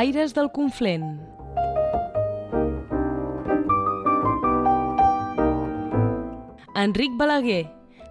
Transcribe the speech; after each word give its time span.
Aires 0.00 0.32
del 0.32 0.48
Conflent. 0.50 1.20
Enric 6.74 7.18
Balaguer, 7.18 7.66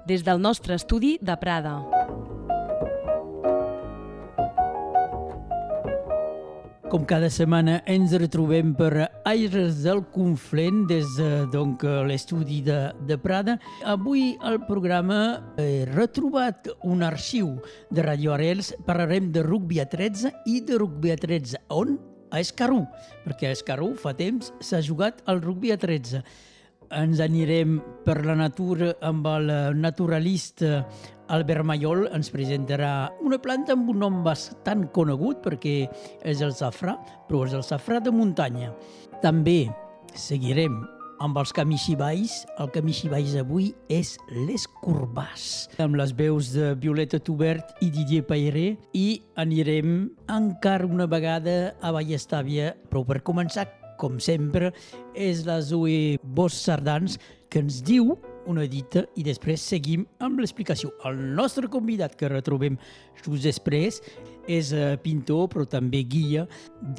des 0.06 0.22
del 0.22 0.38
nostre 0.38 0.78
estudi 0.78 1.16
de 1.18 1.34
Prada. 1.42 1.74
Com 6.94 7.10
cada 7.10 7.34
setmana 7.34 7.80
ens 7.90 8.14
retrobem 8.22 8.76
per 8.78 9.09
Aires 9.30 9.84
del 9.84 10.02
Conflent 10.10 10.88
des 10.88 11.06
de 11.18 11.46
donc, 11.52 11.84
l'estudi 11.84 12.64
de, 12.66 12.92
de 13.06 13.16
Prada. 13.16 13.60
Avui 13.86 14.40
al 14.42 14.58
programa 14.66 15.20
he 15.62 15.86
retrobat 15.86 16.72
un 16.82 17.04
arxiu 17.06 17.52
de 17.94 18.02
Radio 18.02 18.34
Arels. 18.34 18.72
Parlarem 18.88 19.30
de 19.32 19.44
rugby 19.46 19.84
a 19.84 19.86
13 19.86 20.34
i 20.50 20.64
de 20.66 20.80
rugby 20.82 21.14
a 21.14 21.18
13. 21.22 21.62
On? 21.70 22.00
A 22.34 22.42
Escarú, 22.42 22.84
perquè 23.26 23.50
a 23.50 23.58
Escarú 23.58 23.92
fa 23.98 24.16
temps 24.18 24.50
s'ha 24.66 24.82
jugat 24.86 25.22
al 25.30 25.44
rugby 25.46 25.74
a 25.74 25.78
13 25.78 26.24
ens 26.96 27.22
anirem 27.22 27.80
per 28.06 28.20
la 28.26 28.36
natura 28.38 28.94
amb 29.06 29.28
el 29.30 29.52
naturalista 29.78 30.84
Albert 31.30 31.66
Mayol 31.70 32.08
ens 32.18 32.32
presentarà 32.34 33.12
una 33.22 33.38
planta 33.42 33.76
amb 33.76 33.92
un 33.94 34.02
nom 34.02 34.22
bastant 34.26 34.88
conegut 34.96 35.44
perquè 35.46 35.76
és 36.26 36.42
el 36.42 36.56
safrà, 36.58 36.98
però 37.30 37.46
és 37.46 37.54
el 37.54 37.66
safrà 37.66 38.00
de 38.02 38.14
muntanya. 38.14 38.72
També 39.22 39.68
seguirem 40.18 40.80
amb 41.22 41.38
els 41.38 41.52
camixibais. 41.54 42.44
El 42.58 42.72
camixibais 42.74 43.36
avui 43.38 43.70
és 43.92 44.16
l'Escorbàs, 44.34 45.68
amb 45.84 46.00
les 46.00 46.16
veus 46.18 46.54
de 46.56 46.74
Violeta 46.82 47.20
Tubert 47.22 47.76
i 47.86 47.92
Didier 47.94 48.24
Pairé, 48.26 48.72
i 48.98 49.22
anirem 49.38 50.10
encara 50.32 50.90
una 50.90 51.06
vegada 51.12 51.76
a 51.82 51.94
Vallestàvia, 51.94 52.74
però 52.90 53.06
per 53.06 53.22
començar 53.28 53.68
com 54.00 54.18
sempre, 54.24 54.72
és 55.14 55.44
la 55.48 55.60
Zoe 55.62 56.18
Bosch 56.24 56.64
Sardans, 56.64 57.20
que 57.50 57.62
ens 57.64 57.82
diu 57.86 58.16
una 58.50 58.66
dita 58.70 59.04
i 59.20 59.24
després 59.26 59.62
seguim 59.62 60.08
amb 60.24 60.42
l'explicació. 60.42 60.94
El 61.06 61.20
nostre 61.38 61.70
convidat 61.70 62.16
que 62.18 62.32
retrobem 62.32 62.80
just 63.20 63.46
després 63.46 64.02
és 64.50 64.74
pintor, 65.04 65.50
però 65.54 65.68
també 65.70 66.06
guia, 66.08 66.48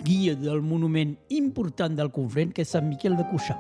guia 0.05 0.37
del 0.39 0.63
monument 0.63 1.17
important 1.35 1.97
del 1.99 2.13
Conflent, 2.15 2.55
que 2.55 2.67
és 2.67 2.77
Sant 2.77 2.87
Miquel 2.91 3.19
de 3.19 3.27
Cuixà. 3.33 3.59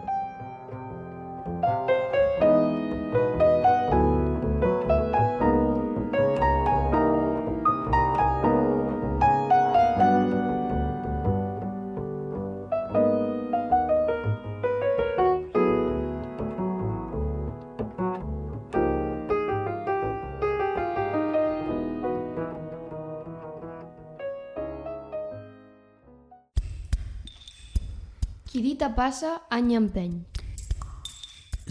Qui 28.60 28.74
dita 28.74 28.90
passa, 28.92 29.46
any 29.48 29.70
empeny. 29.72 30.18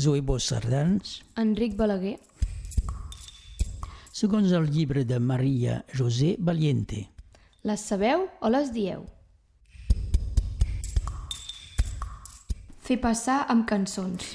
Zoe 0.01 0.23
Bosch 0.25 0.47
Sardans, 0.49 1.19
Enric 1.37 1.75
Balaguer. 1.77 2.15
segons 4.09 4.49
el 4.57 4.65
llibre 4.73 5.03
de 5.05 5.19
Maria 5.19 5.85
José 5.93 6.31
Valiente. 6.39 7.03
Les 7.61 7.83
sabeu 7.91 8.25
o 8.41 8.49
les 8.49 8.73
dieu? 8.73 9.05
Fer 12.81 12.97
passar 13.05 13.43
amb 13.53 13.69
cançons. 13.69 14.33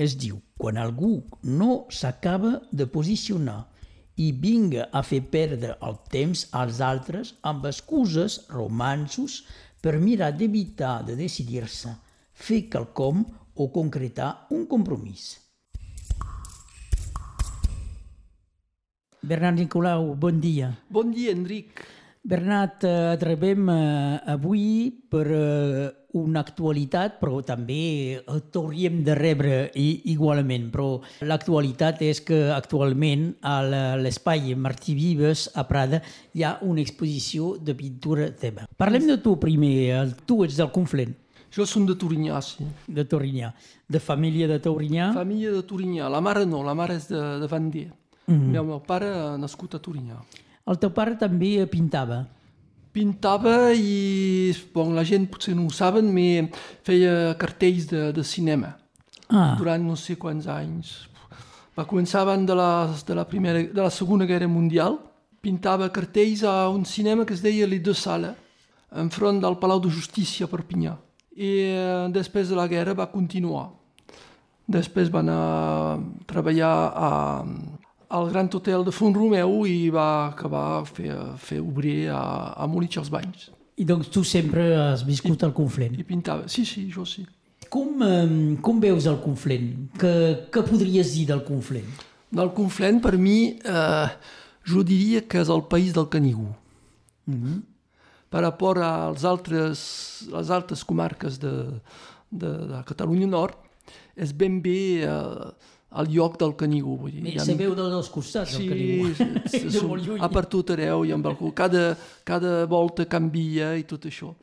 Es 0.00 0.16
diu, 0.16 0.40
quan 0.56 0.80
algú 0.80 1.18
no 1.44 1.84
s'acaba 1.92 2.62
de 2.72 2.88
posicionar 2.88 3.66
i 4.16 4.32
vinga 4.32 4.88
a 4.92 5.04
fer 5.04 5.20
perdre 5.32 5.76
el 5.86 6.00
temps 6.12 6.48
als 6.56 6.80
altres 6.80 7.34
amb 7.44 7.68
excuses, 7.68 8.46
romansos, 8.48 9.42
per 9.80 9.96
mirar 9.98 10.30
d'evitar 10.36 11.00
de 11.08 11.16
decidir-se, 11.16 11.92
fer 12.32 12.66
quelcom 12.72 13.24
o 13.56 13.70
concretar 13.72 14.46
un 14.56 14.66
compromís. 14.68 15.38
Bernat 19.20 19.58
Nicolau, 19.58 20.14
bon 20.16 20.40
dia. 20.40 20.70
Bon 20.88 21.10
dia, 21.12 21.32
Enric. 21.32 21.84
Bernat, 22.22 22.84
eh, 22.84 23.16
trobem 23.20 23.68
eh, 23.68 24.20
avui 24.32 24.90
per 25.08 25.26
eh, 25.28 25.99
una 26.18 26.40
actualitat, 26.40 27.18
però 27.20 27.40
també 27.46 27.82
eh, 28.18 28.40
t'hauríem 28.52 29.02
de 29.06 29.14
rebre 29.14 29.56
i, 29.78 29.88
igualment. 30.12 30.68
Però 30.74 30.88
l'actualitat 31.22 32.02
és 32.02 32.22
que 32.26 32.42
actualment 32.54 33.30
a 33.42 33.60
l'espai 34.00 34.54
Martí 34.54 34.94
Vives 34.98 35.48
a 35.54 35.66
Prada 35.68 36.02
hi 36.34 36.44
ha 36.44 36.56
una 36.66 36.82
exposició 36.82 37.56
de 37.58 37.74
pintura 37.78 38.30
teva. 38.34 38.66
Parlem 38.76 39.06
de 39.10 39.20
tu 39.22 39.36
primer. 39.40 40.08
Tu 40.26 40.42
ets 40.44 40.58
del 40.58 40.70
Conflent, 40.74 41.14
Jo 41.50 41.66
som 41.66 41.82
de 41.86 41.96
Torinyà, 41.98 42.38
sí. 42.46 42.64
de 42.86 43.02
Torinyà, 43.04 43.50
de 43.90 43.98
família 43.98 44.46
de 44.46 44.60
Torinyà. 44.62 45.10
Família 45.16 45.50
de 45.50 45.64
Torinyà. 45.66 46.08
La 46.08 46.20
mare 46.22 46.44
no, 46.46 46.62
la 46.62 46.76
mare 46.78 46.94
és 47.00 47.08
de, 47.10 47.22
de 47.42 47.46
Vendée. 47.50 47.90
Mm 48.26 48.34
-hmm. 48.34 48.56
El 48.56 48.66
meu 48.66 48.80
pare 48.86 49.06
ha 49.06 49.36
nascut 49.36 49.74
a 49.74 49.78
Torinyà. 49.78 50.22
El 50.66 50.78
teu 50.78 50.90
pare 50.90 51.16
també 51.16 51.66
pintava. 51.66 52.26
Pintava 52.92 53.70
i, 53.72 54.50
bon, 54.74 54.94
la 54.96 55.04
gent 55.06 55.28
potser 55.30 55.54
no 55.54 55.68
ho 55.68 55.74
saben, 55.74 56.10
però 56.10 56.62
feia 56.88 57.12
cartells 57.38 57.86
de, 57.90 58.08
de 58.12 58.24
cinema 58.26 58.74
Ah, 59.30 59.54
durant 59.58 59.82
no 59.86 59.94
sé 59.94 60.16
quants 60.18 60.48
anys. 60.50 60.90
Va 61.78 61.86
començar 61.86 62.24
abans 62.24 62.46
de 62.48 62.54
la, 62.58 62.90
de 63.06 63.14
la, 63.14 63.24
primera, 63.30 63.62
de 63.62 63.80
la 63.80 63.90
Segona 63.94 64.26
Guerra 64.26 64.48
Mundial. 64.50 64.98
Pintava 65.40 65.88
cartells 65.94 66.42
a 66.44 66.68
un 66.68 66.84
cinema 66.84 67.24
que 67.24 67.36
es 67.36 67.42
deia 67.44 67.68
Les 67.70 67.80
Deux 67.80 67.98
Salles, 67.98 68.34
enfront 68.90 69.38
del 69.40 69.56
Palau 69.62 69.80
de 69.80 69.88
Justícia 69.88 70.48
a 70.48 70.50
Perpinyà. 70.50 70.96
I 71.38 71.50
eh, 71.70 72.08
després 72.12 72.50
de 72.50 72.58
la 72.58 72.66
guerra 72.68 72.96
va 72.98 73.06
continuar. 73.12 73.68
Després 74.70 75.08
va 75.14 75.22
anar 75.22 75.38
a 75.38 75.94
treballar 76.30 76.74
a, 76.90 77.12
al 78.10 78.28
Gran 78.30 78.50
Hotel 78.52 78.84
de 78.84 78.92
Font 78.94 79.14
Romeu 79.14 79.64
i 79.70 79.88
va 79.94 80.32
acabar 80.32 80.82
fer, 80.88 81.10
a 81.14 81.36
fer 81.38 81.60
obrer 81.62 82.10
a, 82.10 82.22
a 82.58 82.66
Molitx 82.66 82.98
als 82.98 83.10
Banys. 83.12 83.50
i 83.80 83.84
doncs 83.88 84.10
tu 84.12 84.20
sempre 84.26 84.64
has 84.76 85.04
viscut 85.06 85.40
al 85.46 85.54
Conflent. 85.56 85.94
I 85.96 86.04
pintava. 86.04 86.48
Sí, 86.52 86.66
sí, 86.68 86.84
jo 86.92 87.06
sí. 87.08 87.24
Com, 87.72 88.02
com 88.60 88.80
veus 88.82 89.06
el 89.08 89.20
Conflent? 89.22 89.70
Què, 90.00 90.12
què 90.52 90.62
podries 90.66 91.14
dir 91.14 91.24
del 91.30 91.44
Conflent? 91.46 92.02
Del 92.34 92.52
Conflent, 92.56 93.00
per 93.00 93.14
mi, 93.16 93.56
eh, 93.56 94.08
jo 94.68 94.84
diria 94.86 95.22
que 95.24 95.40
és 95.40 95.48
el 95.48 95.64
país 95.70 95.94
del 95.96 96.10
Canigú. 96.12 96.50
Per 98.30 98.42
rapport 98.42 98.82
als 98.84 99.24
altres, 99.24 99.80
les 100.30 100.50
altres 100.50 100.84
comarques 100.86 101.38
de, 101.42 101.54
de, 102.30 102.50
de 102.74 102.82
Catalunya 102.86 103.30
Nord, 103.30 103.56
és 104.18 104.34
ben 104.36 104.60
bé 104.62 105.06
eh, 105.06 105.50
el 105.90 106.10
lloc 106.14 106.38
del 106.38 106.54
Canigú. 106.56 106.96
Vull 107.02 107.16
dir, 107.18 107.36
ha 107.38 107.44
se 107.44 107.56
veu 107.58 107.74
de 107.74 107.88
dos 107.90 108.10
costats, 108.12 108.54
el 108.58 108.68
Sí, 108.68 109.24
sí, 109.52 109.64
de 109.66 109.78
sí, 109.78 109.86
molt 109.86 110.06
lluny. 110.06 110.20
a 110.22 110.28
per 110.30 110.44
tot 110.46 110.70
arreu 110.74 111.04
i 111.04 111.14
amb 111.16 111.26
el, 111.26 111.38
cada, 111.56 111.96
cada 112.24 112.64
volta 112.70 113.06
canvia 113.10 113.74
i 113.78 113.86
tot 113.88 114.06
això. 114.06 114.34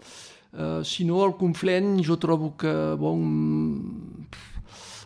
Uh, 0.57 0.81
si 0.87 1.05
no, 1.05 1.21
el 1.25 1.35
Conflent 1.39 1.97
jo 2.03 2.17
trobo 2.19 2.53
que 2.59 2.73
bon, 2.99 3.23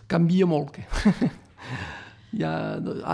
canvia 0.08 0.48
molt. 0.50 0.78
Que. 0.78 1.32
ha, 2.46 2.54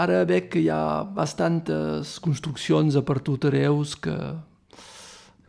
ara 0.04 0.24
veig 0.30 0.52
que 0.54 0.62
hi 0.62 0.70
ha 0.70 1.04
bastantes 1.04 2.18
construccions 2.24 2.96
a 2.96 3.04
per 3.04 3.20
tot 3.26 3.48
arreu 3.50 3.82
que, 4.02 4.18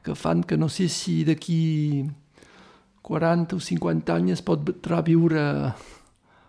que 0.07 0.17
fan 0.17 0.43
que 0.43 0.57
no 0.57 0.71
sé 0.73 0.89
si 0.89 1.21
d'aquí 1.29 2.07
40 3.03 3.57
o 3.57 3.61
50 3.61 4.15
anys 4.15 4.39
es 4.39 4.45
pot 4.45 4.73
reviure 4.87 5.43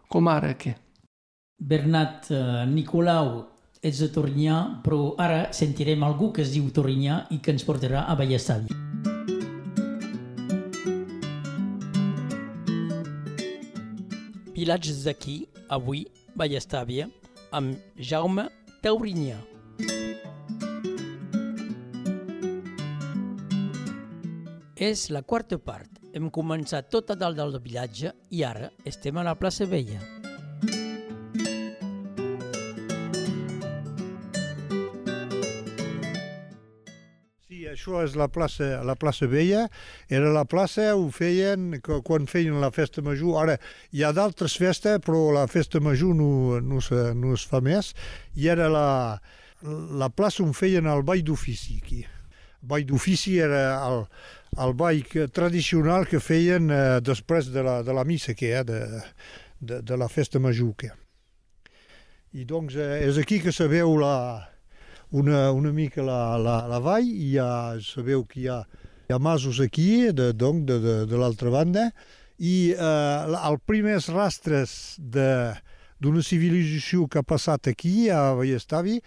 com 0.10 0.28
ara. 0.28 0.54
Que. 0.60 0.76
Bernat 1.60 2.30
eh, 2.32 2.66
Nicolau, 2.72 3.44
ets 3.84 4.00
de 4.00 4.08
Torinyà, 4.16 4.82
però 4.84 5.14
ara 5.20 5.50
sentirem 5.56 6.04
algú 6.08 6.32
que 6.32 6.44
es 6.46 6.54
diu 6.56 6.70
Torinyà 6.72 7.26
i 7.36 7.40
que 7.44 7.52
ens 7.52 7.66
portarà 7.68 8.06
a 8.08 8.16
Vallestàvia. 8.16 8.76
Vilatges 14.56 15.04
d'aquí, 15.04 15.42
avui, 15.72 16.06
Vallestàvia, 16.40 17.08
amb 17.52 17.76
Jaume 18.00 18.48
Taurinyà. 18.84 19.40
És 24.80 25.10
la 25.12 25.24
quarta 25.28 25.60
part. 25.60 25.92
Hem 26.16 26.32
començat 26.32 26.88
tot 26.90 27.12
a 27.12 27.20
dalt 27.20 27.38
del 27.38 27.60
vilatge 27.62 28.14
i 28.32 28.46
ara 28.48 28.72
estem 28.88 29.20
a 29.20 29.28
la 29.28 29.36
plaça 29.36 29.68
Vella. 29.68 30.19
Això 37.68 38.04
és 38.06 38.16
la 38.20 38.30
plaça, 38.32 38.80
la 38.86 38.96
plaça 38.96 39.28
Vella. 39.28 39.66
Era 40.08 40.32
la 40.34 40.46
plaça 40.48 40.94
on 40.96 41.10
feien, 41.16 41.80
quan 41.84 42.30
feien 42.30 42.60
la 42.62 42.72
festa 42.72 43.04
major. 43.06 43.40
Ara, 43.42 43.58
hi 43.92 44.06
ha 44.06 44.14
d'altres 44.16 44.56
festes, 44.60 45.02
però 45.06 45.30
la 45.36 45.48
festa 45.52 45.82
major 45.84 46.16
no, 46.16 46.60
no, 46.62 46.80
se, 46.82 47.10
no 47.16 47.34
es 47.36 47.44
fa 47.50 47.62
més. 47.66 47.94
I 48.40 48.48
era 48.54 48.70
la, 48.72 48.88
la 50.00 50.10
plaça 50.10 50.44
on 50.46 50.54
feien 50.58 50.88
el 50.88 51.04
ball 51.04 51.24
d'ofici, 51.26 51.80
aquí. 51.84 52.04
El 52.60 52.72
ball 52.72 52.86
d'ofici 52.88 53.38
era 53.44 53.64
el, 53.88 54.06
el 54.58 54.74
ball 54.80 55.04
tradicional 55.36 56.08
que 56.08 56.24
feien 56.24 56.72
eh, 56.72 57.00
després 57.04 57.52
de 57.54 57.64
la, 57.64 57.80
de 57.84 57.96
la 57.96 58.06
missa, 58.08 58.36
que 58.36 58.54
eh, 58.56 58.64
de, 58.64 58.82
de, 59.60 59.82
de 59.82 59.98
la 59.98 60.08
festa 60.08 60.40
major. 60.40 60.74
Que. 60.80 60.92
I 62.34 62.46
doncs 62.46 62.76
eh, 62.78 63.04
és 63.08 63.18
aquí 63.18 63.40
que 63.44 63.52
se 63.56 63.68
veu 63.72 63.96
la, 64.00 64.49
una, 65.12 65.52
una 65.52 65.72
mica 65.72 66.04
la, 66.06 66.38
la, 66.38 66.62
la 66.70 66.80
vall 66.84 67.08
i 67.08 67.34
ja 67.36 67.50
sabeu 67.82 68.26
que 68.30 68.44
hi 68.44 68.48
ha, 68.52 68.62
hi 69.10 69.16
ha 69.16 69.20
masos 69.20 69.60
aquí, 69.64 70.12
de, 70.14 70.32
donc, 70.34 70.66
de, 70.70 70.80
de, 70.84 70.96
de 71.10 71.20
l'altra 71.20 71.50
banda, 71.54 71.90
i 72.40 72.72
eh, 72.72 73.38
els 73.40 73.64
primers 73.68 74.08
rastres 74.14 74.72
d'una 75.00 76.24
civilització 76.24 77.08
que 77.10 77.20
ha 77.20 77.26
passat 77.26 77.72
aquí, 77.74 78.08
a 78.14 78.36
Vallestavi, 78.38 79.00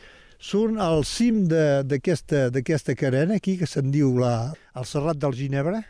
són 0.42 0.80
al 0.82 1.04
cim 1.06 1.44
d'aquesta 1.46 2.96
carena 2.98 3.38
aquí, 3.38 3.54
que 3.60 3.68
se'n 3.70 3.92
diu 3.94 4.16
la, 4.18 4.52
el 4.74 4.88
Serrat 4.90 5.20
del 5.22 5.36
Ginebre. 5.38 5.84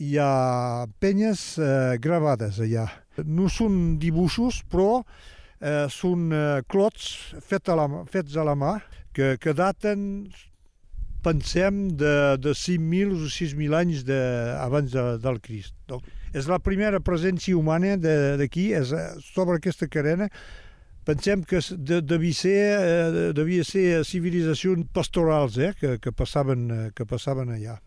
Hi 0.00 0.14
ha 0.22 0.86
penyes 1.02 1.58
eh, 1.58 1.98
gravades 2.00 2.62
allà. 2.62 2.86
No 3.26 3.50
són 3.52 3.98
dibuixos, 4.00 4.62
però 4.70 5.02
eh, 5.02 5.90
són 5.92 6.30
eh, 6.32 6.62
clots 6.70 7.34
fet 7.44 7.68
a 7.68 7.76
la, 7.76 7.88
fets 8.08 8.38
a 8.38 8.46
la 8.46 8.54
mà 8.56 8.78
que, 9.16 9.36
que 9.42 9.54
daten, 9.56 10.30
pensem, 11.22 11.88
de, 11.88 12.14
de 12.40 12.54
5.000 12.56 13.12
o 13.12 13.28
6.000 13.28 13.76
anys 13.76 14.04
de, 14.08 14.20
abans 14.60 14.90
de, 14.92 15.04
del 15.20 15.40
Crist. 15.44 15.74
Donc, 15.90 16.06
és 16.32 16.46
la 16.46 16.60
primera 16.62 17.00
presència 17.02 17.58
humana 17.58 17.96
d'aquí, 17.98 18.70
és 18.76 18.94
eh, 18.94 19.06
sobre 19.32 19.58
aquesta 19.58 19.88
carena. 19.90 20.30
Pensem 21.04 21.42
que 21.42 21.58
de, 21.74 22.00
devia, 22.04 22.36
ser, 22.36 22.58
eh, 22.78 23.30
devia 23.34 23.64
ser 23.66 24.04
civilitzacions 24.06 24.86
pastorals 24.94 25.58
eh, 25.58 25.72
que, 25.78 25.96
que, 25.98 26.12
passaven, 26.12 26.68
eh, 26.70 26.90
que 26.94 27.06
passaven 27.08 27.50
allà. 27.56 27.80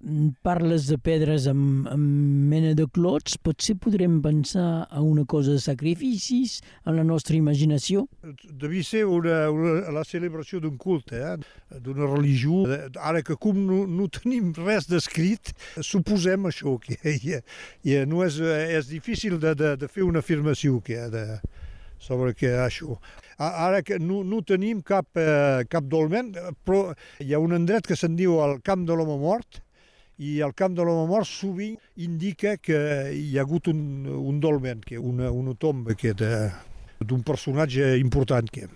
Mm, 0.00 0.30
Parles 0.40 0.86
de 0.88 0.96
pedres 0.96 1.44
amb, 1.50 1.84
amb 1.92 2.04
mena 2.48 2.72
de 2.72 2.86
clots, 2.88 3.34
potser 3.36 3.74
podrem 3.76 4.16
pensar 4.24 4.86
a 4.88 5.02
una 5.04 5.26
cosa 5.28 5.52
de 5.52 5.60
sacrificis, 5.60 6.60
en 6.88 6.96
la 6.96 7.04
nostra 7.04 7.36
imaginació. 7.36 8.06
devia 8.48 8.84
ser 8.84 9.04
una, 9.04 9.50
una, 9.52 9.90
la 9.92 10.04
celebració 10.04 10.60
d'un 10.60 10.78
culte, 10.80 11.20
eh? 11.20 11.36
d'una 11.84 12.08
religió. 12.08 12.64
Ara 12.96 13.20
que 13.22 13.36
com 13.36 13.60
no, 13.66 13.84
no 13.86 14.08
tenim 14.08 14.54
res 14.56 14.88
descrit, 14.88 15.52
suposem 15.84 16.48
això, 16.48 16.78
que 16.80 16.96
i, 17.04 17.36
i 17.84 18.00
no 18.08 18.24
és, 18.24 18.40
és 18.80 18.88
difícil 18.88 19.38
de, 19.38 19.54
de, 19.54 19.76
de 19.76 19.88
fer 19.88 20.08
una 20.08 20.24
afirmació 20.24 20.80
que, 20.80 20.96
de, 21.12 21.26
sobre 22.00 22.32
que 22.32 22.56
això. 22.56 22.96
Ara 23.36 23.82
que 23.84 23.98
no, 24.00 24.24
no 24.24 24.40
tenim 24.40 24.80
cap, 24.80 25.12
eh, 25.20 25.64
cap 25.68 25.84
dolmen, 25.84 26.32
però 26.64 26.94
hi 27.20 27.34
ha 27.34 27.40
un 27.40 27.52
endret 27.52 27.84
que 27.88 27.96
se'n 27.96 28.16
diu 28.16 28.40
el 28.40 28.62
Camp 28.64 28.88
de 28.88 28.96
l'Home 28.96 29.20
Mort, 29.20 29.60
i 30.20 30.34
el 30.44 30.52
camp 30.52 30.74
de 30.76 30.84
l'home 30.84 31.06
mort 31.08 31.24
sovint 31.28 31.78
indica 31.96 32.56
que 32.60 32.76
hi 33.16 33.38
ha 33.38 33.44
hagut 33.46 33.70
un, 33.72 33.80
un 34.06 34.40
dolmen, 34.40 34.82
que 34.84 34.98
una, 35.00 35.30
una 35.32 35.54
tomba 35.56 35.96
d'un 37.00 37.22
personatge 37.24 37.94
important. 37.98 38.50
Que. 38.52 38.66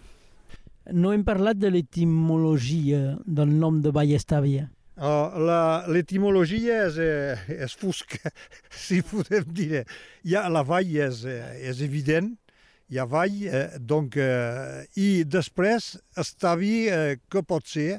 No 0.96 1.12
hem 1.12 1.25
parlat 1.25 1.61
de 1.61 1.69
l'etimologia 1.75 3.19
del 3.26 3.52
nom 3.61 3.82
de 3.85 3.93
Vallestàvia. 3.93 4.70
Uh, 4.94 5.35
la- 5.43 5.85
L'etimologia 5.91 6.85
és, 6.87 6.96
eh, 7.02 7.37
és 7.67 7.73
fosca, 7.75 8.31
si 8.70 9.02
podem 9.02 9.44
dir. 9.52 9.82
Ha, 10.37 10.49
la 10.49 10.62
vall 10.62 10.96
és, 11.08 11.25
eh, 11.26 11.69
és 11.69 11.81
evident, 11.82 12.31
hi 12.88 13.00
ha 13.02 13.05
vall, 13.11 13.41
eh, 13.49 13.64
donc, 13.81 14.17
eh, 14.17 14.85
i 14.96 15.25
després 15.26 15.96
estavi, 16.20 16.87
eh, 16.88 17.17
que 17.29 17.43
pot 17.43 17.67
ser, 17.67 17.99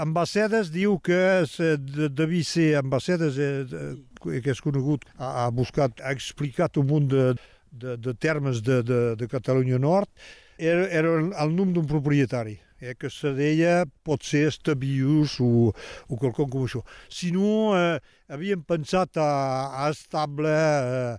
Ambassedes 0.00 0.70
diu 0.74 0.98
que 0.98 1.16
és, 1.42 1.54
eh, 1.60 1.76
de- 1.78 2.08
devia 2.10 2.44
ser 2.44 2.74
Ambassedes, 2.80 3.38
eh, 3.38 3.94
que 4.22 4.50
és 4.50 4.60
conegut, 4.60 5.04
ha, 5.18 5.44
ha 5.44 5.50
buscat, 5.50 6.00
ha 6.02 6.12
explicat 6.12 6.76
un 6.78 6.86
munt 6.86 7.08
de, 7.12 7.34
de, 7.70 7.96
de 7.96 8.14
termes 8.14 8.60
de, 8.62 8.82
de, 8.82 9.00
de 9.16 9.28
Catalunya 9.30 9.78
Nord, 9.78 10.08
era, 10.58 10.88
era 10.90 11.14
el, 11.20 11.54
nom 11.54 11.72
d'un 11.72 11.86
propietari, 11.86 12.58
eh, 12.80 12.94
que 12.98 13.10
se 13.10 13.32
deia 13.38 13.84
pot 14.04 14.22
ser 14.26 14.48
Estabius 14.50 15.38
o, 15.40 15.70
o 16.08 16.18
quelcom 16.20 16.50
com 16.50 16.66
això. 16.66 16.82
Si 17.08 17.30
no, 17.34 17.72
eh, 17.78 17.98
havíem 18.28 18.62
pensat 18.66 19.16
a, 19.16 19.30
a 19.86 19.88
estable, 19.94 20.52
eh, 20.52 21.16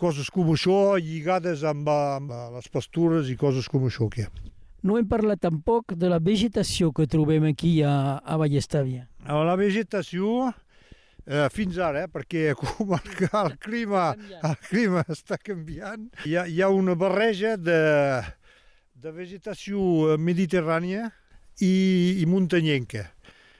coses 0.00 0.30
com 0.32 0.48
això, 0.54 0.96
lligades 0.96 1.64
amb, 1.68 1.88
amb 1.90 2.30
les 2.54 2.68
pastures 2.72 3.28
i 3.28 3.36
coses 3.36 3.68
com 3.68 3.84
això. 3.88 4.08
Que. 4.12 4.28
No 4.86 4.96
hem 4.96 5.04
parlat 5.08 5.42
tampoc 5.44 5.92
de 5.92 6.08
la 6.08 6.18
vegetació 6.24 6.88
que 6.96 7.04
trobem 7.10 7.44
aquí 7.50 7.80
a, 7.84 8.16
a 8.24 8.36
Vallestàvia. 8.40 9.04
A 9.28 9.42
la 9.44 9.56
vegetació, 9.60 10.48
eh, 11.26 11.48
fins 11.52 11.76
ara, 11.84 12.06
eh, 12.06 12.10
perquè 12.10 12.54
com 12.60 12.94
el, 12.96 13.10
el, 13.28 13.56
clima, 13.60 14.06
el 14.40 14.56
clima 14.70 15.04
està 15.12 15.36
canviant, 15.36 16.08
hi 16.24 16.36
ha, 16.36 16.46
hi 16.48 16.62
ha 16.64 16.70
una 16.72 16.96
barreja 16.96 17.58
de, 17.60 17.80
de 18.96 19.12
vegetació 19.12 20.16
mediterrània 20.16 21.10
i, 21.60 22.22
i 22.22 22.26
muntanyenca. 22.30 23.10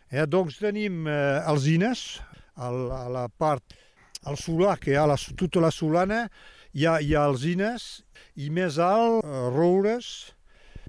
Eh, 0.08 0.24
doncs 0.24 0.56
tenim 0.64 1.04
eh, 1.04 1.44
alzines, 1.44 2.22
al, 2.56 2.86
a 2.96 3.04
la 3.12 3.28
part, 3.28 3.76
al 4.24 4.40
solà, 4.40 4.78
que 4.80 4.94
hi 4.94 4.98
ha 5.00 5.04
la, 5.08 5.20
tota 5.36 5.60
la 5.60 5.70
solana, 5.72 6.24
hi 6.72 6.88
ha, 6.88 6.96
hi 7.04 7.12
ha 7.12 7.28
alzines, 7.28 8.06
i 8.40 8.48
més 8.48 8.80
alt, 8.80 9.20
eh, 9.20 9.48
roures, 9.52 10.30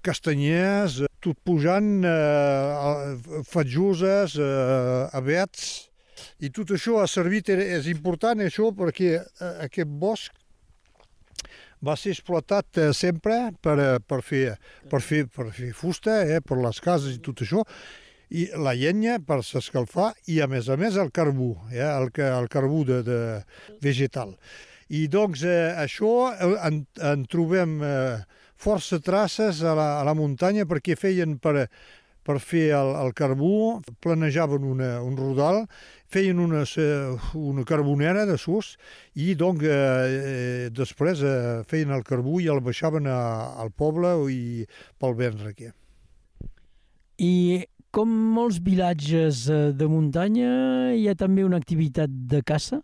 castanyers, 0.03 1.01
eh, 1.05 1.09
tot 1.21 1.37
pujant, 1.45 2.03
eh, 2.05 3.41
fatjoses, 3.47 4.35
eh, 4.35 5.07
abets, 5.17 5.87
i 6.41 6.49
tot 6.53 6.73
això 6.75 6.99
ha 7.01 7.07
servit, 7.09 7.49
és 7.49 7.89
important 7.91 8.39
això 8.41 8.71
perquè 8.75 9.15
eh, 9.17 9.55
aquest 9.67 9.89
bosc 10.01 10.37
va 11.81 11.95
ser 11.97 12.13
explotat 12.13 12.77
eh, 12.77 12.91
sempre 12.93 13.51
per, 13.61 13.77
per, 14.05 14.21
fer, 14.21 14.55
per, 14.89 15.01
fer, 15.01 15.25
per 15.33 15.49
fer 15.55 15.71
fusta, 15.73 16.21
eh, 16.25 16.41
per 16.41 16.59
les 16.61 16.81
cases 16.83 17.17
i 17.17 17.21
tot 17.25 17.41
això, 17.45 17.65
i 18.31 18.47
la 18.63 18.73
llenya 18.77 19.17
per 19.27 19.41
s'escalfar 19.43 20.11
i 20.31 20.39
a 20.41 20.47
més 20.47 20.69
a 20.71 20.77
més 20.79 20.97
el 21.01 21.11
carbó, 21.11 21.55
eh, 21.71 21.83
el, 21.83 22.11
el 22.27 22.51
carbó 22.51 22.83
de, 22.87 23.01
de 23.03 23.21
vegetal. 23.83 24.37
I 24.91 25.07
doncs 25.11 25.43
eh, 25.47 25.71
això 25.79 26.31
en, 26.67 26.83
en 26.99 27.25
trobem 27.31 27.79
eh, 27.83 28.21
força 28.61 28.99
traces 29.01 29.63
a 29.65 29.73
la, 29.77 29.87
a 30.01 30.05
la 30.05 30.13
muntanya 30.17 30.67
perquè 30.69 30.95
feien 30.99 31.37
per, 31.41 31.65
per 32.21 32.37
fer 32.39 32.67
el, 32.77 32.91
el 33.01 33.13
carbó, 33.17 33.81
planejaven 34.03 34.63
una, 34.67 34.91
un 35.01 35.17
rodal, 35.17 35.63
feien 36.11 36.37
una, 36.43 36.61
una 37.33 37.63
carbonera 37.65 38.27
de 38.29 38.37
sus 38.37 38.75
i 39.17 39.33
doncs 39.39 39.65
eh, 39.65 39.73
eh, 39.73 40.69
després 40.75 41.23
eh, 41.25 41.61
feien 41.69 41.93
el 41.95 42.05
carbó 42.05 42.37
i 42.43 42.49
el 42.53 42.61
baixaven 42.61 43.09
a, 43.09 43.19
al 43.63 43.71
poble 43.73 44.13
i 44.29 44.65
pel 45.01 45.17
vendre 45.17 45.55
aquí. 45.55 45.71
I 47.21 47.65
com 47.91 48.11
molts 48.35 48.61
vilatges 48.63 49.47
eh, 49.51 49.71
de 49.75 49.87
muntanya, 49.89 50.51
hi 50.95 51.07
ha 51.09 51.15
també 51.17 51.43
una 51.43 51.59
activitat 51.59 52.09
de 52.09 52.39
caça? 52.45 52.81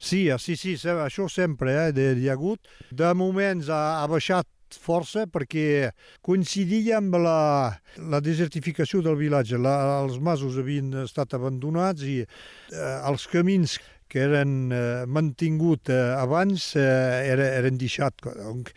Sí, 0.00 0.24
eh, 0.32 0.38
sí, 0.40 0.56
sí, 0.56 0.74
això 0.80 1.28
sempre 1.28 1.76
eh, 1.76 1.92
de- 1.92 2.14
hi 2.16 2.28
ha 2.30 2.34
hagut. 2.38 2.60
De 2.90 3.12
moments 3.14 3.68
ha, 3.68 4.00
ha 4.00 4.08
baixat 4.08 4.48
força 4.78 5.26
perquè 5.30 5.90
coincidia 6.22 6.98
amb 7.00 7.16
la, 7.18 7.76
la 8.12 8.20
desertificació 8.24 9.02
del 9.02 9.18
vilatge. 9.18 9.58
La, 9.58 9.76
els 10.02 10.20
masos 10.22 10.58
havien 10.60 10.92
estat 11.04 11.34
abandonats 11.38 12.04
i 12.06 12.20
eh, 12.22 12.96
els 13.10 13.26
camins 13.30 13.78
que 14.10 14.24
eren 14.26 14.72
eh, 14.74 15.04
mantingut 15.06 15.90
eh, 15.90 16.00
abans 16.18 16.72
eh, 16.76 17.30
era, 17.30 17.46
eren 17.60 17.78
deixats. 17.78 18.26
Donc, 18.40 18.72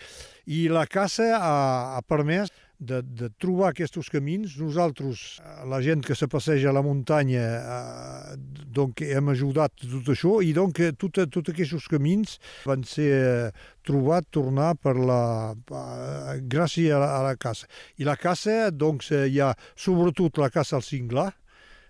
I 0.45 0.67
la 0.69 0.85
caça 0.91 1.31
ha, 1.37 1.55
ha 1.97 2.01
permès 2.05 2.51
de, 2.83 3.01
de 3.03 3.29
trobar 3.41 3.71
aquests 3.71 4.11
camins. 4.13 4.57
Nosaltres, 4.59 5.23
eh, 5.41 5.53
la 5.71 5.79
gent 5.85 6.03
que 6.05 6.15
se 6.15 6.27
passeja 6.31 6.69
a 6.71 6.75
la 6.75 6.83
muntanya, 6.85 7.43
eh, 7.43 8.35
donc 8.73 9.03
hem 9.05 9.31
ajudat 9.33 9.75
tot 9.83 10.11
això 10.13 10.39
i 10.43 10.53
donc 10.55 10.81
eh, 10.83 10.91
tots 10.93 11.27
tot 11.33 11.53
aquests 11.53 11.87
camins 11.91 12.37
van 12.67 12.83
ser 12.87 13.11
eh, 13.13 13.51
trobats, 13.85 14.31
tornar 14.33 14.73
per 14.81 14.95
la, 14.97 15.21
eh, 15.53 16.41
gràcies 16.41 16.93
a 16.93 16.99
la, 17.03 17.13
a 17.19 17.23
la 17.29 17.37
caça. 17.39 17.69
I 17.99 18.07
la 18.07 18.17
caça, 18.19 18.67
doncs, 18.71 19.11
eh, 19.11 19.27
hi 19.31 19.39
ha 19.43 19.53
sobretot 19.75 20.41
la 20.41 20.51
caça 20.53 20.77
al 20.79 20.85
cinglar, 20.85 21.31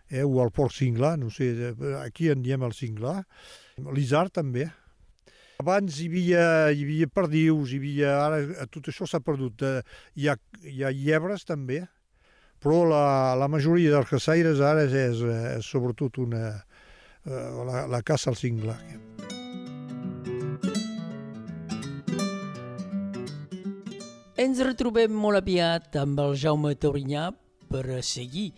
eh, 0.10 0.24
o 0.24 0.40
al 0.44 0.54
porc 0.54 0.76
cinglar, 0.76 1.18
no 1.20 1.32
sé, 1.34 1.52
eh, 1.72 1.98
aquí 2.04 2.30
en 2.30 2.44
diem 2.46 2.64
el 2.64 2.74
cinglar, 2.78 3.24
l'isard 3.94 4.34
també. 4.34 4.70
Abans 5.62 6.00
hi 6.02 6.08
havia, 6.10 6.46
hi 6.74 6.86
havia 6.86 7.08
perdius, 7.08 7.74
hi 7.74 7.80
havia, 7.82 8.14
ara 8.26 8.68
tot 8.74 8.90
això 8.90 9.08
s'ha 9.10 9.22
perdut. 9.24 9.62
Eh, 9.62 9.82
Hi 10.18 10.30
ha, 10.30 10.38
hi 10.66 10.84
ha 10.84 10.92
llebres 10.94 11.46
també, 11.46 11.84
però 12.64 12.84
la, 12.90 13.06
la 13.38 13.50
majoria 13.52 13.92
dels 13.94 14.10
caçaires 14.10 14.62
ara 14.64 14.86
és, 14.88 14.94
és, 14.94 15.24
és 15.60 15.68
sobretot 15.68 16.18
una, 16.24 16.46
eh, 17.26 17.50
la, 17.70 17.86
la 17.92 18.02
caça 18.02 18.32
al 18.32 18.40
cinglar. 18.40 18.80
Ens 24.44 24.60
retrobem 24.66 25.14
molt 25.14 25.40
aviat 25.40 25.94
amb 26.02 26.20
el 26.20 26.34
Jaume 26.40 26.74
Taurinyà 26.76 27.30
per 27.70 28.02
seguir 28.04 28.50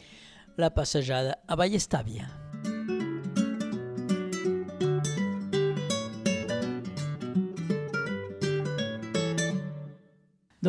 la 0.57 0.71
passejada 0.71 1.35
a 1.45 1.59
Vallestàvia. 1.59 2.44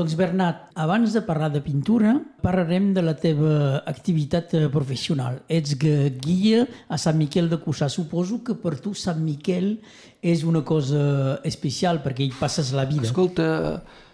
Doncs 0.06 0.14
Bernat, 0.20 0.68
abans 0.78 1.10
de 1.10 1.18
parlar 1.26 1.48
de 1.50 1.58
pintura, 1.58 2.12
parlarem 2.38 2.92
de 2.94 3.02
la 3.02 3.16
teva 3.18 3.80
activitat 3.90 4.52
eh, 4.54 4.68
professional. 4.70 5.40
Ets 5.50 5.72
gu- 5.74 6.12
guia 6.22 6.60
a 6.86 6.94
Sant 6.94 7.16
Miquel 7.18 7.48
de 7.50 7.58
Cussà. 7.58 7.88
Suposo 7.90 8.38
que 8.46 8.54
per 8.54 8.76
tu 8.78 8.92
Sant 8.94 9.18
Miquel 9.18 9.80
és 10.22 10.44
una 10.46 10.62
cosa 10.62 11.40
especial 11.42 11.98
perquè 12.04 12.22
hi 12.22 12.30
passes 12.38 12.70
la 12.70 12.84
vida. 12.86 13.02
Escolta, 13.02 13.48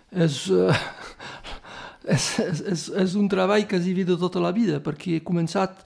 és, 0.08 0.38
eh, 0.48 0.80
és, 2.16 2.30
és, 2.40 2.88
és, 3.04 3.18
un 3.20 3.28
treball 3.28 3.68
quasi 3.68 3.92
de 3.92 4.16
tota 4.16 4.40
la 4.40 4.54
vida, 4.56 4.80
perquè 4.80 5.18
he 5.18 5.22
començat 5.28 5.84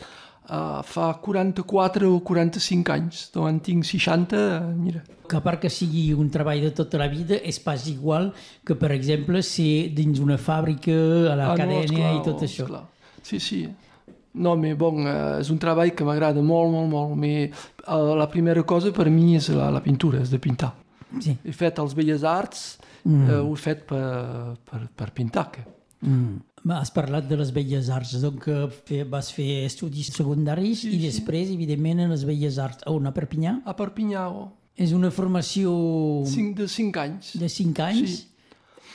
uh, 0.51 0.83
fa 0.87 1.11
44 1.23 2.11
o 2.11 2.21
45 2.21 2.93
anys, 2.93 3.31
doncs 3.35 3.51
en 3.51 3.61
tinc 3.61 3.85
60, 3.85 4.37
eh, 4.37 4.75
mira. 4.77 5.03
que 5.27 5.37
a 5.37 5.41
part 5.43 5.61
que 5.61 5.71
sigui 5.71 6.13
un 6.15 6.29
treball 6.31 6.61
de 6.63 6.71
tota 6.71 6.99
la 6.99 7.09
vida, 7.09 7.35
és 7.43 7.59
pas 7.59 7.89
igual 7.91 8.33
que, 8.65 8.77
per 8.79 8.93
exemple, 8.95 9.43
ser 9.43 9.91
dins 9.95 10.21
una 10.23 10.37
fàbrica, 10.39 10.95
a 11.33 11.35
la 11.35 11.51
Ah, 11.51 11.57
no, 11.57 11.57
cadena 11.57 11.85
esclar, 11.85 12.15
i 12.15 12.23
tot 12.23 12.43
això. 12.43 12.63
esclar. 12.63 12.85
Sí, 13.23 13.41
sí. 13.41 13.69
No, 14.35 14.55
mais 14.57 14.77
bon, 14.77 15.07
eh, 15.07 15.41
és 15.41 15.51
un 15.51 15.59
treball 15.59 15.95
que 15.97 16.05
m'agrada 16.05 16.43
molt, 16.43 16.71
molt, 16.71 16.91
molt. 16.91 17.25
Eh, 17.25 17.51
la 17.89 18.29
primera 18.29 18.63
cosa 18.63 18.93
per 18.93 19.09
mi 19.11 19.35
és 19.37 19.49
la, 19.49 19.71
la 19.71 19.81
pintura, 19.81 20.21
és 20.21 20.31
de 20.31 20.39
pintar. 20.39 20.75
Sí. 21.21 21.37
He 21.43 21.53
fet 21.53 21.79
els 21.79 21.95
Belles 21.95 22.23
Arts, 22.23 22.79
mm. 23.05 23.31
eh, 23.31 23.41
ho 23.41 23.55
he 23.55 23.57
fet 23.57 23.87
per, 23.89 24.57
per, 24.65 24.83
per 24.95 25.11
pintar. 25.13 25.51
Que. 25.51 25.65
Mm. 26.03 26.37
Has 26.69 26.91
parlat 26.91 27.29
de 27.29 27.37
les 27.37 27.53
Belles 27.55 27.89
Arts, 27.91 28.17
doncs 28.21 28.43
que 28.43 28.55
fe- 28.89 29.05
vas 29.05 29.29
fer 29.33 29.65
estudis 29.67 30.09
secundaris 30.13 30.81
Sí, 30.81 30.89
i 30.97 30.99
sí. 31.01 31.05
després, 31.07 31.51
evidentment, 31.55 32.01
en 32.01 32.11
les 32.11 32.25
Belles 32.25 32.59
Arts. 32.59 32.83
A 32.87 32.91
on? 32.91 33.07
A 33.07 33.13
Perpinyà? 33.15 33.61
A 33.65 33.77
Perpinyà, 33.77 34.29
oh, 34.31 34.49
És 34.77 34.93
una 34.93 35.11
formació 35.11 35.71
cinc, 36.27 36.57
de 36.59 36.67
5 36.69 36.99
anys. 37.01 37.31
de 37.39 37.49
5 37.49 37.81
anys, 37.83 38.11
Sí. 38.11 38.27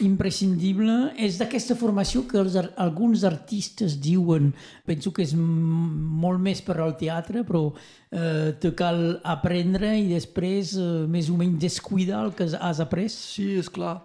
imprescindible. 0.05 1.13
És 1.17 1.37
d'aquesta 1.39 1.75
formació 1.75 2.23
que 2.27 2.37
els, 2.41 2.55
alguns 2.77 3.23
artistes 3.23 3.99
diuen, 4.01 4.53
penso 4.85 5.11
que 5.13 5.23
és 5.23 5.33
molt 5.35 6.39
més 6.39 6.61
per 6.61 6.77
al 6.81 6.95
teatre, 6.97 7.43
però 7.47 7.73
eh, 8.11 8.53
te 8.59 8.73
cal 8.75 9.19
aprendre 9.23 9.93
i 9.99 10.07
després 10.11 10.75
eh, 10.75 11.05
més 11.07 11.29
o 11.29 11.37
menys 11.39 11.59
descuidar 11.61 12.23
el 12.25 12.33
que 12.33 12.43
has- 12.49 12.57
has 12.59 12.79
après. 12.79 13.07
Sí, 13.09 13.53
és 13.61 13.69
clar. 13.69 14.01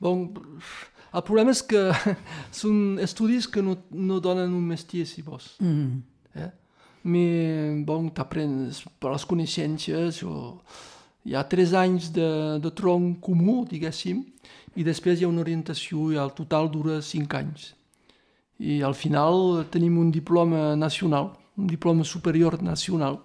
Bon, 0.00 0.30
el 1.12 1.24
problema 1.26 1.54
és 1.54 1.62
que 1.66 1.80
són 2.60 3.00
estudis 3.02 3.48
que 3.50 3.62
no, 3.64 3.76
no 3.90 4.20
donen 4.22 4.54
un 4.54 4.66
mestier, 4.70 5.06
si 5.08 5.24
vols. 5.26 5.56
Mm. 5.58 6.00
Eh? 6.38 6.50
Mais, 7.10 7.82
bon, 7.86 8.10
t'aprens 8.14 8.84
per 9.00 9.14
les 9.14 9.26
coneixences. 9.26 10.22
O... 10.22 10.60
Hi 11.26 11.36
ha 11.36 11.44
tres 11.48 11.74
anys 11.76 12.10
de, 12.16 12.30
de 12.62 12.70
tronc 12.72 13.18
comú, 13.24 13.64
diguéssim, 13.68 14.22
i 14.78 14.86
després 14.86 15.20
hi 15.20 15.26
ha 15.26 15.32
una 15.32 15.42
orientació 15.42 16.10
i 16.14 16.20
el 16.20 16.32
total 16.36 16.70
dura 16.72 17.00
cinc 17.04 17.34
anys. 17.36 17.72
I 18.60 18.80
al 18.84 18.94
final 18.94 19.64
tenim 19.72 19.98
un 19.98 20.10
diploma 20.12 20.76
nacional, 20.76 21.32
un 21.58 21.66
diploma 21.68 22.04
superior 22.04 22.60
nacional. 22.62 23.18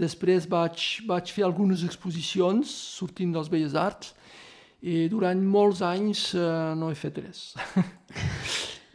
Després 0.00 0.46
vaig, 0.48 1.02
vaig 1.08 1.32
fer 1.34 1.44
algunes 1.44 1.84
exposicions 1.84 2.70
sortint 2.98 3.32
dels 3.34 3.50
Belles 3.52 3.76
Arts 3.76 4.14
i 4.82 5.08
durant 5.12 5.40
molts 5.44 5.82
anys 5.84 6.30
eh, 6.34 6.74
no 6.76 6.90
he 6.90 6.98
fet 6.98 7.20
res. 7.20 7.50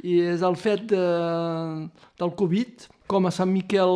I 0.06 0.20
és 0.36 0.46
el 0.46 0.58
fet 0.60 0.86
de, 0.92 1.04
del 2.20 2.34
Covid, 2.38 2.88
com 3.10 3.26
a 3.26 3.34
Sant 3.34 3.52
Miquel 3.54 3.96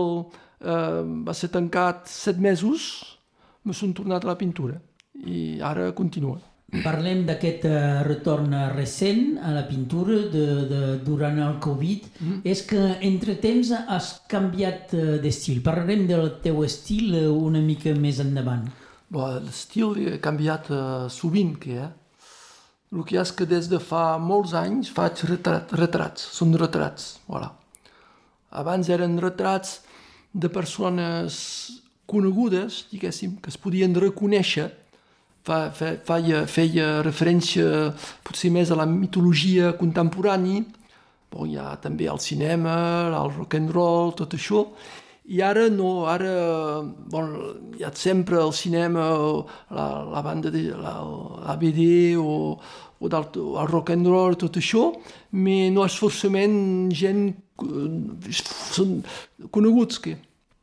eh, 0.62 1.02
va 1.26 1.36
ser 1.38 1.52
tancat 1.54 2.10
set 2.10 2.40
mesos, 2.42 2.92
me 3.66 3.76
són 3.76 3.94
tornat 3.94 4.26
a 4.26 4.32
la 4.32 4.38
pintura 4.40 4.80
i 5.20 5.60
ara 5.66 5.92
continua. 5.98 6.40
Parlem 6.70 7.24
d'aquest 7.26 7.64
eh, 7.66 7.78
retorn 8.06 8.54
recent 8.76 9.40
a 9.42 9.54
la 9.56 9.64
pintura 9.66 10.20
de, 10.30 10.46
de, 10.70 10.82
durant 11.06 11.40
el 11.42 11.56
Covid. 11.64 12.06
Mm. 12.20 12.42
És 12.46 12.62
que, 12.70 12.82
entre 13.06 13.40
temps, 13.42 13.72
has 13.74 14.12
canviat 14.30 14.94
eh, 14.94 15.18
d'estil. 15.24 15.64
Parlarem 15.66 16.06
del 16.10 16.36
teu 16.44 16.62
estil 16.68 17.16
eh, 17.18 17.26
una 17.26 17.62
mica 17.66 17.96
més 17.98 18.22
endavant. 18.22 18.68
L'estil 19.10 19.98
ha 20.12 20.20
canviat 20.22 20.70
eh, 20.70 21.08
sovint, 21.10 21.56
que, 21.58 21.78
eh? 21.82 21.90
El 22.94 23.06
que 23.06 23.18
és 23.22 23.32
que 23.34 23.46
des 23.46 23.68
de 23.70 23.78
fa 23.82 24.18
molts 24.22 24.54
anys 24.58 24.90
faig 24.94 25.24
retrat, 25.30 25.74
retrats, 25.78 26.26
són 26.34 26.56
retrats, 26.58 27.20
voilà. 27.30 27.52
Abans 28.50 28.90
eren 28.90 29.20
retrats 29.22 29.80
de 30.34 30.50
persones 30.50 31.36
conegudes, 32.10 32.86
diguéssim, 32.90 33.38
que 33.42 33.50
es 33.54 33.58
podien 33.62 33.94
reconèixer, 33.94 34.72
fa, 35.46 35.60
fe, 35.74 35.96
feia, 36.06 36.46
feia 36.50 36.88
referència 37.06 37.92
potser 38.26 38.50
més 38.54 38.70
a 38.74 38.78
la 38.78 38.88
mitologia 38.90 39.74
contemporània, 39.78 40.66
bon, 41.30 41.50
hi 41.50 41.58
ha 41.62 41.76
també 41.82 42.10
el 42.10 42.22
cinema, 42.22 42.76
el 43.10 43.34
rock 43.38 43.58
and 43.58 43.74
roll, 43.74 44.16
tot 44.18 44.34
això, 44.38 44.66
i 45.30 45.42
ara 45.46 45.68
no, 45.70 46.08
ara 46.10 46.32
bon, 46.82 47.34
hi 47.78 47.84
ha 47.86 47.92
sempre 47.94 48.40
el 48.42 48.54
cinema, 48.58 49.10
la, 49.70 49.88
la 50.10 50.22
banda 50.26 50.50
de 50.50 50.64
la, 50.74 50.96
la 51.46 51.56
BD 51.60 52.18
o, 52.18 52.58
o 53.00 53.10
del, 53.14 53.28
el 53.36 53.68
rock 53.70 53.94
and 53.94 54.10
roll, 54.10 54.38
tot 54.42 54.58
això, 54.58 54.88
però 55.30 55.60
no 55.76 55.86
és 55.86 55.98
forçament 56.02 56.58
gent 56.98 57.28
eh, 57.30 58.34
són 58.74 58.98
coneguts 59.54 60.02
que. 60.02 60.16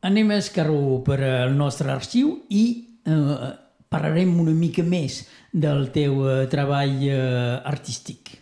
Anem 0.07 0.35
a 0.35 0.41
escarró 0.43 0.99
per 1.05 1.17
al 1.25 1.55
nostre 1.57 1.89
arxiu 1.89 2.35
i 2.53 2.63
eh, 3.07 3.47
parlarem 3.89 4.35
una 4.43 4.53
mica 4.53 4.83
més 4.83 5.23
del 5.51 5.87
teu 5.95 6.27
eh, 6.27 6.35
treball 6.51 6.99
eh, 7.07 7.55
artístic. 7.71 8.35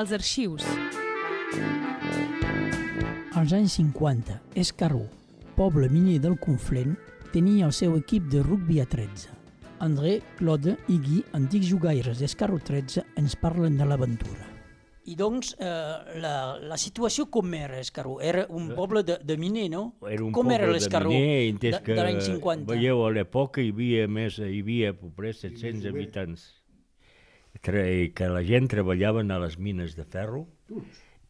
Els 0.00 0.16
arxius. 0.16 0.64
Als 3.40 3.54
anys 3.56 3.78
50, 3.78 4.34
Escarró, 4.60 5.06
poble 5.56 5.88
miner 5.88 6.18
del 6.20 6.34
Conflent, 6.36 6.92
tenia 7.32 7.64
el 7.64 7.72
seu 7.72 7.94
equip 7.96 8.26
de 8.28 8.42
rugby 8.44 8.82
a 8.82 8.84
13. 8.84 9.30
André, 9.80 10.18
Claude 10.36 10.74
i 10.92 10.98
Guy, 11.00 11.22
antics 11.38 11.70
jugaires 11.70 12.20
d'Escarró 12.20 12.58
13, 12.60 13.06
ens 13.16 13.38
parlen 13.40 13.78
de 13.80 13.86
l'aventura. 13.88 14.44
I 15.08 15.16
doncs, 15.16 15.54
eh, 15.56 16.20
la, 16.20 16.34
la 16.60 16.76
situació 16.76 17.30
com 17.32 17.54
era, 17.56 17.80
Escarró? 17.80 18.18
Era 18.20 18.44
un 18.52 18.68
poble 18.76 19.02
de, 19.08 19.16
de 19.24 19.38
miner, 19.40 19.70
no? 19.72 19.84
Era 20.04 20.26
un 20.26 20.36
com 20.36 20.44
poble 20.44 20.58
era 20.58 20.68
de 20.68 21.04
miner, 21.08 21.20
de, 21.24 21.50
entès 21.54 21.80
que, 21.80 21.96
de 21.96 22.04
l'any 22.04 22.20
50? 22.28 22.68
Veieu, 22.68 23.00
a 23.06 23.10
l'època 23.16 23.64
hi 23.64 23.72
havia 23.72 24.04
més, 24.06 24.36
hi 24.36 24.60
havia 24.60 24.92
poprer 24.92 25.32
700 25.38 25.88
habitants. 25.88 26.50
Que 27.64 28.28
la 28.30 28.44
gent 28.46 28.68
treballaven 28.70 29.32
a 29.32 29.40
les 29.42 29.56
mines 29.58 29.96
de 29.96 30.04
ferro 30.04 30.44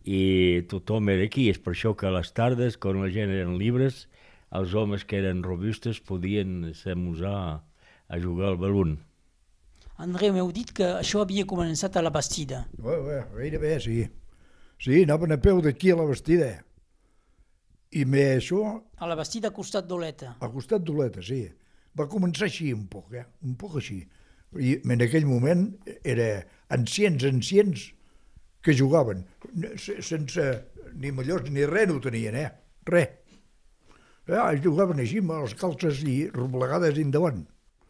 i 0.04 0.62
tothom 0.70 1.08
era 1.12 1.24
aquí. 1.28 1.48
És 1.50 1.58
per 1.58 1.74
això 1.74 1.94
que 1.96 2.06
a 2.08 2.14
les 2.14 2.32
tardes, 2.32 2.76
quan 2.80 3.00
la 3.02 3.10
gent 3.12 3.30
eren 3.34 3.58
llibres, 3.60 4.06
els 4.50 4.74
homes 4.74 5.04
que 5.04 5.18
eren 5.20 5.42
robustes 5.46 6.00
podien 6.00 6.72
s'amusar 6.74 7.36
a 8.10 8.18
jugar 8.18 8.48
al 8.50 8.58
balon. 8.58 8.96
André, 10.00 10.30
m'heu 10.32 10.48
dit 10.56 10.72
que 10.72 10.86
això 11.02 11.20
havia 11.22 11.44
començat 11.46 11.96
a 11.96 12.02
la 12.02 12.10
Bastida. 12.10 12.64
Bé, 12.78 12.96
bé, 13.04 13.18
gairebé, 13.36 13.74
sí. 13.84 13.98
Sí, 14.80 15.02
anaven 15.04 15.36
a 15.36 15.38
peu 15.38 15.60
d'aquí 15.60 15.90
a 15.92 15.96
la 16.00 16.06
Bastida. 16.08 16.48
I 17.92 18.04
més 18.06 18.38
això, 18.38 18.62
A 18.96 19.06
la 19.10 19.16
Bastida, 19.18 19.48
a 19.48 19.52
costat 19.52 19.86
d'Oleta. 19.86 20.36
al 20.40 20.52
costat 20.52 20.82
d'Oleta, 20.82 21.22
sí. 21.22 21.42
Va 21.98 22.06
començar 22.08 22.46
així 22.46 22.72
un 22.72 22.86
poc, 22.86 23.12
eh? 23.12 23.24
Un 23.44 23.56
poc 23.56 23.76
així. 23.76 24.04
I 24.58 24.76
en 24.82 25.02
aquell 25.02 25.26
moment 25.26 25.66
era 26.04 26.46
ancients, 26.70 27.24
ancients 27.24 27.90
que 28.62 28.74
jugaven. 28.76 29.24
Sense 29.80 30.46
ni 31.00 31.12
millors 31.14 31.48
ni 31.50 31.64
res 31.66 31.88
no 31.88 32.00
tenien, 32.02 32.36
eh? 32.36 32.50
Res. 32.86 33.16
Eh, 34.30 34.60
jugaven 34.62 35.00
així 35.02 35.18
amb 35.22 35.32
les 35.42 35.54
calces 35.58 36.02
i 36.06 36.28
roblegades 36.30 36.98
endavant. 37.02 37.40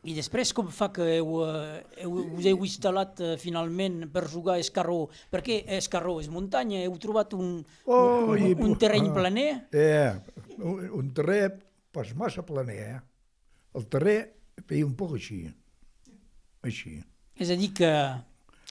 I 0.09 0.15
després 0.17 0.55
com 0.57 0.71
fa 0.73 0.87
que 0.97 1.05
heu, 1.19 1.35
eh, 1.45 1.83
heu, 2.07 2.15
us 2.39 2.47
heu 2.49 2.63
instal·lat 2.65 3.19
eh, 3.21 3.35
finalment 3.37 4.07
per 4.15 4.23
jugar 4.33 4.55
a 4.57 4.63
Escarró? 4.63 5.11
Perquè 5.29 5.59
Escarró 5.77 6.15
és 6.23 6.31
muntanya, 6.33 6.81
heu 6.87 6.95
trobat 7.03 7.35
un, 7.37 7.59
Oh, 7.85 8.31
un, 8.33 8.39
i- 8.41 8.55
un 8.57 8.79
terreny 8.81 9.11
ah. 9.11 9.15
planer? 9.19 9.51
Eh, 9.77 10.15
un, 10.57 10.87
un 11.03 11.11
terrer 11.13 11.51
pas 11.93 12.15
massa 12.17 12.47
planer, 12.49 12.79
eh? 12.95 13.01
El 13.77 13.85
terrer 13.93 14.17
feia 14.65 14.87
un 14.87 14.95
poc 14.97 15.19
així. 15.19 15.43
Així. 16.65 16.97
És 17.37 17.53
a 17.53 17.57
dir 17.61 17.69
que 17.77 17.91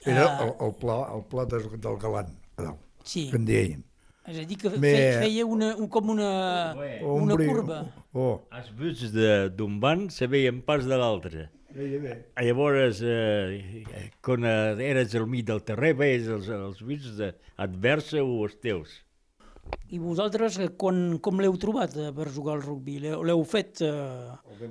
Era 0.04 0.24
Ah. 0.38 0.44
el, 0.44 0.66
el 0.66 0.74
pla, 0.80 0.98
el 1.14 1.24
pla 1.28 1.44
del, 1.46 1.68
del 1.80 1.96
galant, 2.00 2.30
a 2.56 2.62
dalt, 2.62 2.80
Sí, 3.04 3.28
que 3.30 3.36
en 3.36 3.44
deien. 3.44 3.84
és 4.26 4.38
a 4.38 4.44
dir, 4.46 4.56
que 4.56 4.70
Me- 4.70 4.90
fe, 4.94 5.18
feia 5.20 5.44
una, 5.46 5.74
un, 5.76 5.88
com 5.88 6.08
una, 6.10 6.74
una 7.02 7.36
curva. 7.36 7.80
Oh, 8.12 8.42
Els 8.52 8.70
buts 8.76 9.12
de- 9.12 9.50
d'un 9.50 9.78
banc 9.80 10.10
se 10.10 10.26
veien 10.26 10.62
pas 10.62 10.84
de 10.86 10.96
l'altre. 10.96 11.50
bé. 11.72 12.26
Llavors, 12.42 13.00
eh, 13.04 13.84
quan 14.22 14.44
eh, 14.44 14.76
eres 14.90 15.14
al 15.14 15.26
mig 15.26 15.44
del 15.46 15.62
terrer, 15.62 15.94
veies 15.94 16.26
els, 16.28 16.48
els 16.48 16.80
buts 16.82 17.16
de 17.16 17.34
adversa 17.56 18.22
o 18.24 18.44
els 18.44 18.58
teus. 18.60 19.04
I 19.90 19.98
vosaltres, 19.98 20.58
eh, 20.62 20.68
quan, 20.78 21.18
com 21.18 21.40
l'heu 21.42 21.56
trobat 21.58 21.96
eh, 21.98 22.10
per 22.14 22.28
jugar 22.30 22.54
al 22.56 22.62
rugbi? 22.62 23.00
L'heu 23.02 23.42
fet, 23.42 23.80
eh, 23.82 24.68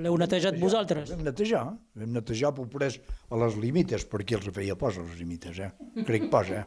l'heu 0.00 0.16
netejat 0.16 0.56
vosaltres? 0.60 1.10
Vam 1.12 1.26
netejar, 1.26 1.66
vam 2.00 2.14
netejar 2.16 2.54
pobrets 2.56 2.96
a 3.28 3.40
les 3.42 3.58
limites, 3.60 4.06
perquè 4.08 4.38
els 4.38 4.48
feia 4.48 4.76
pas 4.80 4.96
a 4.96 5.04
les 5.04 5.18
limites, 5.20 5.60
eh? 5.60 5.70
Crec 6.08 6.30
pas, 6.32 6.48
eh? 6.48 6.64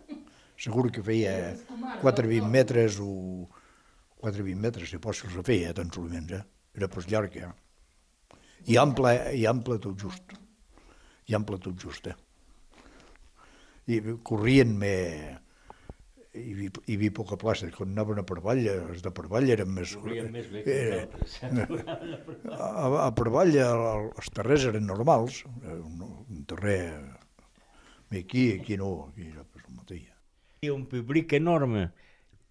Segur 0.61 0.91
que 0.93 1.01
feia 1.03 1.55
4-20 2.03 2.45
metres 2.51 2.99
o 3.01 3.47
4-20 4.21 4.61
metres, 4.67 4.89
si 4.89 4.99
que 5.01 5.09
els 5.09 5.39
feia, 5.47 5.73
tan 5.73 5.89
solament, 5.91 6.29
eh? 6.37 6.43
Era 6.77 6.89
pas 6.91 7.09
llarg, 7.09 7.33
eh? 7.41 7.49
I 8.69 8.77
ample, 8.81 9.15
i 9.33 9.47
ample 9.49 9.79
tot 9.81 9.97
just. 9.97 10.37
I 11.25 11.35
ample 11.37 11.57
tot 11.57 11.81
just, 11.81 12.07
eh? 12.07 12.15
I 13.89 13.99
corrien 14.21 14.77
me... 14.77 14.93
Hi 16.35 16.51
havia, 16.51 16.71
hi 16.85 16.95
havia 16.97 17.13
poca 17.15 17.37
plaça, 17.39 17.69
quan 17.71 17.93
anaven 17.93 18.19
a 18.19 18.23
per 18.27 18.35
avall, 18.41 18.59
els 18.67 19.03
de 19.05 19.11
per 19.15 19.23
avall 19.29 19.47
eren 19.53 19.69
més... 19.71 19.93
Corrien 19.95 20.31
més 20.33 20.49
bé 20.51 20.63
que 20.65 20.73
Eh, 20.75 21.05
nosaltres. 21.13 21.37
a, 22.51 23.05
a 23.05 23.11
el- 23.69 24.09
els 24.19 24.31
terrers 24.35 24.65
eren 24.71 24.85
normals, 24.89 25.43
eh, 25.63 25.77
un, 25.79 26.01
un 26.03 26.43
terrer 26.49 26.81
aquí, 28.19 28.43
aquí 28.59 28.75
no, 28.77 28.89
aquí 29.13 29.29
era 29.31 29.45
el 29.69 29.77
mateix. 29.79 30.03
Hi 30.09 30.67
havia 30.67 30.75
un 30.75 30.85
públic 30.91 31.33
enorme. 31.39 31.87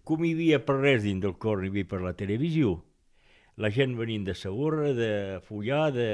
Com 0.05 0.25
hi 0.25 0.33
havia 0.33 0.59
per 0.65 0.79
res 0.81 1.03
dins 1.05 1.21
del 1.21 1.37
cor, 1.37 1.61
hi 1.63 1.69
havia 1.69 1.85
per 1.93 2.01
la 2.01 2.13
televisió. 2.17 2.75
La 3.61 3.69
gent 3.69 3.93
venint 3.97 4.25
de 4.27 4.33
Saurra, 4.35 4.91
de 4.97 5.11
Fullà, 5.45 5.91
de, 5.93 6.09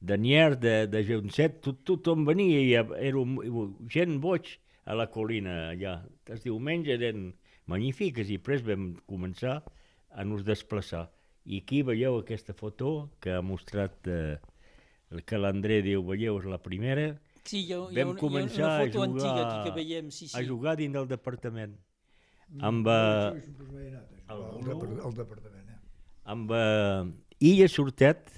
de 0.00 0.16
Nier, 0.20 0.54
de, 0.60 0.76
de 0.92 1.02
Joncet, 1.08 1.60
tot, 1.64 1.80
tothom 1.88 2.24
venia 2.28 2.60
i 2.60 2.72
era 2.76 3.16
un, 3.18 3.34
gent 3.92 4.20
boig 4.22 4.58
a 4.88 4.96
la 4.96 5.08
colina 5.12 5.58
allà. 5.74 5.98
Els 6.32 6.44
diumenges 6.46 6.96
eren 6.96 7.30
magnífiques 7.68 8.30
i 8.32 8.38
després 8.40 8.64
vam 8.64 8.94
començar 9.10 9.60
a 10.08 10.24
nos 10.24 10.44
desplaçar. 10.46 11.06
I 11.44 11.62
aquí 11.62 11.82
veieu 11.84 12.18
aquesta 12.18 12.56
foto 12.56 13.10
que 13.20 13.32
ha 13.36 13.44
mostrat 13.44 14.08
eh, 14.08 14.38
el 15.12 15.24
que 15.24 15.40
l'André 15.40 15.82
diu, 15.84 16.02
veieu, 16.04 16.40
és 16.40 16.48
la 16.48 16.60
primera, 16.60 17.12
Sí, 17.48 17.62
hi 17.64 17.72
ha, 17.72 17.78
hi 17.88 17.96
ha, 17.96 18.04
vam 18.04 18.10
una, 18.10 18.12
hi 18.12 18.18
ha 18.18 18.20
començar 18.20 18.64
una 18.64 18.72
a 18.72 18.80
foto 18.82 18.98
jugar, 18.98 19.06
antiga 19.08 19.44
aquí 19.44 19.60
que 19.64 19.76
veiem, 19.78 20.10
sí, 20.12 20.26
a 20.28 20.42
sí. 20.42 20.48
jugar 20.50 20.74
dins 20.76 20.92
del 20.92 21.06
departament. 21.08 21.78
Amb, 22.60 22.88
eh, 22.92 24.02
El, 24.28 24.42
el, 24.68 24.82
el 25.08 25.14
departament, 25.16 25.70
eh? 25.72 25.78
amb 26.28 26.52
eh, 26.52 27.06
Illa 27.48 27.68
Sortet, 27.72 28.28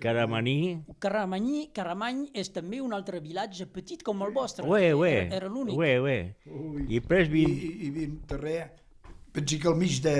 Caramaní, 0.00 0.56
Caramany, 0.98 1.68
Caramany 1.76 2.22
és 2.34 2.48
també 2.54 2.80
un 2.80 2.92
altre 2.96 3.20
vilatge 3.20 3.66
petit 3.70 4.02
com 4.06 4.22
el 4.26 4.32
vostre. 4.32 4.64
ué, 4.66 4.92
ué, 4.96 5.10
Era, 5.26 5.36
era 5.42 5.48
l'únic. 5.48 5.76
ué, 5.76 5.98
ué. 6.00 6.18
I 6.88 6.98
després 7.00 7.28
I, 7.28 7.32
vi... 7.34 7.42
i, 7.44 7.88
havia 7.90 8.08
un 8.08 8.20
terrer, 8.26 8.60
pensi 9.32 9.58
que 9.60 9.68
al 9.68 9.76
mig, 9.76 10.00
de, 10.02 10.16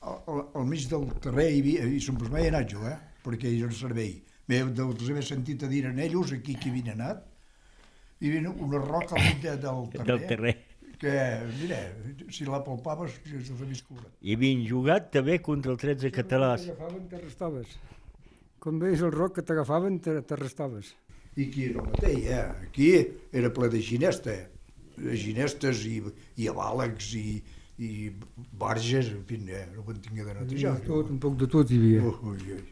al, 0.00 0.42
al 0.54 0.66
mig 0.66 0.88
del 0.90 1.06
terrer 1.20 1.50
hi 1.52 1.60
havia, 1.60 1.86
i 1.86 2.00
se'n 2.00 2.16
posava 2.20 2.42
anat 2.48 2.70
jo, 2.72 2.82
eh? 2.88 2.96
perquè 3.24 3.48
hi 3.52 3.60
era 3.60 3.68
el 3.70 3.76
servei. 3.76 4.14
Bé, 4.48 4.60
els 4.60 5.08
he 5.08 5.22
sentit 5.24 5.62
a 5.64 5.68
dir 5.70 5.86
en 5.88 5.98
ells, 6.04 6.32
aquí 6.36 6.56
que 6.60 6.68
havien 6.72 6.90
anat, 6.98 7.22
hi 8.20 8.28
havia 8.32 8.50
una 8.52 8.80
roca 8.82 9.16
al 9.16 9.22
mig 9.24 9.42
de, 9.44 9.56
del 9.60 9.88
terrer, 9.92 10.06
Del 10.10 10.26
terrer. 10.28 10.54
que, 11.00 11.14
mira, 11.60 11.78
si 12.30 12.44
la 12.48 12.60
palpaves, 12.64 13.16
ja 13.26 13.40
sabies 13.44 13.82
que 13.82 13.96
I 14.22 14.36
havien 14.36 14.62
jugat 14.68 15.10
també 15.12 15.38
contra 15.42 15.72
el 15.72 15.78
13 15.80 16.10
catalàs. 16.14 16.64
T'agafaven, 16.68 17.08
t'arrestaves. 17.10 17.74
Quan 18.64 18.78
veies 18.80 19.02
el 19.04 19.12
roc 19.12 19.34
que 19.36 19.42
t'agafaven, 19.44 19.98
te- 20.00 20.22
t'arrestaves. 20.24 20.94
I 21.36 21.48
aquí 21.50 21.64
era 21.68 21.82
el 21.82 21.90
mateix, 21.90 22.22
eh? 22.32 22.44
Aquí 22.64 22.86
era 23.32 23.50
ple 23.52 23.68
de 23.68 23.80
ginesta, 23.84 24.32
de 24.96 25.16
ginestes 25.20 25.82
i, 25.90 25.98
i 26.40 26.48
avàlegs 26.48 27.10
i, 27.18 27.42
i 27.84 27.90
barges, 28.56 29.10
en 29.12 29.24
fi, 29.28 29.40
eh? 29.52 29.66
no 29.74 29.82
ho 29.84 29.92
en 29.92 30.00
tingué 30.00 30.24
de 30.24 30.38
netejar. 30.38 30.78
Tot, 30.86 31.10
un 31.12 31.18
poc 31.20 31.36
de 31.42 31.50
tot 31.50 31.70
hi 31.74 31.80
havia. 31.82 32.06
Ui, 32.08 32.32
ui, 32.32 32.56
ui. 32.56 32.62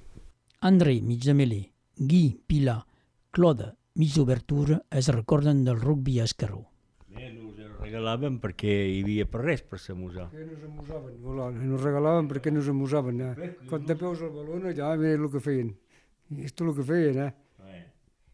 André, 0.64 0.96
meler, 1.34 1.64
Guy, 1.98 2.38
Pilar, 2.46 2.86
Clode, 3.30 3.72
mig 3.98 4.14
d'obertura, 4.14 4.80
es 4.88 5.08
recorden 5.12 5.64
del 5.66 5.80
rugbi 5.80 6.20
a 6.20 6.24
Escarró. 6.24 6.68
Bé, 7.12 7.32
nos 7.34 7.58
el 7.58 7.74
regalaven 7.82 8.38
perquè 8.40 8.72
hi 8.88 9.02
havia 9.02 9.26
per 9.28 9.42
res 9.42 9.60
per 9.66 9.82
s'amusar. 9.82 10.30
Que 10.30 10.46
nos 10.46 10.62
amusaven, 10.64 11.18
voilà, 11.20 11.50
nos 11.52 11.82
regalaven 11.82 12.30
perquè 12.30 12.54
nos 12.54 12.68
amusaven. 12.72 13.20
Eh? 13.20 13.50
Quan 13.68 13.84
te 13.84 13.96
peus 13.98 14.22
el 14.22 14.30
baló, 14.32 14.56
allà, 14.62 14.94
mira 14.96 15.18
el 15.18 15.28
que 15.34 15.42
feien. 15.42 15.74
És 16.40 16.52
tot 16.56 16.68
el 16.70 16.74
que 16.78 16.84
feien, 16.88 17.18
eh? 17.28 17.32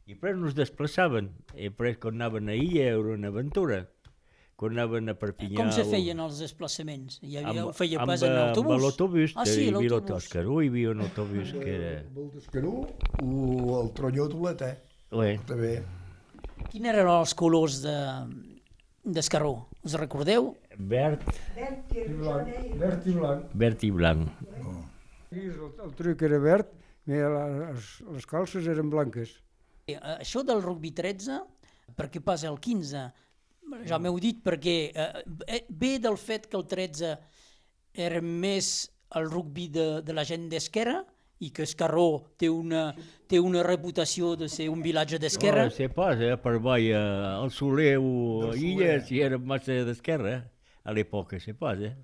I 0.09 0.15
després 0.15 0.37
nos 0.41 0.55
desplaçaven. 0.57 1.27
I 1.55 1.69
després 1.69 1.99
quan 2.01 2.15
anaven 2.17 2.49
a 2.49 2.55
Illa 2.57 2.87
era 2.95 3.15
una 3.15 3.29
aventura. 3.29 3.83
Quan 4.59 4.73
anaven 4.75 5.13
a 5.13 5.15
Perpinyà... 5.15 5.59
Com 5.61 5.69
se 5.75 5.85
feien 5.87 6.19
els 6.25 6.39
desplaçaments? 6.43 7.19
Hi 7.23 7.37
havia, 7.39 7.53
amb, 7.53 7.69
ho 7.69 7.75
feia 7.77 8.01
amb, 8.01 8.11
pas 8.11 8.25
en 8.27 8.33
eh, 8.33 8.41
autobús? 8.49 8.73
Amb 8.75 8.83
l'autobús, 8.87 9.35
Ah, 9.37 9.45
sí, 9.47 9.67
hi 9.67 9.69
havia 9.69 9.75
l'autobús. 9.93 9.93
l'Otoscaró, 10.17 10.57
hi 10.65 10.71
havia 10.73 10.91
un 10.95 11.03
autobús 11.05 11.53
que 11.53 11.75
era... 11.77 11.93
El 12.09 12.31
d'Escaró 12.35 12.73
o 13.23 13.83
el 13.83 13.93
tronyó 14.01 14.27
d'Olet, 14.33 14.65
eh? 14.67 14.75
Ué, 15.15 15.29
També. 15.47 15.75
Quins 16.73 16.89
eren 16.91 17.13
els 17.13 17.35
colors 17.39 17.79
de 17.85 17.95
d'Escarró? 19.05 19.53
Us 19.87 19.95
recordeu? 20.01 20.51
verd, 20.79 21.23
I 21.95 22.09
blanc, 22.19 22.51
verd 22.81 23.07
i 23.07 23.15
blanc. 23.15 23.47
verd 23.63 23.85
i 23.87 23.91
blanc. 23.95 24.29
Aquí 25.29 25.45
el, 25.47 25.63
el 25.85 25.95
truc 25.99 26.23
era 26.27 26.39
verd, 26.43 26.69
mira, 27.09 27.47
les, 27.73 27.89
les 28.15 28.29
calces 28.29 28.69
eren 28.71 28.91
blanques. 28.93 29.39
Eh, 29.89 29.97
Això 30.19 30.45
del 30.47 30.63
rugby 30.65 30.93
13, 30.97 31.41
per 31.97 32.11
què 32.13 32.23
passa 32.25 32.51
el 32.53 32.61
15? 32.61 33.07
Ja 33.89 33.99
m'heu 34.01 34.17
dit 34.21 34.39
perquè 34.45 34.77
eh, 34.93 35.11
eh, 35.49 35.65
ve 35.69 35.97
del 36.01 36.17
fet 36.21 36.47
que 36.49 36.57
el 36.57 36.65
13 36.69 37.15
era 37.99 38.21
més 38.25 38.89
el 39.19 39.29
rugby 39.29 39.69
de, 39.73 39.87
de 40.05 40.17
la 40.17 40.25
gent 40.29 40.49
d'esquerra 40.53 41.03
i 41.45 41.51
que 41.55 41.63
Escarró 41.69 42.35
té 42.41 42.49
una, 42.51 42.89
té 43.31 43.39
una 43.41 43.63
reputació 43.63 44.33
de 44.37 44.49
ser 44.51 44.69
un 44.73 44.81
vilatge 44.83 45.21
d'esquerra. 45.23 45.69
No, 45.69 45.75
sé 45.75 45.89
pas, 45.95 46.19
eh, 46.19 46.35
per 46.43 46.57
avall, 46.59 46.89
eh, 46.91 47.03
el 47.45 47.53
Soler 47.55 47.95
o 48.01 48.55
Illa, 48.57 48.99
si 49.07 49.21
era 49.23 49.39
massa 49.39 49.77
d'esquerra, 49.87 50.35
eh, 50.41 50.73
a 50.89 50.95
l'època, 50.97 51.39
sé 51.41 51.55
pas, 51.55 51.79
eh. 51.79 51.95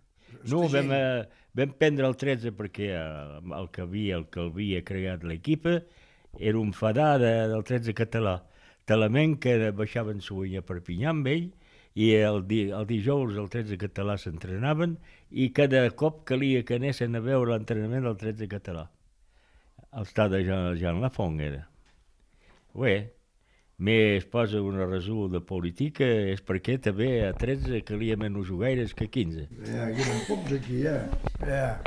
No, 0.51 0.65
vam, 0.71 0.93
eh, 0.93 1.44
vam 1.59 1.75
prendre 1.79 2.07
el 2.09 2.17
13 2.19 2.53
perquè 2.59 2.91
eh, 2.95 3.43
el 3.59 3.69
que 3.75 3.85
havia, 3.85 4.19
el 4.21 4.27
que 4.31 4.47
havia 4.49 4.83
creat 4.87 5.25
l'equip 5.27 5.69
era 5.71 6.59
un 6.59 6.73
fadà 6.75 7.15
de, 7.23 7.35
del 7.53 7.63
13 7.67 7.95
català. 7.95 8.41
Talament 8.91 9.39
que 9.41 9.71
baixaven 9.73 10.21
Suïnya 10.21 10.61
a 10.61 10.67
Perpinyà 10.67 11.13
amb 11.15 11.31
ell 11.31 11.47
i 11.95 12.11
el, 12.19 12.43
di, 12.51 12.65
el 12.75 12.87
dijous 12.91 13.39
el 13.39 13.49
13 13.53 13.79
català 13.81 14.19
s'entrenaven 14.19 14.97
i 15.31 15.51
cada 15.57 15.85
cop 15.95 16.25
calia 16.29 16.65
que 16.67 16.81
anessin 16.81 17.15
a 17.15 17.23
veure 17.23 17.55
l'entrenament 17.55 18.05
del 18.09 18.19
13 18.21 18.51
català. 18.51 18.89
El 19.95 20.09
estat 20.09 20.33
de 20.33 20.43
Jean, 20.43 20.75
Jean 20.81 21.01
Lafont 21.01 21.39
era. 21.41 21.69
Bé, 22.75 23.15
més 23.79 24.25
posa 24.31 24.61
una 24.63 24.87
resol 24.87 25.31
de 25.33 25.41
política 25.43 26.07
és 26.31 26.43
perquè 26.47 26.77
també 26.83 27.09
a 27.27 27.33
13 27.35 27.81
calia 27.89 28.17
menys 28.21 28.47
jugaires 28.47 28.95
que 28.95 29.09
15. 29.11 29.49
Ja, 29.67 29.89
hi 29.91 30.05
eren 30.05 30.21
pocs 30.29 30.53
aquí, 30.61 30.85
eh? 30.87 31.01
Ja. 31.43 31.81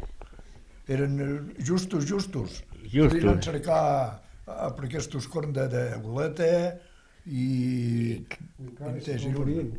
Eren 0.87 1.19
eh, 1.23 1.63
justos, 1.63 2.05
justos. 2.07 2.61
Justos. 2.91 3.23
A 3.31 3.41
cercar 3.41 3.79
a, 4.47 4.69
per 4.75 4.85
aquests 4.87 5.27
corns 5.31 5.55
de, 5.55 5.67
de 5.71 5.85
boleta 6.03 6.49
i... 7.27 8.23
Entès, 8.79 9.23
i 9.27 9.33
un- 9.35 9.73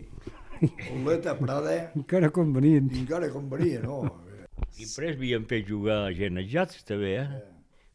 Boleta, 1.05 1.37
Prada, 1.39 1.75
Encara 1.95 2.33
com 2.35 2.49
venien. 2.53 2.89
i 2.91 3.05
encara 3.05 3.29
com 3.31 3.45
venia, 3.53 3.79
no? 3.85 4.01
I 4.75 4.83
després 4.83 5.15
havíem 5.15 5.45
fet 5.47 5.69
jugar 5.69 6.01
a 6.09 6.13
gent 6.17 6.41
ajats 6.43 6.83
també, 6.89 7.13
eh? 7.21 7.29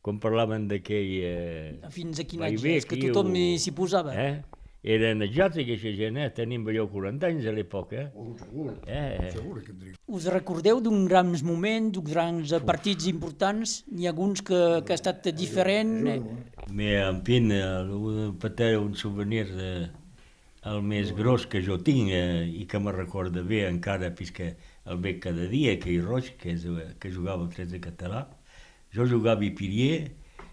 Quan 0.04 0.18
parlaven 0.20 0.66
d'aquell... 0.68 1.12
Eh, 1.24 1.92
Fins 1.96 2.20
a 2.20 2.26
quin 2.28 2.42
any 2.44 2.58
bé, 2.60 2.74
és 2.82 2.88
que 2.90 2.98
tothom 3.00 3.30
ho- 3.32 3.38
hi- 3.40 3.60
s'hi 3.64 3.72
posava. 3.76 4.12
eh? 4.20 4.42
Eren 4.84 5.22
ajats 5.24 5.56
aquesta 5.62 5.94
gent, 5.96 6.18
eh? 6.20 6.26
Tenim 6.36 6.66
allò 6.68 6.84
40 6.92 7.30
anys 7.30 7.46
a 7.48 7.54
l'època, 7.56 8.02
eh? 8.02 8.10
Oh, 8.20 8.34
segur, 8.36 8.74
Eh, 8.84 8.98
eh. 9.16 9.30
segur 9.32 9.62
que 9.64 9.72
tenia. 9.72 9.94
Us 10.12 10.26
recordeu 10.28 10.82
d'un 10.84 11.06
grans 11.08 11.40
moment, 11.48 11.88
d'uns 11.96 12.10
grans 12.12 12.52
eh, 12.52 12.60
partits 12.68 13.08
importants? 13.08 13.78
N'hi 13.96 14.10
ha 14.10 14.12
alguns 14.12 14.44
que, 14.44 14.60
que 14.84 14.92
ha 14.92 15.00
estat 15.00 15.24
diferent? 15.40 15.96
Eh, 16.04 16.20
Mais, 16.68 17.00
en 17.08 17.24
fi, 17.24 17.40
eh, 17.48 18.36
peut-être 18.44 18.84
un 18.84 18.92
souvenir 19.00 19.46
de, 19.56 19.72
el 20.68 20.82
més 20.84 21.16
gros 21.16 21.48
que 21.48 21.64
jo 21.64 21.80
tinc 21.80 22.12
eh, 22.12 22.44
i 22.52 22.68
que 22.68 22.80
me 22.84 22.92
recorda 22.92 23.40
bé 23.42 23.64
encara, 23.70 24.12
puisque 24.12 24.58
el 24.84 25.00
veig 25.00 25.22
cada 25.24 25.48
dia, 25.48 25.80
que 25.80 25.94
hi 25.96 26.02
roig, 26.04 26.34
que, 26.36 26.58
és, 26.58 26.66
eh, 26.68 26.92
que 27.00 27.08
jugava 27.10 27.48
el 27.48 27.56
13 27.56 27.80
català. 27.80 28.26
Jo 28.94 29.08
jugava 29.10 29.46
a 29.46 29.56
Pirier 29.58 30.12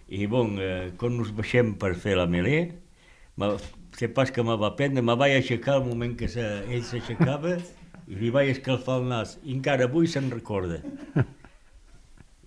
i, 0.08 0.24
bon, 0.26 0.56
eh, 0.58 0.90
quan 0.98 1.18
ens 1.20 1.32
baixem 1.36 1.74
per 1.80 1.92
fer 1.94 2.16
la 2.18 2.26
melé, 2.26 2.60
me, 3.36 3.52
sé 3.96 4.08
pas 4.08 4.30
que 4.32 4.42
me 4.42 4.56
va 4.56 4.72
prendre, 4.78 5.04
me 5.04 5.16
vaig 5.18 5.36
aixecar 5.36 5.76
al 5.76 5.84
moment 5.86 6.16
que 6.16 6.28
se, 6.28 6.46
ell 6.68 6.82
s'aixecava 6.86 7.58
i 8.08 8.18
li 8.18 8.32
vaig 8.34 8.54
escalfar 8.54 9.00
el 9.02 9.08
nas. 9.12 9.36
I 9.44 9.54
encara 9.58 9.86
avui 9.86 10.08
se'n 10.10 10.30
recorda. 10.32 10.80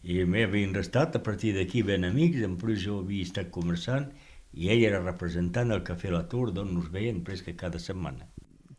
I 0.04 0.24
m'he 0.28 0.44
havien 0.44 0.74
restat, 0.76 1.16
a 1.16 1.24
partir 1.24 1.54
d'aquí 1.56 1.84
ben 1.88 2.04
amics, 2.04 2.42
en 2.44 2.58
plus 2.60 2.82
jo 2.84 3.00
havia 3.04 3.24
estat 3.24 3.54
conversant 3.56 4.10
i 4.54 4.70
ell 4.74 4.84
era 4.86 5.00
representant 5.02 5.72
al 5.72 5.86
Cafè 5.88 6.12
La 6.14 6.26
Tour, 6.30 6.52
d'on 6.54 6.74
nos 6.76 6.90
veien 6.94 7.24
presque 7.26 7.56
cada 7.58 7.80
setmana. 7.82 8.28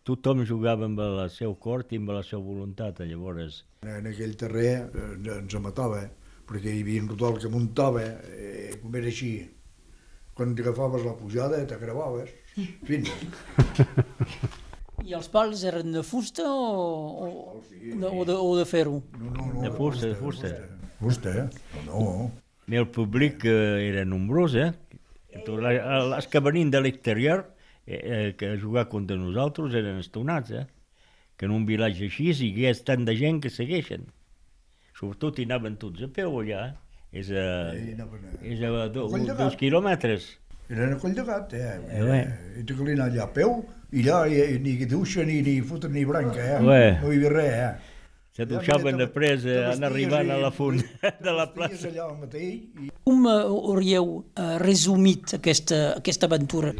Tothom 0.04 0.42
jugava 0.44 0.84
amb 0.84 1.00
el 1.00 1.22
seu 1.32 1.54
cor 1.56 1.86
i 1.88 1.98
amb 2.02 2.12
la 2.12 2.20
seva 2.26 2.42
voluntat, 2.44 3.00
llavors... 3.08 3.62
En 3.88 4.06
aquell 4.10 4.36
terrer 4.36 4.68
eh, 4.84 5.38
ens 5.38 5.56
matava, 5.64 6.02
perquè 6.48 6.72
hi 6.74 6.82
havia 6.84 7.02
un 7.02 7.08
rodol 7.12 7.38
que 7.40 7.48
muntava, 7.52 8.02
eh, 8.04 8.74
com 8.82 8.94
era 8.96 9.06
així, 9.10 9.32
quan 10.34 10.52
agafaves 10.58 11.04
la 11.06 11.14
pujada 11.16 11.60
t'agravaves, 11.70 12.30
fins. 12.86 13.10
I 15.04 15.12
els 15.18 15.28
pals 15.28 15.64
eren 15.68 15.92
de 15.92 16.02
fusta 16.06 16.44
o, 16.46 16.64
o, 17.26 17.62
de, 17.82 18.06
o 18.08 18.24
de, 18.24 18.36
o 18.38 18.52
de 18.56 18.64
ferro? 18.64 19.02
No, 19.18 19.30
no, 19.34 19.46
no, 19.52 19.62
De 19.66 19.70
fusta, 19.76 20.06
de 20.08 20.14
fusta. 20.16 20.52
Fusta, 21.00 21.34
eh? 21.44 21.82
No, 21.86 22.30
I 22.70 22.78
el 22.80 22.86
públic 22.88 23.44
eh, 23.44 23.90
era 23.90 24.04
nombrós, 24.08 24.54
eh? 24.56 24.70
Tot 25.44 25.58
la- 25.60 25.74
Els 26.16 26.28
que 26.30 26.40
venien 26.40 26.70
de 26.72 26.80
l'exterior, 26.80 27.42
eh, 27.84 27.98
eh, 28.00 28.34
que 28.38 28.52
a 28.54 28.60
jugar 28.60 28.86
contra 28.88 29.18
nosaltres, 29.20 29.74
eren 29.76 29.98
estonats, 30.00 30.54
eh? 30.54 30.64
Que 31.36 31.44
en 31.50 31.52
un 31.52 31.66
vilatge 31.66 32.06
així 32.06 32.30
hi 32.30 32.52
hagués 32.54 32.84
tant 32.86 33.04
de 33.04 33.16
gent 33.18 33.42
que 33.42 33.50
segueixen. 33.50 34.06
Sobretot 34.98 35.38
hi 35.40 35.46
anaven 35.48 35.76
tots 35.80 36.02
a 36.06 36.08
peu 36.14 36.38
allà, 36.40 36.66
eh? 36.70 36.74
És 37.20 37.30
a, 37.30 37.44
anaven 37.94 38.24
a- 38.30 38.38
és 38.46 38.62
a 38.62 38.72
do, 38.94 39.08
de 39.10 39.34
dos 39.38 39.56
quilòmetres. 39.58 40.28
Eren 40.70 40.94
a 40.94 40.98
Coll 40.98 41.14
de 41.14 41.24
Gat, 41.28 41.52
eh? 41.54 41.72
Eh, 41.92 42.04
bé. 42.06 42.20
I 42.60 42.64
tu 42.64 42.74
allà 43.04 43.24
a 43.24 43.32
peu, 43.32 43.58
i 43.92 44.02
allà 44.06 44.22
i, 44.32 44.58
ni 44.64 44.76
duixa, 44.88 45.22
ni, 45.28 45.40
ni 45.44 45.58
foten, 45.66 45.92
ni 45.92 46.04
branca, 46.08 46.40
eh? 46.40 46.60
Bé. 46.64 46.84
No 47.02 47.10
hi 47.12 47.18
havia 47.18 47.34
res, 47.34 47.58
eh? 47.66 47.90
Se 48.34 48.46
duixaven 48.50 48.96
te 48.98 49.06
eh, 49.46 49.60
en 49.76 49.84
arribant 49.86 50.30
a 50.32 50.38
i- 50.38 50.42
la 50.42 50.50
font 50.58 50.80
de 50.80 51.34
la 51.36 51.44
plaça. 51.54 51.86
allà 51.90 52.06
al 52.08 52.16
mateix 52.18 52.54
i 52.82 52.88
Com 53.04 53.26
eh, 53.30 53.34
hauríeu 53.44 54.08
eh, 54.34 54.56
resumit 54.58 55.36
aquesta, 55.36 55.82
aquesta 56.00 56.26
aventura? 56.26 56.72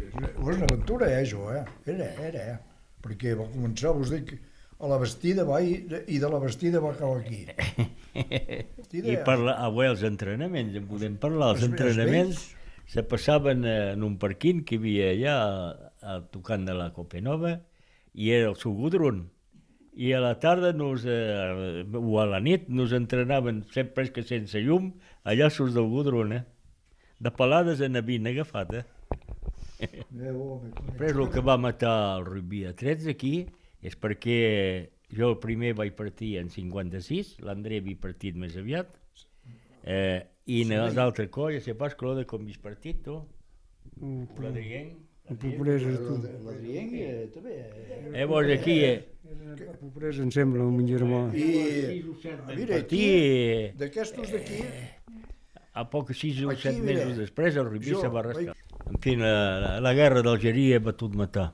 és 0.51 0.57
una 0.57 0.65
aventura, 0.67 1.07
eh, 1.13 1.21
això, 1.23 1.45
eh? 1.55 1.63
Era, 1.93 2.09
era, 2.27 2.47
eh? 2.55 2.57
Perquè 3.05 3.35
va 3.37 3.45
començar, 3.53 3.93
us 3.95 4.09
dic, 4.11 4.33
a 4.79 4.89
la 4.91 4.97
vestida 4.99 5.45
va 5.47 5.61
i, 5.63 5.77
i 6.11 6.19
de 6.19 6.29
la 6.29 6.39
vestida 6.41 6.81
va 6.83 6.91
acabar 6.91 7.21
aquí. 7.21 7.45
I 8.95 9.17
parla, 9.27 9.57
avui 9.63 9.87
els 9.87 10.03
entrenaments, 10.07 10.75
en 10.75 10.87
podem 10.89 11.15
parlar, 11.21 11.53
els 11.55 11.65
entrenaments 11.67 12.43
se 12.91 13.03
passaven 13.07 13.65
en 13.65 14.03
un 14.03 14.17
parquín 14.21 14.63
que 14.67 14.77
hi 14.77 14.99
havia 15.01 15.13
allà 15.13 15.35
a, 15.35 15.93
a 16.15 16.17
tocant 16.31 16.67
de 16.67 16.75
la 16.77 16.91
Copenova 16.93 17.55
i 18.13 18.31
era 18.35 18.51
el 18.51 18.59
Sugudrun. 18.59 19.25
I 19.95 20.11
a 20.11 20.19
la 20.19 20.33
tarda 20.43 20.73
nos, 20.75 21.05
eh, 21.07 21.85
o 21.95 22.19
a 22.19 22.25
la 22.27 22.41
nit 22.43 22.67
nos 22.67 22.91
entrenaven 22.91 23.63
sempre 23.71 24.09
que 24.11 24.25
sense 24.27 24.59
llum 24.59 24.91
allà 25.23 25.47
sus 25.49 25.73
del 25.73 25.87
Gudrun, 25.87 26.33
eh? 26.35 26.43
De 27.23 27.31
pelades 27.31 27.79
en 27.79 27.95
havien 27.95 28.27
agafat, 28.27 28.73
eh? 28.75 28.83
Després 30.11 31.15
el 31.15 31.29
que 31.31 31.43
va 31.43 31.55
matar 31.59 31.95
el 32.19 32.25
Rubí 32.27 32.65
a 32.67 32.73
13 32.75 33.15
aquí 33.15 33.37
és 33.85 33.95
perquè 34.01 34.89
jo 35.15 35.29
el 35.35 35.37
primer 35.43 35.73
vaig 35.77 35.93
partir 35.95 36.35
en 36.41 36.49
56, 36.49 37.35
l'André 37.45 37.77
havia 37.83 37.99
partit 38.01 38.35
més 38.35 38.55
aviat, 38.57 38.89
eh, 39.85 40.23
i 40.49 40.63
en 40.65 40.73
les 40.75 40.97
altres 41.01 41.29
colles, 41.33 41.63
sé 41.65 41.73
pas 41.77 41.93
que 41.97 42.13
de 42.17 42.25
com 42.29 42.45
vist 42.45 42.61
partit, 42.61 43.03
tu? 43.05 43.19
L'Adrien? 44.41 44.93
A 45.29 45.33
Pobresa, 45.33 45.89
tu. 46.05 46.15
L'Adrien 46.45 46.89
eh, 46.93 47.27
també. 47.33 47.53
eh? 47.61 48.11
Eh, 48.21 48.25
vos 48.29 48.45
aquí, 48.53 48.75
eh, 48.85 49.05
A 49.25 49.73
Pobresa, 49.79 50.21
em 50.21 50.29
sembla, 50.33 50.65
un 50.65 50.85
germà. 50.85 51.23
I, 51.33 52.03
mira, 52.55 52.77
aquí, 52.77 53.05
partir, 53.09 53.71
d'aquestos 53.79 54.29
d'aquí, 54.35 54.59
a 55.73 55.83
poc 55.89 56.13
6 56.13 56.43
o 56.45 56.51
Aquí, 56.53 56.61
7 56.69 56.81
mira, 56.81 56.99
mesos 57.05 57.17
després, 57.23 57.57
el 57.57 57.65
Rubí 57.71 57.89
jo 57.89 58.01
se 58.01 58.07
va 58.07 58.21
vaig- 58.21 58.35
restar. 58.35 58.55
En 58.85 58.99
fi, 59.01 59.15
la, 59.17 59.31
la, 59.59 59.71
la 59.81 59.93
guerra 59.97 60.21
d'Algeria 60.21 60.77
va 60.79 60.93
tot 60.93 61.15
matar. 61.17 61.47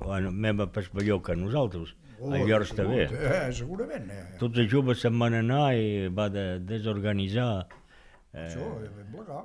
Bueno, 0.00 0.32
pas 0.72 0.92
millor 0.94 1.22
que 1.22 1.36
nosaltres. 1.36 1.94
Oh, 2.20 2.32
a 2.34 2.38
Llors 2.44 2.74
també. 2.76 3.06
Eh, 3.08 3.52
segurament. 3.56 4.10
Eh. 4.12 4.24
Tots 4.40 4.60
els 4.60 4.68
joves 4.72 5.00
se'n 5.00 5.16
van 5.20 5.38
anar 5.38 5.72
i 5.76 6.08
va 6.12 6.28
de, 6.32 6.58
desorganitzar. 6.68 7.66
Eh, 8.32 8.44
Això, 8.44 8.66
eh, 8.84 8.90
ben 8.96 9.08
plegar. 9.14 9.44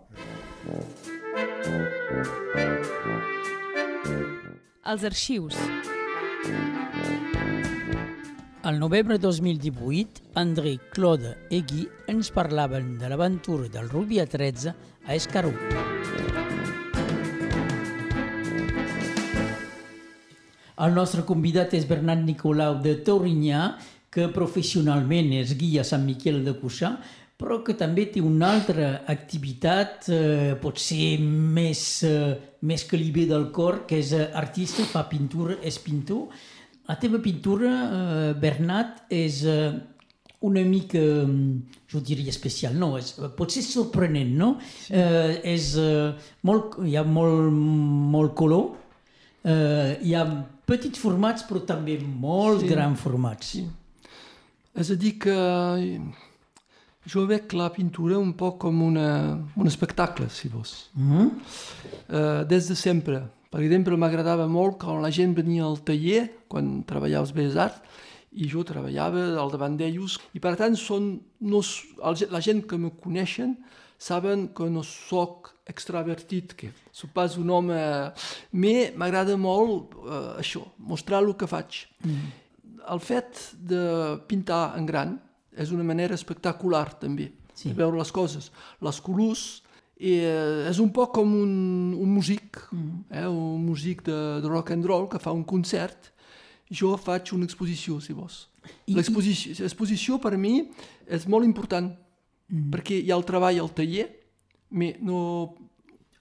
Els 4.85 5.05
arxius. 5.07 5.55
Al 8.65 8.79
novembre 8.79 9.19
2018, 9.21 10.23
André, 10.41 10.79
Claude 10.91 11.35
i 11.53 11.61
Guy 11.61 11.87
ens 12.09 12.31
parlaven 12.33 12.95
de 12.97 13.09
l'aventura 13.13 13.69
del 13.69 13.89
Rubia 13.89 14.25
13 14.25 14.73
a 15.05 15.15
Escaró. 15.15 15.53
El 20.75 20.95
nostre 20.95 21.23
convidat 21.23 21.73
és 21.77 21.85
Bernat 21.87 22.19
Nicolau 22.25 22.81
de 22.83 22.97
Torinyà, 23.07 23.75
que 24.11 24.27
professionalment 24.31 25.31
és 25.35 25.53
guia 25.59 25.83
a 25.83 25.87
Sant 25.87 26.03
Miquel 26.03 26.41
de 26.43 26.55
Cuixà, 26.59 26.95
però 27.39 27.59
que 27.63 27.75
també 27.75 28.05
té 28.11 28.21
una 28.23 28.53
altra 28.55 28.89
activitat, 29.11 30.07
eh, 30.11 30.53
potser 30.59 31.17
més, 31.19 32.03
eh, 32.03 32.35
més 32.61 32.83
que 32.87 32.99
li 32.99 33.11
ve 33.11 33.25
del 33.27 33.49
cor, 33.51 33.85
que 33.87 33.99
és 33.99 34.13
eh, 34.13 34.29
artista, 34.33 34.83
fa 34.87 35.03
pintura, 35.09 35.57
és 35.61 35.79
pintor. 35.79 36.27
La 36.87 36.95
teva 36.99 37.19
pintura, 37.19 37.71
eh, 37.71 38.33
Bernat, 38.39 39.03
és 39.09 39.43
eh, 39.43 39.73
una 40.47 40.63
mica, 40.63 40.99
mm, 40.99 41.77
jo 41.91 41.99
diria 41.99 42.31
especial, 42.31 42.75
no, 42.79 42.97
és, 42.97 43.15
potser 43.35 43.63
sorprenent, 43.63 44.35
no? 44.35 44.57
Eh, 44.89 45.41
és, 45.55 45.75
eh, 45.79 46.11
molt, 46.43 46.79
hi 46.83 46.95
ha 46.95 47.03
molt, 47.03 47.51
molt 47.51 48.35
color, 48.35 48.75
eh, 49.43 49.97
hi 50.03 50.15
ha 50.15 50.25
petits 50.65 50.99
formats, 50.99 51.43
però 51.47 51.61
també 51.65 51.99
molt 51.99 52.61
Sí. 52.61 52.67
grans 52.67 52.99
formats. 52.99 53.45
Sí. 53.55 53.65
És 54.75 54.89
a 54.91 54.95
dir 54.95 55.17
que 55.19 55.35
jo 57.07 57.25
veig 57.29 57.53
la 57.53 57.69
pintura 57.73 58.17
un 58.17 58.33
poc 58.33 58.57
com 58.65 58.81
una, 58.81 59.07
un 59.55 59.67
espectacle, 59.69 60.27
si 60.33 60.49
vols. 60.49 60.89
Mm? 60.97 61.27
Eh, 62.09 62.43
des 62.49 62.67
de 62.67 62.75
sempre. 62.75 63.21
Per 63.51 63.61
exemple, 63.61 63.95
m'agradava 63.95 64.47
molt 64.51 64.79
quan 64.81 65.01
la 65.01 65.11
gent 65.13 65.35
venia 65.37 65.63
al 65.63 65.77
taller, 65.85 66.25
quan 66.49 66.83
treballava 66.83 67.23
als 67.23 67.31
Belles 67.31 67.55
Arts, 67.55 67.79
i 68.35 68.49
jo 68.51 68.65
treballava 68.67 69.21
al 69.39 69.51
davant 69.53 69.77
d'ells. 69.79 70.17
I 70.35 70.41
per 70.43 70.55
tant, 70.59 70.75
són, 70.75 71.21
no, 71.39 71.61
la 72.31 72.41
gent 72.43 72.65
que 72.67 72.77
me 72.77 72.89
coneixen 72.91 73.55
saben 73.97 74.49
que 74.55 74.69
no 74.69 74.83
sóc 74.83 75.53
extravertit, 75.67 76.53
que 76.53 76.71
sóc 76.91 77.11
pas 77.13 77.37
un 77.37 77.49
home... 77.49 77.77
Me 78.53 78.91
m'agrada 78.95 79.35
molt 79.37 79.95
eh, 80.05 80.39
això, 80.41 80.61
mostrar 80.77 81.23
el 81.23 81.33
que 81.39 81.47
faig. 81.49 81.85
Mm. 82.03 82.33
El 82.93 82.99
fet 83.01 83.39
de 83.57 83.81
pintar 84.29 84.75
en 84.77 84.85
gran 84.85 85.15
és 85.57 85.71
una 85.71 85.83
manera 85.87 86.13
espectacular, 86.15 86.99
també, 86.99 87.31
Sí. 87.55 87.69
de 87.71 87.75
veure 87.79 87.95
les 87.97 88.11
coses. 88.11 88.49
Les 88.83 88.97
colors, 88.99 89.63
eh, 89.97 90.67
és 90.69 90.79
un 90.83 90.89
poc 90.91 91.13
com 91.15 91.29
un, 91.39 91.93
un 91.95 92.09
músic, 92.11 92.59
mm. 92.71 93.05
eh, 93.15 93.25
un 93.31 93.63
músic 93.65 94.03
de, 94.03 94.41
de 94.43 94.47
rock 94.51 94.71
and 94.75 94.83
roll 94.85 95.07
que 95.07 95.21
fa 95.23 95.31
un 95.31 95.45
concert. 95.47 96.11
Jo 96.69 96.97
faig 96.97 97.31
una 97.33 97.45
exposició, 97.47 98.01
si 98.01 98.11
vols. 98.13 98.49
I- 98.89 98.95
l'exposició 98.97 100.19
per 100.19 100.35
mi 100.37 100.65
és 101.07 101.27
molt 101.29 101.45
important, 101.45 101.91
mm. 102.49 102.69
perquè 102.71 102.99
hi 103.03 103.11
ha 103.11 103.15
el 103.15 103.23
treball 103.25 103.59
al 103.59 103.73
taller, 103.73 104.09
me, 104.71 104.95
no, 105.01 105.55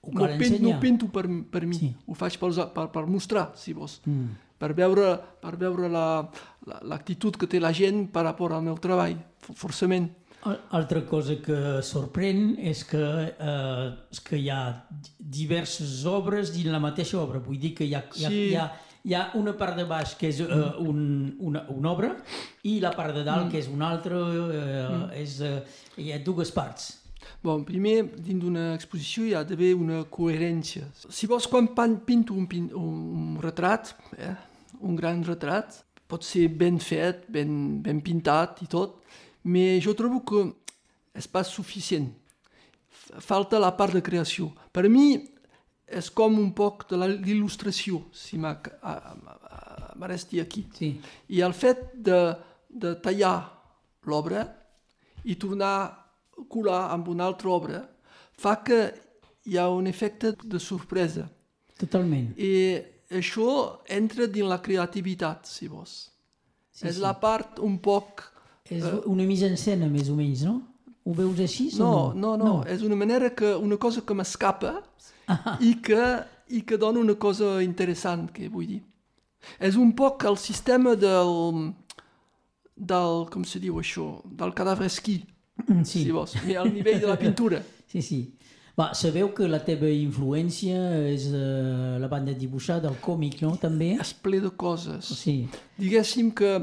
Ho 0.04 0.10
no, 0.12 0.20
cal 0.20 0.36
pin, 0.36 0.52
ensenyar. 0.52 0.74
no 0.74 0.80
pinto 0.80 1.06
per, 1.08 1.24
per 1.50 1.64
mi, 1.66 1.74
Sí. 1.74 1.86
sí. 1.88 1.94
ho 2.06 2.14
faig 2.14 2.36
per, 2.38 2.50
per, 2.74 2.90
per 2.90 3.06
mostrar, 3.06 3.52
si 3.56 3.72
vols. 3.72 4.00
Mm. 4.06 4.34
Per 4.58 4.74
veure, 4.74 5.18
per 5.40 5.56
veure 5.56 5.88
la- 5.88 6.28
la- 6.66 6.80
l'actitud 6.82 7.36
que 7.36 7.46
té 7.46 7.58
la 7.60 7.72
gent 7.72 8.10
per 8.12 8.22
rapport 8.22 8.54
al 8.54 8.62
meu 8.62 8.76
treball, 8.76 9.16
for- 9.38 9.56
forçament. 9.56 10.10
Al- 10.44 10.60
Altra 10.76 11.00
cosa 11.06 11.36
que 11.40 11.80
sorprèn 11.82 12.58
és 12.58 12.84
que, 12.84 13.00
eh, 13.38 13.92
és 14.12 14.20
que 14.20 14.36
hi 14.36 14.50
ha 14.50 14.86
diverses 15.18 16.04
obres 16.04 16.52
dins 16.52 16.66
la 16.70 16.78
mateixa 16.80 17.18
obra. 17.18 17.38
Vull 17.40 17.58
dir 17.58 17.72
que 17.74 17.84
hi 17.86 17.94
ha, 17.94 18.04
hi 18.14 18.24
ha, 18.24 18.28
Sí. 18.28 18.42
hi 18.50 18.54
ha, 18.56 18.66
hi 19.04 19.12
ha 19.12 19.30
una 19.36 19.52
part 19.52 19.76
de 19.76 19.84
baix 19.84 20.14
que 20.16 20.30
és 20.32 20.40
eh, 20.40 20.58
un, 20.80 21.00
una, 21.44 21.64
una 21.68 21.90
obra 21.92 22.14
i 22.64 22.78
la 22.80 22.94
part 22.96 23.12
de 23.16 23.24
dalt 23.26 23.50
que 23.52 23.60
és 23.60 23.68
una 23.68 23.90
altra, 23.92 24.20
eh, 24.48 25.20
és, 25.20 25.40
eh, 25.44 25.58
hi 26.00 26.12
ha 26.14 26.20
dues 26.24 26.52
parts. 26.54 26.94
Bon, 27.44 27.60
primer, 27.68 27.98
dins 28.24 28.40
d'una 28.40 28.70
exposició 28.72 29.26
hi 29.28 29.34
ha 29.36 29.42
d'haver 29.44 29.74
una 29.76 30.02
coherència. 30.08 30.88
Si 31.12 31.28
vols, 31.28 31.48
quan 31.52 31.68
pinto 32.08 32.32
un, 32.32 32.48
pin, 32.48 32.70
un, 32.72 32.96
un 33.20 33.36
retrat, 33.44 33.92
eh, 34.16 34.32
un 34.80 34.96
gran 34.96 35.20
retrat, 35.24 35.82
pot 36.08 36.24
ser 36.24 36.48
ben 36.48 36.80
fet, 36.80 37.26
ben, 37.28 37.82
ben 37.84 38.00
pintat 38.04 38.64
i 38.64 38.68
tot, 38.72 39.02
però 39.44 39.80
jo 39.84 39.92
trobo 39.96 40.22
que 40.24 40.46
és 41.20 41.28
pas 41.28 41.48
suficient. 41.52 42.08
Falta 43.20 43.60
la 43.60 43.74
part 43.76 43.92
de 43.92 44.00
creació. 44.02 44.48
Per 44.72 44.88
mi, 44.88 45.20
és 45.86 46.10
com 46.10 46.38
un 46.40 46.52
poc 46.56 46.86
de 46.90 46.96
l'il·lustració, 46.96 48.00
si 48.12 48.38
m'arresti 48.40 50.40
aquí. 50.40 50.64
Sí. 50.74 50.90
I 51.36 51.42
el 51.44 51.54
fet 51.56 51.90
de, 51.94 52.20
de 52.68 52.94
tallar 53.04 53.36
l'obra 54.08 54.46
i 55.24 55.36
tornar 55.40 55.74
a 55.84 55.92
colar 56.50 56.90
amb 56.92 57.08
una 57.08 57.28
altra 57.28 57.50
obra 57.50 57.84
fa 58.36 58.56
que 58.64 58.80
hi 59.44 59.58
ha 59.60 59.68
un 59.70 59.86
efecte 59.86 60.34
de 60.42 60.58
sorpresa. 60.58 61.28
Totalment. 61.78 62.32
I 62.38 62.80
això 63.14 63.80
entra 63.90 64.26
dins 64.26 64.48
la 64.48 64.60
creativitat, 64.62 65.48
si 65.50 65.68
vols. 65.68 66.10
Sí, 66.74 66.88
és 66.88 66.96
sí. 66.96 67.02
la 67.02 67.14
part 67.20 67.60
un 67.62 67.78
poc... 67.78 68.30
És 68.64 68.84
una 69.04 69.26
mise 69.28 69.46
en 69.46 69.58
escena, 69.58 69.86
més 69.92 70.08
o 70.08 70.16
menys, 70.16 70.46
no? 70.48 70.62
Ho 71.04 71.12
veus 71.12 71.40
així 71.44 71.68
o 71.76 71.78
No, 71.78 71.92
no? 72.16 72.36
no, 72.36 72.44
no, 72.44 72.54
és 72.64 72.82
una 72.82 72.96
manera 72.96 73.28
que 73.36 73.52
una 73.54 73.76
cosa 73.76 74.00
que 74.00 74.14
m'escapa 74.16 74.78
i, 75.60 75.76
que, 75.82 76.02
i 76.48 76.62
que 76.66 76.78
dona 76.80 77.00
una 77.00 77.16
cosa 77.20 77.56
interessant, 77.64 78.28
que 78.32 78.48
vull 78.48 78.68
dir. 78.74 78.82
És 79.60 79.76
un 79.76 79.92
poc 79.96 80.24
el 80.24 80.38
sistema 80.40 80.94
del, 80.96 81.70
del 82.74 83.24
com 83.32 83.44
se 83.44 83.60
diu 83.60 83.78
això, 83.82 84.08
del 84.24 84.54
cadàver 84.56 84.88
esquí, 84.88 85.20
Sí, 85.84 86.02
si 86.02 86.10
vols, 86.10 86.34
al 86.58 86.72
nivell 86.74 87.00
de 87.00 87.06
la 87.06 87.18
pintura. 87.18 87.62
sí, 87.90 88.02
sí. 88.02 88.20
Va, 88.74 88.88
sabeu 88.98 89.28
que 89.36 89.46
la 89.46 89.60
teva 89.62 89.86
influència 89.86 90.78
és 91.06 91.28
eh, 91.30 91.94
la 92.02 92.08
banda 92.10 92.34
dibuixada, 92.34 92.90
el 92.90 92.98
còmic, 92.98 93.38
no? 93.44 93.52
També? 93.62 93.92
És 94.02 94.10
ple 94.18 94.40
de 94.42 94.50
coses. 94.58 95.12
Sí. 95.20 95.44
Diguéssim 95.78 96.32
que 96.34 96.56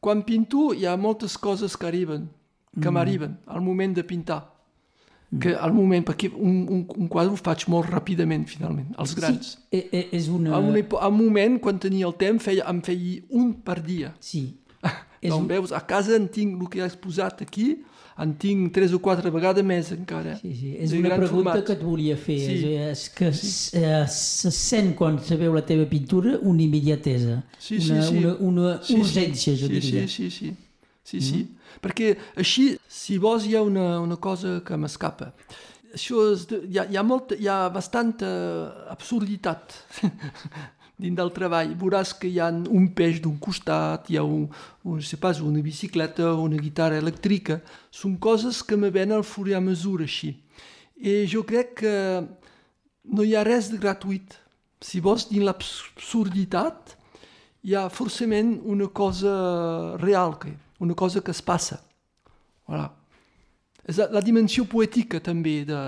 quan 0.00 0.22
pinto 0.24 0.70
hi 0.72 0.86
ha 0.88 0.96
moltes 0.96 1.36
coses 1.36 1.76
que 1.76 1.90
arriben, 1.90 2.24
que 2.80 2.92
m'arriben 2.94 3.36
al 3.52 3.60
moment 3.60 3.98
de 3.98 4.06
pintar. 4.06 4.40
Que 5.28 5.50
al 5.52 5.74
moment, 5.76 6.04
perquè 6.08 6.30
un, 6.32 6.62
un, 6.72 6.86
un 6.96 7.08
quadre 7.12 7.34
ho 7.34 7.36
faig 7.36 7.66
molt 7.68 7.90
ràpidament, 7.92 8.46
finalment, 8.48 8.94
els 8.96 9.10
grans. 9.18 9.50
Sí, 9.58 9.76
e- 9.76 9.88
e- 9.92 10.06
és 10.16 10.28
una... 10.32 10.54
A 10.56 10.58
un, 10.58 10.72
a 10.78 11.08
un 11.10 11.18
moment, 11.18 11.58
quan 11.60 11.76
tenia 11.78 12.06
el 12.08 12.14
temps, 12.16 12.40
feia, 12.46 12.64
em 12.70 12.78
feia 12.80 13.20
un 13.36 13.50
per 13.60 13.82
dia. 13.84 14.14
Sí. 14.24 14.46
És 15.20 15.28
doncs 15.34 15.42
un- 15.42 15.48
veus, 15.50 15.72
a 15.76 15.82
casa 15.84 16.16
en 16.16 16.28
tinc 16.32 16.56
el 16.62 16.70
que 16.72 16.80
has 16.80 16.96
posat 16.96 17.42
aquí, 17.44 17.74
en 18.18 18.32
tinc 18.40 18.72
tres 18.74 18.94
o 18.96 19.02
quatre 19.04 19.28
vegades 19.30 19.62
més 19.68 19.90
encara. 19.92 20.38
Sí, 20.40 20.54
sí. 20.56 20.72
És 20.80 20.94
una 20.96 21.12
pregunta 21.18 21.52
format. 21.52 21.64
que 21.66 21.76
et 21.76 21.82
volia 21.84 22.16
fer. 22.16 22.38
Sí. 22.40 22.56
És, 22.72 22.88
és 22.88 23.04
que 23.18 23.28
sí. 23.36 23.52
se 24.08 24.50
sent 24.54 24.94
quan 24.96 25.20
se 25.22 25.36
veu 25.38 25.52
la 25.54 25.62
teva 25.66 25.84
pintura 25.90 26.38
una 26.40 26.62
immediatesa, 26.64 27.42
Sí, 27.58 27.78
sí, 27.82 27.92
una, 27.92 28.02
sí. 28.08 28.16
una, 28.24 28.34
una 28.48 28.72
Sí, 28.82 28.94
sí. 28.94 29.00
urgència, 29.02 29.52
jo 29.60 29.68
sí, 29.68 29.72
diria. 29.76 30.08
Sí, 30.08 30.30
sí, 30.30 30.30
sí. 30.30 30.56
sí, 31.04 31.20
sí. 31.20 31.44
Perquè 31.82 32.14
així, 32.38 32.72
si 32.88 33.18
vols, 33.22 33.46
hi 33.46 33.56
ha 33.56 33.62
una, 33.62 33.98
una 34.00 34.16
cosa 34.16 34.58
que 34.66 34.78
m'escapa. 34.78 35.32
Això 35.94 36.24
és 36.34 36.44
de, 36.50 36.62
hi, 36.68 36.78
ha, 36.78 36.84
hi, 36.90 36.98
ha 36.98 37.04
molta, 37.06 37.36
hi 37.38 37.48
ha 37.48 37.68
bastanta 37.72 38.28
absurditat 38.92 39.76
dins 41.02 41.16
del 41.16 41.32
treball. 41.34 41.72
Veuràs 41.80 42.12
que 42.20 42.28
hi 42.28 42.40
ha 42.42 42.50
un 42.52 42.90
peix 42.96 43.22
d'un 43.24 43.38
costat, 43.40 44.10
hi 44.10 44.18
ha 44.18 44.24
un, 44.26 44.48
un, 44.84 45.00
sé 45.00 45.16
pas, 45.22 45.40
una 45.40 45.62
bicicleta, 45.64 46.34
una 46.34 46.60
guitarra 46.60 47.00
elèctrica. 47.00 47.60
Són 47.90 48.18
coses 48.20 48.60
que 48.66 48.76
me 48.76 48.92
ven 48.94 49.14
al 49.16 49.24
fur 49.24 49.48
a 49.54 49.62
mesura 49.64 50.04
així. 50.08 50.34
I 50.98 51.24
jo 51.30 51.44
crec 51.46 51.78
que 51.84 51.96
no 53.08 53.24
hi 53.24 53.34
ha 53.38 53.46
res 53.46 53.70
de 53.72 53.80
gratuït. 53.80 54.36
Si 54.84 55.00
vols, 55.02 55.26
dins 55.30 55.46
l'absurditat, 55.46 56.94
hi 57.66 57.74
ha 57.74 57.88
forcément 57.90 58.58
una 58.62 58.86
cosa 58.94 59.32
real, 59.98 60.36
que, 60.38 60.52
una 60.78 60.94
cosa 60.94 61.20
que 61.20 61.32
es 61.34 61.42
passa. 61.42 61.80
Voilà. 62.68 62.88
És 63.88 63.98
la, 63.98 64.08
la 64.18 64.22
dimensió 64.24 64.66
poètica 64.68 65.20
també 65.24 65.62
de... 65.68 65.80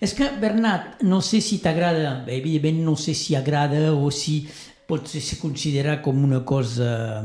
És 0.00 0.12
que, 0.16 0.26
Bernat, 0.40 1.00
no 1.08 1.22
sé 1.24 1.40
si 1.44 1.60
t'agrada, 1.64 2.20
evidentment 2.28 2.82
no 2.84 2.96
sé 3.00 3.14
si 3.16 3.36
agrada 3.36 3.94
o 3.94 4.10
si 4.12 4.42
pot 4.88 5.06
ser 5.08 5.22
ser 5.24 5.38
considerat 5.40 6.02
com 6.04 6.18
una 6.24 6.42
cosa, 6.44 7.22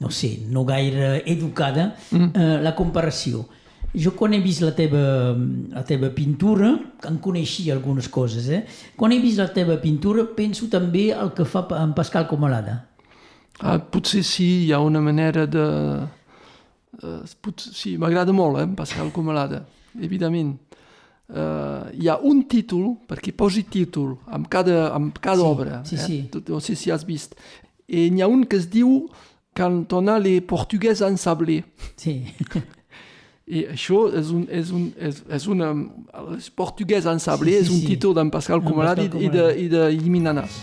no 0.00 0.10
sé, 0.10 0.38
no 0.50 0.64
gaire 0.66 1.20
educada, 1.30 1.92
mm. 2.10 2.30
eh, 2.32 2.56
la 2.64 2.74
comparació. 2.78 3.44
Jo 3.94 4.10
quan 4.18 4.34
he 4.34 4.40
vist 4.42 4.64
la 4.64 4.72
teva, 4.74 5.34
la 5.70 5.84
teva 5.86 6.10
pintura, 6.16 6.72
en 7.06 7.20
coneixia 7.22 7.76
algunes 7.76 8.08
coses, 8.10 8.48
eh? 8.50 8.64
quan 8.98 9.14
he 9.14 9.20
vist 9.22 9.38
la 9.38 9.52
teva 9.54 9.76
pintura 9.82 10.26
penso 10.34 10.66
també 10.70 11.12
el 11.14 11.30
que 11.36 11.46
fa 11.46 11.62
en 11.78 11.94
Pascal 11.94 12.26
Comalada. 12.30 12.80
Ah, 13.60 13.78
potser 13.78 14.24
sí, 14.26 14.66
hi 14.66 14.72
ha 14.72 14.80
una 14.80 15.00
manera 15.00 15.46
de... 15.46 15.64
Uh, 17.02 17.20
potser, 17.42 17.72
sí, 17.74 17.96
m'agrada 17.98 18.32
molt, 18.34 18.60
eh, 18.62 18.68
Pascal 18.76 19.10
Comalada, 19.14 19.64
evidentment. 20.00 20.56
Uh, 21.24 21.88
hi 21.96 22.08
ha 22.10 22.18
un 22.20 22.42
títol, 22.50 22.90
perquè 23.08 23.32
posi 23.36 23.64
títol 23.70 24.18
amb 24.26 24.48
cada, 24.52 24.90
amb 24.94 25.16
cada 25.22 25.40
Sí, 25.40 25.46
obra, 25.46 25.78
sí, 25.88 25.96
eh? 25.96 26.04
sí. 26.04 26.18
No 26.48 26.60
sé 26.60 26.76
si 26.76 26.92
has 26.92 27.06
vist. 27.08 27.34
I 27.88 28.10
n'hi 28.12 28.22
ha 28.24 28.28
un 28.28 28.44
que 28.48 28.58
es 28.60 28.68
diu 28.70 29.04
Cantonat 29.54 30.18
les 30.24 30.42
portuguès 30.42 31.00
ensablés. 31.06 31.62
Sí. 31.96 32.24
I 33.46 33.66
això 33.74 34.06
és, 34.16 34.30
un, 34.32 34.46
és, 34.48 34.70
un, 34.72 34.88
és, 34.98 35.20
és 35.36 35.46
una... 35.52 35.68
Portuguès 36.56 37.06
ensablés 37.06 37.60
Sí, 37.60 37.66
sí, 37.66 37.68
és 37.68 37.74
un 37.74 37.82
sí. 37.82 37.90
títol 37.92 38.14
d'en 38.16 38.32
Pascal 38.32 38.64
Comalada 38.64 39.04
i, 39.04 39.10
i 39.26 39.28
de, 39.30 39.50
i 39.60 39.68
de 39.70 39.90
Lliminanas. 39.92 40.58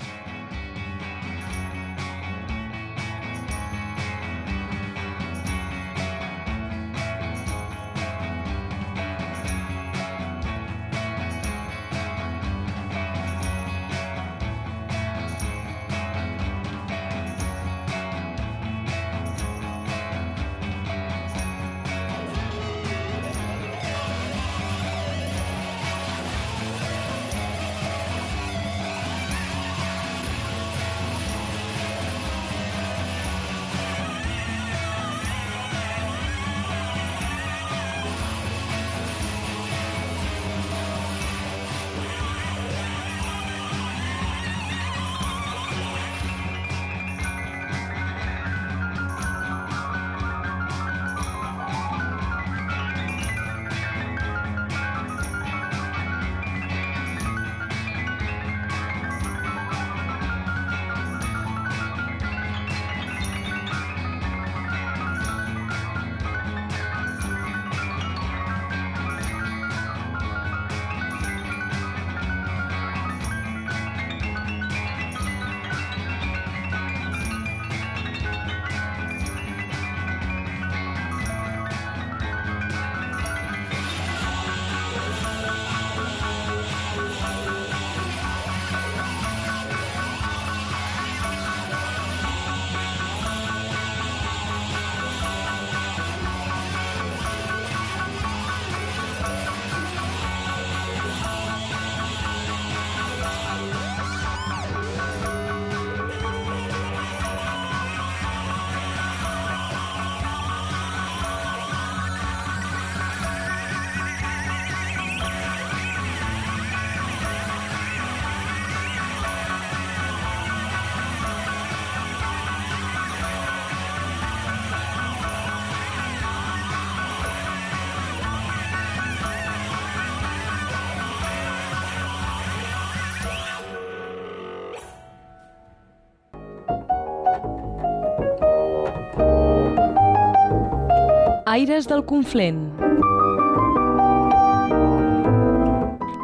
Aires 141.62 141.86
del 141.86 142.02
Conflent. 142.10 142.71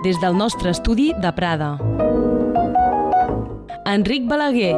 Des 0.02 0.17
del 0.17 0.34
nostre 0.34 0.71
estudi 0.73 1.12
de 1.21 1.32
Prada. 1.38 1.78
Enric 3.86 4.26
Balaguer. 4.26 4.73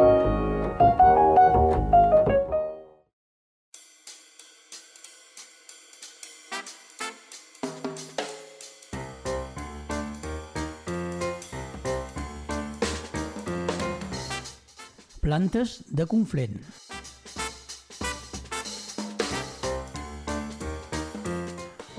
Plantes 15.22 15.80
de 15.88 16.06
Conflent. 16.06 16.89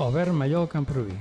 Albert 0.01 0.33
Mallol 0.33 0.67
Camproví. 0.67 1.13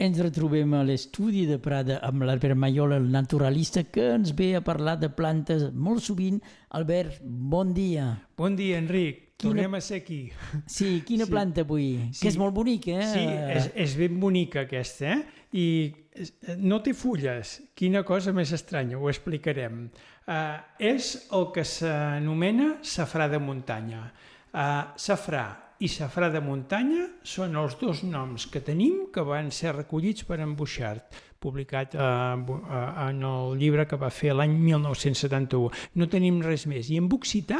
Ens 0.00 0.20
retrobem 0.24 0.72
a 0.72 0.80
l'estudi 0.80 1.42
de 1.44 1.58
Prada 1.60 1.98
amb 2.08 2.24
l'Albert 2.24 2.56
Maiol, 2.56 2.96
el 2.96 3.10
naturalista, 3.12 3.84
que 3.84 4.14
ens 4.14 4.32
ve 4.32 4.54
a 4.56 4.64
parlar 4.64 4.96
de 4.96 5.12
plantes 5.12 5.68
molt 5.76 6.00
sovint. 6.08 6.40
Albert, 6.72 7.20
bon 7.20 7.74
dia. 7.76 8.14
Bon 8.40 8.56
dia, 8.56 8.80
Enric. 8.80 9.29
Quina- 9.40 9.54
Tornem 9.54 9.74
a 9.74 9.80
ser 9.80 9.96
aquí. 10.02 10.30
Sí, 10.66 11.02
quina 11.06 11.24
Sí. 11.24 11.30
planta 11.30 11.62
avui? 11.64 12.10
Sí. 12.12 12.20
Que 12.22 12.28
és 12.28 12.36
molt 12.38 12.52
bonica, 12.54 12.90
eh? 12.92 13.06
Sí, 13.12 13.24
és, 13.56 13.70
és 13.74 13.94
ben 13.96 14.18
bonica 14.20 14.60
aquesta, 14.66 15.14
eh? 15.14 15.24
I 15.52 15.94
és- 16.12 16.34
no 16.58 16.82
té 16.84 16.92
fulles. 16.94 17.56
Quina 17.74 18.02
cosa 18.04 18.32
més 18.36 18.52
estranya, 18.52 18.98
ho 18.98 19.08
explicarem. 19.08 19.88
Uh, 20.28 20.60
és 20.78 21.26
el 21.32 21.48
que 21.54 21.64
s'anomena 21.64 22.76
safrà 22.82 23.28
de 23.28 23.38
muntanya. 23.42 24.12
Uh, 24.52 24.92
safrà 24.96 25.46
i 25.80 25.88
safrà 25.88 26.28
de 26.30 26.40
muntanya 26.44 27.06
són 27.24 27.56
els 27.56 27.78
dos 27.80 28.02
noms 28.04 28.46
que 28.52 28.60
tenim 28.60 29.06
que 29.14 29.22
van 29.24 29.50
ser 29.50 29.72
recollits 29.74 30.24
per 30.28 30.38
en 30.44 30.54
Bouchard, 30.54 31.00
publicat 31.40 31.94
uh, 31.94 32.36
en 33.08 33.22
el 33.24 33.56
llibre 33.58 33.86
que 33.88 33.96
va 33.96 34.10
fer 34.10 34.34
l'any 34.36 34.52
1971. 34.58 35.70
No 35.94 36.06
tenim 36.08 36.42
res 36.44 36.66
més. 36.66 36.90
I 36.90 36.98
en 37.00 37.08
occità, 37.10 37.58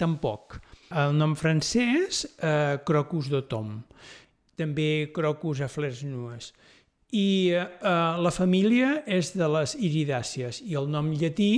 tampoc. 0.00 0.58
El 0.94 1.14
nom 1.18 1.34
francès, 1.38 2.24
eh, 2.38 2.78
Crocus 2.86 3.28
d'automne. 3.32 3.82
També 4.56 5.10
Crocus 5.14 5.60
a 5.64 5.68
flors 5.68 6.04
nues. 6.06 6.52
I 7.14 7.50
eh, 7.54 7.66
la 8.22 8.30
família 8.34 9.02
és 9.06 9.32
de 9.38 9.46
les 9.48 9.76
iridàcies 9.78 10.60
i 10.66 10.74
el 10.78 10.88
nom 10.90 11.12
llatí, 11.14 11.52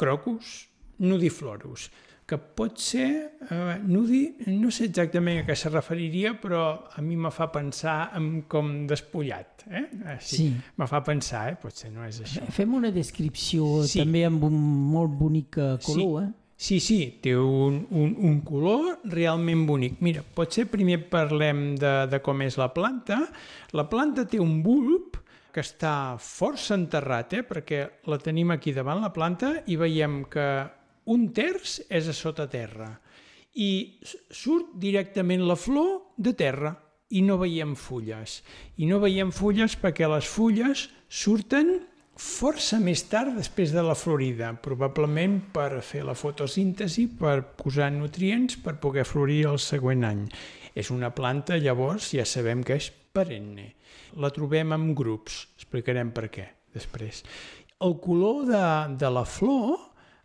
Crocus 0.00 0.68
nudiflorus, 1.00 1.88
que 2.30 2.36
pot 2.38 2.78
ser, 2.78 3.08
eh, 3.50 3.78
nudi, 3.82 4.20
no 4.54 4.70
sé 4.70 4.84
exactament 4.86 5.40
a 5.40 5.46
què 5.48 5.56
se 5.58 5.70
referiria, 5.72 6.36
però 6.40 6.60
a 6.94 7.02
mi 7.02 7.16
me 7.18 7.30
fa 7.34 7.48
pensar 7.50 8.12
en 8.14 8.42
com 8.48 8.86
despullat. 8.86 9.64
Eh? 9.66 9.82
Eh, 10.14 10.18
Sí. 10.20 10.52
Me 10.78 10.86
fa 10.86 11.02
pensar, 11.02 11.48
eh? 11.52 11.56
potser 11.60 11.90
no 11.90 12.04
és 12.06 12.20
això. 12.22 12.46
Fem 12.54 12.74
una 12.74 12.90
descripció 12.94 13.82
Sí. 13.84 13.98
també 13.98 14.24
amb 14.24 14.44
un 14.44 14.54
molt 14.54 15.10
bonic 15.18 15.58
eh, 15.58 15.76
color, 15.84 16.22
eh? 16.22 16.30
Sí, 16.60 16.76
sí, 16.84 16.98
té 17.24 17.32
un, 17.40 17.86
un, 17.88 18.10
un 18.20 18.40
color 18.44 18.98
realment 19.08 19.62
bonic. 19.64 19.94
Mira, 20.04 20.20
potser 20.36 20.66
primer 20.68 20.98
parlem 21.08 21.70
de, 21.80 21.92
de 22.12 22.18
com 22.20 22.42
és 22.44 22.58
la 22.60 22.68
planta. 22.74 23.22
La 23.72 23.86
planta 23.88 24.26
té 24.28 24.36
un 24.42 24.58
bulb 24.60 25.16
que 25.54 25.64
està 25.64 26.18
força 26.20 26.76
enterrat, 26.76 27.32
eh? 27.38 27.46
perquè 27.48 27.80
la 28.12 28.20
tenim 28.20 28.52
aquí 28.52 28.74
davant 28.76 29.00
la 29.00 29.08
planta 29.14 29.54
i 29.72 29.78
veiem 29.80 30.20
que 30.28 30.46
un 31.08 31.30
terç 31.32 31.78
és 31.88 32.12
a 32.12 32.14
sota 32.14 32.44
terra 32.52 32.90
i 33.56 33.96
surt 34.28 34.76
directament 34.84 35.42
la 35.48 35.56
flor 35.56 36.12
de 36.20 36.36
terra 36.36 36.74
i 37.16 37.24
no 37.24 37.40
veiem 37.40 37.72
fulles. 37.72 38.42
I 38.76 38.84
no 38.86 39.00
veiem 39.00 39.32
fulles 39.32 39.80
perquè 39.80 40.12
les 40.12 40.28
fulles 40.28 40.90
surten 41.08 41.78
força 42.20 42.78
més 42.82 43.02
tard 43.08 43.32
després 43.38 43.72
de 43.72 43.82
la 43.84 43.96
florida, 43.96 44.52
probablement 44.62 45.38
per 45.54 45.80
fer 45.84 46.02
la 46.04 46.14
fotosíntesi, 46.18 47.06
per 47.20 47.40
posar 47.56 47.88
nutrients 47.94 48.58
per 48.60 48.76
poder 48.82 49.06
florir 49.08 49.46
el 49.50 49.60
següent 49.62 50.04
any. 50.04 50.26
És 50.76 50.92
una 50.92 51.10
planta, 51.16 51.58
llavors, 51.58 52.12
ja 52.14 52.26
sabem 52.28 52.62
que 52.66 52.76
és 52.76 52.90
perenne. 53.16 53.70
La 54.20 54.30
trobem 54.34 54.74
en 54.76 54.90
grups, 54.94 55.46
explicarem 55.56 56.12
per 56.14 56.28
què 56.34 56.46
després. 56.76 57.24
El 57.80 57.96
color 58.04 58.44
de, 58.50 58.64
de 59.00 59.10
la 59.10 59.24
flor, 59.24 59.78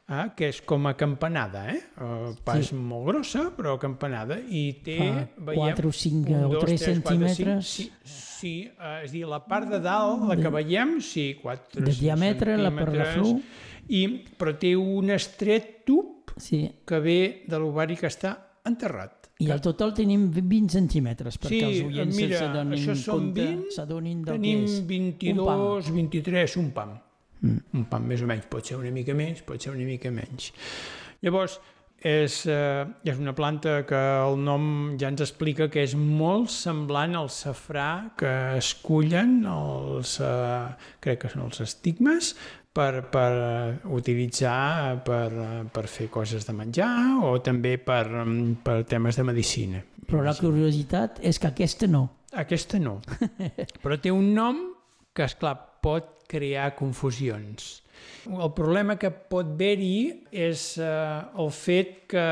eh, 0.09 0.25
que 0.37 0.49
és 0.53 0.61
com 0.67 0.87
a 0.89 0.93
campanada, 0.97 1.65
eh? 1.73 1.79
eh 1.79 2.31
pas 2.45 2.69
sí. 2.69 2.77
molt 2.77 3.09
grossa, 3.09 3.47
però 3.57 3.75
campanada, 3.81 4.37
i 4.39 4.65
té... 4.85 4.97
Fa 5.35 5.53
quatre 5.53 5.89
o 5.89 5.93
cinc 5.95 6.31
o 6.35 6.61
tres 6.61 6.87
centímetres. 6.89 7.73
Sí, 7.77 7.89
sí 8.03 8.55
eh, 8.69 9.03
és 9.03 9.11
a 9.11 9.13
dir, 9.13 9.25
la 9.29 9.41
part 9.45 9.69
de 9.71 9.81
dalt, 9.83 10.27
la 10.29 10.39
que 10.39 10.51
veiem, 10.53 10.97
sí, 11.03 11.31
4 11.41 11.85
De 11.85 11.95
diàmetre, 11.99 12.57
la 12.61 12.73
per 12.73 12.89
la 12.93 13.11
flor. 13.13 13.39
I, 13.85 14.05
però 14.37 14.55
té 14.57 14.73
un 14.79 15.13
estret 15.13 15.85
tub 15.85 16.13
Sí. 16.35 16.65
que 16.83 16.99
ve 16.99 17.19
de 17.47 17.59
l'ovari 17.61 17.95
que 17.95 18.09
està 18.09 18.33
enterrat. 18.67 19.29
I 19.43 19.49
al 19.51 19.59
total 19.63 19.91
tenim 19.95 20.29
20 20.31 20.71
centímetres, 20.71 21.37
perquè 21.39 21.57
sí, 21.59 21.63
els 21.67 21.87
oients 21.89 22.19
s'adonin 22.39 22.85
compte, 23.03 23.41
20, 23.41 23.73
s'adonin 23.75 24.21
del 24.23 24.37
tenim 24.37 24.63
que 24.63 24.71
és. 24.71 24.77
22, 24.87 25.91
23, 25.95 26.55
un 26.61 26.69
pam. 26.75 26.93
Mm. 27.41 27.61
Un 27.79 27.85
pam 27.91 28.05
més 28.09 28.23
o 28.23 28.29
menys, 28.29 28.49
pot 28.51 28.65
ser 28.65 28.79
una 28.79 28.91
mica 28.95 29.15
més, 29.17 29.41
pot 29.45 29.61
ser 29.61 29.73
una 29.73 29.85
mica 29.87 30.11
menys. 30.13 30.51
Llavors, 31.25 31.59
és, 32.05 32.45
eh, 32.45 32.85
és 33.03 33.17
una 33.17 33.33
planta 33.33 33.79
que 33.89 34.01
el 34.21 34.37
nom 34.45 34.97
ja 34.99 35.09
ens 35.09 35.23
explica 35.25 35.69
que 35.73 35.81
és 35.81 35.95
molt 35.97 36.51
semblant 36.53 37.15
al 37.17 37.31
safrà 37.33 38.11
que 38.19 38.33
es 38.59 38.75
cullen 38.83 39.39
els, 39.49 40.19
eh, 40.19 40.67
crec 41.01 41.23
que 41.23 41.33
són 41.33 41.47
els 41.47 41.63
estigmes, 41.65 42.35
per, 42.75 43.07
per 43.07 43.31
eh, 43.31 43.75
utilitzar 43.95 44.99
per, 45.07 45.31
eh, 45.31 45.63
per 45.71 45.85
fer 45.87 46.09
coses 46.11 46.45
de 46.47 46.55
menjar 46.55 46.91
o 47.23 47.37
també 47.43 47.77
per, 47.79 48.03
mm, 48.09 48.57
per 48.65 48.81
temes 48.89 49.15
de 49.15 49.23
medicina. 49.23 49.83
Però 50.05 50.21
la 50.25 50.35
curiositat 50.35 51.21
és 51.23 51.39
que 51.39 51.49
aquesta 51.53 51.87
no. 51.87 52.09
Aquesta 52.35 52.79
no. 52.81 52.99
Però 53.83 53.97
té 54.01 54.11
un 54.11 54.33
nom 54.35 54.59
que, 55.15 55.23
és 55.23 55.37
clar 55.39 55.55
pot 55.81 56.11
crear 56.27 56.73
confusions. 56.75 57.81
El 58.25 58.51
problema 58.57 58.95
que 58.97 59.11
pot 59.11 59.53
haver-hi 59.53 60.25
és 60.33 60.63
eh, 60.81 60.87
el 61.39 61.51
fet 61.53 61.93
que, 62.09 62.25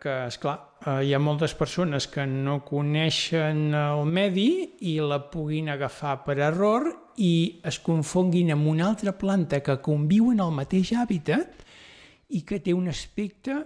que 0.00 0.14
esclar, 0.28 0.56
eh, 0.86 1.00
hi 1.08 1.12
ha 1.14 1.20
moltes 1.20 1.54
persones 1.58 2.06
que 2.06 2.24
no 2.30 2.60
coneixen 2.66 3.74
el 3.74 4.06
medi 4.06 4.48
i 4.86 4.96
la 5.02 5.18
puguin 5.32 5.72
agafar 5.74 6.20
per 6.26 6.38
error 6.38 6.88
i 7.18 7.60
es 7.66 7.80
confonguin 7.82 8.54
amb 8.54 8.70
una 8.70 8.86
altra 8.86 9.16
planta 9.18 9.62
que 9.66 9.80
conviu 9.82 10.30
en 10.32 10.44
el 10.46 10.54
mateix 10.54 10.94
hàbitat 10.94 11.64
i 12.36 12.42
que 12.46 12.60
té 12.62 12.74
un 12.74 12.88
aspecte 12.92 13.64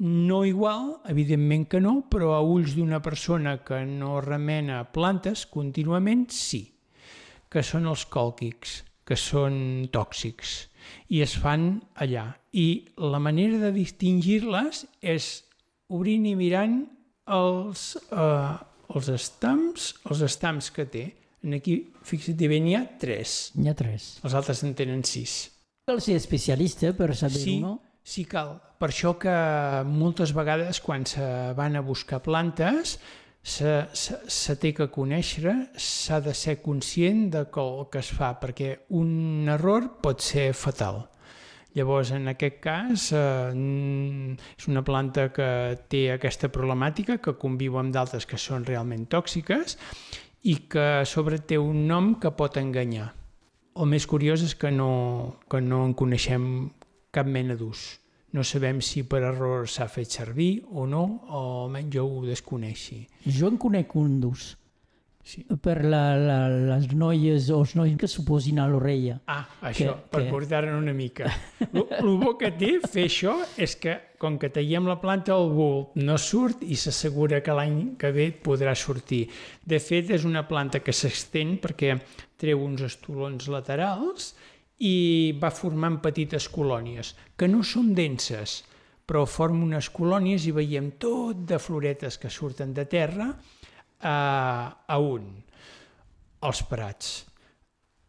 no 0.00 0.42
igual, 0.44 0.96
evidentment 1.06 1.68
que 1.70 1.78
no, 1.80 2.00
però 2.10 2.34
a 2.34 2.42
ulls 2.42 2.74
d'una 2.74 2.98
persona 3.02 3.60
que 3.62 3.84
no 3.86 4.18
remena 4.20 4.82
plantes 4.90 5.46
contínuament, 5.46 6.26
sí, 6.34 6.64
que 7.54 7.62
són 7.62 7.86
els 7.86 8.02
còlquics, 8.10 8.80
que 9.06 9.14
són 9.20 9.86
tòxics, 9.94 10.54
i 11.14 11.20
es 11.24 11.36
fan 11.38 11.68
allà. 12.02 12.26
I 12.52 12.66
la 12.98 13.20
manera 13.22 13.60
de 13.62 13.70
distingir-les 13.76 14.84
és 15.00 15.28
obrint 15.94 16.26
i 16.26 16.34
mirant 16.38 16.80
els, 17.30 17.94
eh, 18.10 18.54
els 18.94 19.08
estams, 19.14 19.92
els 20.10 20.24
estams 20.26 20.70
que 20.74 20.86
té. 20.90 21.04
En 21.44 21.54
aquí, 21.58 21.78
fixa't 22.02 22.40
bé, 22.48 22.58
n'hi 22.60 22.74
ha 22.78 22.84
tres. 23.00 23.52
N'hi 23.54 23.68
ha 23.68 23.74
tres. 23.76 24.14
Els 24.24 24.34
altres 24.34 24.62
en 24.64 24.74
tenen 24.74 25.02
sis. 25.04 25.50
Cal 25.86 26.00
ser 26.00 26.16
especialista 26.16 26.94
per 26.96 27.10
saber-ho, 27.14 27.44
Sí, 27.44 27.58
no? 27.60 27.74
sí 28.02 28.24
cal. 28.24 28.54
Per 28.80 28.88
això 28.88 29.14
que 29.20 29.34
moltes 29.88 30.32
vegades 30.36 30.80
quan 30.80 31.04
se 31.06 31.24
van 31.56 31.76
a 31.76 31.82
buscar 31.84 32.22
plantes 32.24 32.98
se, 33.44 34.56
té 34.56 34.72
que 34.72 34.88
conèixer, 34.90 35.52
s'ha 35.76 36.20
de 36.24 36.32
ser 36.34 36.60
conscient 36.64 37.28
de 37.34 37.44
el 37.44 37.82
que 37.92 38.00
es 38.00 38.10
fa, 38.16 38.32
perquè 38.40 38.70
un 38.96 39.50
error 39.52 39.90
pot 40.02 40.24
ser 40.24 40.52
fatal. 40.56 41.04
Llavors, 41.74 42.12
en 42.14 42.30
aquest 42.30 42.60
cas, 42.62 43.08
eh, 43.12 44.36
és 44.56 44.68
una 44.70 44.84
planta 44.86 45.28
que 45.34 45.76
té 45.90 46.06
aquesta 46.12 46.48
problemàtica, 46.48 47.18
que 47.18 47.34
conviu 47.34 47.78
amb 47.78 47.92
d'altres 47.92 48.26
que 48.30 48.38
són 48.38 48.64
realment 48.64 49.08
tòxiques 49.10 49.76
i 50.42 50.54
que 50.70 50.86
a 51.00 51.04
sobre 51.04 51.40
té 51.42 51.58
un 51.58 51.86
nom 51.88 52.14
que 52.20 52.30
pot 52.30 52.56
enganyar. 52.56 53.10
El 53.74 53.90
més 53.90 54.06
curiós 54.06 54.44
és 54.46 54.54
que 54.54 54.70
no, 54.70 55.40
que 55.50 55.60
no 55.60 55.82
en 55.84 55.94
coneixem 55.98 56.70
cap 57.10 57.26
mena 57.26 57.58
d'ús. 57.58 58.03
No 58.34 58.42
sabem 58.42 58.80
si 58.82 59.04
per 59.06 59.22
error 59.22 59.68
s'ha 59.70 59.86
fet 59.88 60.10
servir 60.10 60.64
o 60.74 60.86
no, 60.90 61.04
o 61.30 61.40
almenys 61.64 61.92
jo 61.94 62.04
ho 62.10 62.24
desconeixi. 62.26 63.04
Jo 63.30 63.48
en 63.52 63.56
conec 63.62 63.94
un 63.96 64.20
d'ús. 64.20 64.52
Sí. 65.24 65.40
per 65.62 65.78
la, 65.88 66.18
la, 66.20 66.34
les 66.52 66.90
noies 66.92 67.46
o 67.48 67.62
els 67.62 67.70
nois 67.78 67.94
que 67.96 68.04
s'ho 68.12 68.26
posin 68.28 68.58
a 68.60 68.66
l'orella. 68.68 69.14
Ah, 69.32 69.46
això, 69.70 69.94
Que- 69.94 70.10
per 70.12 70.20
que- 70.26 70.30
portar-ne 70.34 70.74
una 70.76 70.92
mica. 70.92 71.30
El 71.72 72.18
bo 72.20 72.34
que 72.36 72.50
té 72.52 72.74
fer 72.84 73.06
això 73.08 73.32
és 73.56 73.72
que, 73.80 73.94
com 74.20 74.36
que 74.38 74.50
tallem 74.52 74.84
la 74.84 74.98
planta, 75.00 75.32
el 75.32 75.48
bulb 75.56 75.96
no 75.96 76.18
surt 76.20 76.60
i 76.68 76.76
s'assegura 76.76 77.40
que 77.40 77.56
l'any 77.56 77.94
que 77.96 78.10
ve 78.12 78.26
podrà 78.44 78.74
sortir. 78.76 79.22
De 79.64 79.80
fet, 79.80 80.10
és 80.12 80.26
una 80.28 80.44
planta 80.46 80.80
que 80.84 80.92
s'estén 80.92 81.56
perquè 81.56 81.96
treu 82.36 82.60
uns 82.60 82.82
estolons 82.84 83.48
laterals 83.48 84.34
i 84.84 85.32
va 85.40 85.50
formant 85.54 85.98
petites 86.04 86.48
colònies, 86.52 87.14
que 87.36 87.48
no 87.48 87.62
són 87.64 87.92
denses, 87.96 88.62
però 89.04 89.24
formen 89.28 89.68
unes 89.68 89.90
colònies 89.92 90.46
i 90.48 90.54
veiem 90.56 90.94
tot 91.00 91.44
de 91.48 91.60
floretes 91.60 92.18
que 92.20 92.32
surten 92.32 92.72
de 92.76 92.84
terra 92.88 93.30
a, 94.00 94.16
a 94.86 94.98
un, 95.00 95.28
els 96.44 96.62
prats. 96.68 97.14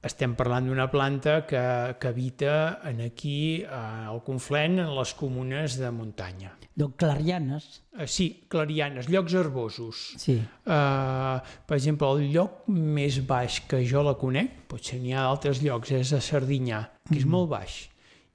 Estem 0.05 0.35
parlant 0.37 0.67
d'una 0.69 0.85
planta 0.93 1.39
que, 1.49 1.61
que 1.97 2.09
habita 2.11 2.81
en 2.85 3.01
aquí, 3.01 3.63
eh, 3.63 4.11
al 4.11 4.21
Conflent, 4.25 4.77
en 4.83 4.91
les 4.93 5.13
comunes 5.17 5.79
de 5.81 5.89
muntanya. 5.89 6.51
Donc, 6.75 6.97
clarianes. 6.99 7.81
Eh, 7.97 8.05
sí, 8.05 8.27
clarianes, 8.51 9.09
llocs 9.09 9.33
herbosos. 9.33 10.03
Sí. 10.21 10.35
Uh, 10.67 11.39
per 11.65 11.79
exemple, 11.79 12.11
el 12.19 12.29
lloc 12.35 12.67
més 12.67 13.21
baix 13.25 13.61
que 13.69 13.79
jo 13.87 14.03
la 14.05 14.13
conec, 14.19 14.65
potser 14.69 14.99
n'hi 15.01 15.15
ha 15.15 15.23
d'altres 15.25 15.63
llocs, 15.63 15.95
és 15.95 16.13
a 16.13 16.21
Sardinyà, 16.21 16.83
que 17.09 17.17
és 17.21 17.25
molt 17.25 17.49
baix. 17.55 17.79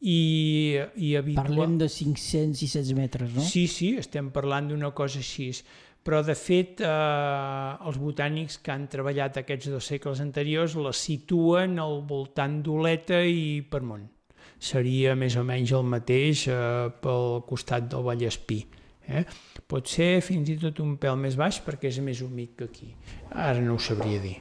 I, 0.00 0.80
i 0.96 1.12
habitua... 1.20 1.44
Parlem 1.44 1.76
de 1.82 1.90
500 1.92 2.64
i 2.64 2.70
600 2.72 2.96
metres, 2.96 3.34
no? 3.36 3.44
Sí, 3.44 3.66
sí, 3.68 3.92
estem 4.00 4.32
parlant 4.32 4.72
d'una 4.72 4.94
cosa 4.96 5.20
així. 5.20 5.50
Però, 6.02 6.22
de 6.24 6.34
fet, 6.34 6.80
eh, 6.80 7.86
els 7.86 7.98
botànics 8.00 8.56
que 8.64 8.72
han 8.72 8.86
treballat 8.88 9.36
aquests 9.42 9.68
dos 9.68 9.84
segles 9.84 10.20
anteriors 10.24 10.74
la 10.80 10.94
situen 10.96 11.78
al 11.78 12.00
voltant 12.08 12.62
d'Oleta 12.64 13.20
i 13.28 13.60
Permont. 13.68 14.06
Seria 14.60 15.14
més 15.16 15.36
o 15.36 15.44
menys 15.44 15.72
el 15.76 15.84
mateix 15.88 16.46
eh, 16.48 16.88
pel 17.04 17.42
costat 17.48 17.88
del 17.92 18.04
Vallespí. 18.04 18.62
Eh? 19.10 19.24
Pot 19.68 19.88
ser 19.90 20.20
fins 20.24 20.48
i 20.52 20.56
tot 20.60 20.80
un 20.80 20.96
pèl 21.00 21.16
més 21.20 21.36
baix 21.36 21.60
perquè 21.64 21.88
és 21.90 21.98
més 22.04 22.20
humit 22.24 22.56
que 22.56 22.68
aquí. 22.70 22.92
Ara 23.32 23.60
no 23.60 23.74
ho 23.76 23.82
sabria 23.82 24.20
dir. 24.22 24.36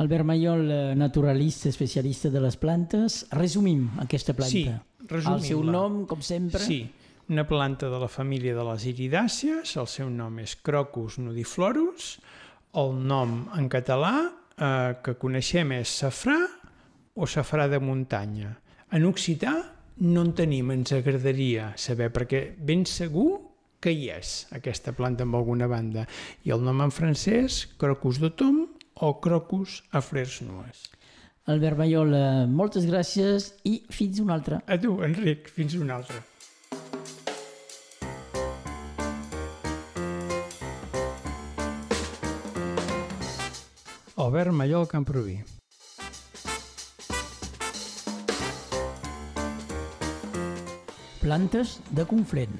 Albert 0.00 0.24
Mayol, 0.24 0.70
eh, 0.70 0.94
naturalista, 0.96 1.68
especialista 1.68 2.30
de 2.30 2.40
les 2.40 2.56
plantes. 2.56 3.26
Resumim 3.32 3.88
aquesta 4.00 4.34
planta. 4.36 4.52
Sí, 4.52 4.64
El 5.00 5.08
seu 5.08 5.34
resumim-la. 5.34 5.72
nom, 5.72 6.04
com 6.06 6.20
sempre. 6.22 6.60
Sí, 6.60 6.84
una 7.30 7.46
planta 7.46 7.88
de 7.88 7.98
la 8.02 8.08
família 8.10 8.56
de 8.56 8.62
les 8.66 8.84
iridàcies, 8.90 9.76
el 9.78 9.86
seu 9.86 10.08
nom 10.10 10.40
és 10.42 10.56
Crocus 10.66 11.20
nudiflorus, 11.22 12.16
el 12.80 12.96
nom 13.06 13.44
en 13.54 13.68
català 13.70 14.14
eh, 14.26 14.96
que 15.04 15.14
coneixem 15.14 15.76
és 15.78 15.92
safrà 16.02 16.40
o 17.14 17.28
safrà 17.30 17.68
de 17.70 17.78
muntanya. 17.78 18.56
En 18.90 19.06
occità 19.06 19.54
no 20.02 20.24
en 20.26 20.32
tenim, 20.34 20.72
ens 20.74 20.90
agradaria 20.96 21.70
saber, 21.78 22.10
perquè 22.10 22.42
ben 22.58 22.82
segur 22.82 23.28
que 23.80 23.94
hi 23.94 24.10
és 24.10 24.32
aquesta 24.56 24.92
planta 24.98 25.22
amb 25.22 25.38
alguna 25.38 25.70
banda. 25.70 26.08
I 26.42 26.50
el 26.56 26.66
nom 26.66 26.82
en 26.82 26.90
francès, 26.90 27.62
Crocus 27.78 28.18
d'autom 28.18 28.64
o 29.06 29.12
Crocus 29.22 29.84
a 29.94 30.02
flors 30.02 30.40
nues. 30.42 30.88
Albert 31.46 31.78
Mayol, 31.78 32.12
eh, 32.14 32.26
moltes 32.50 32.90
gràcies 32.90 33.52
i 33.70 33.78
fins 33.88 34.18
una 34.18 34.34
altra. 34.34 34.60
A 34.66 34.82
tu, 34.82 34.98
Enric, 35.06 35.46
fins 35.54 35.78
una 35.78 35.96
altra. 36.02 36.24
Albert 44.20 44.52
Mallol 44.52 44.86
Camproví. 44.86 45.38
Plantes 51.22 51.78
de 51.88 52.04
Conflent. 52.04 52.58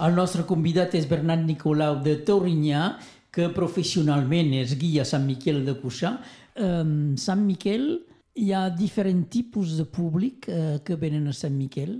El 0.00 0.16
nostre 0.16 0.46
convidat 0.48 0.96
és 0.96 1.04
Bernat 1.10 1.44
Nicolau 1.44 1.98
de 2.00 2.16
Taurinyà, 2.24 2.86
que 3.28 3.50
professionalment 3.52 4.54
és 4.62 4.72
guia 4.80 5.04
a 5.04 5.10
Sant 5.12 5.28
Miquel 5.28 5.60
de 5.68 5.76
Cuixà. 5.76 6.14
Um, 6.56 7.12
Sant 7.20 7.44
Miquel, 7.44 7.84
hi 8.32 8.48
ha 8.56 8.70
diferents 8.72 9.28
tipus 9.28 9.76
de 9.76 9.84
públic 9.84 10.48
uh, 10.48 10.80
que 10.80 10.96
venen 10.96 11.28
a 11.28 11.36
Sant 11.36 11.52
Miquel. 11.52 11.98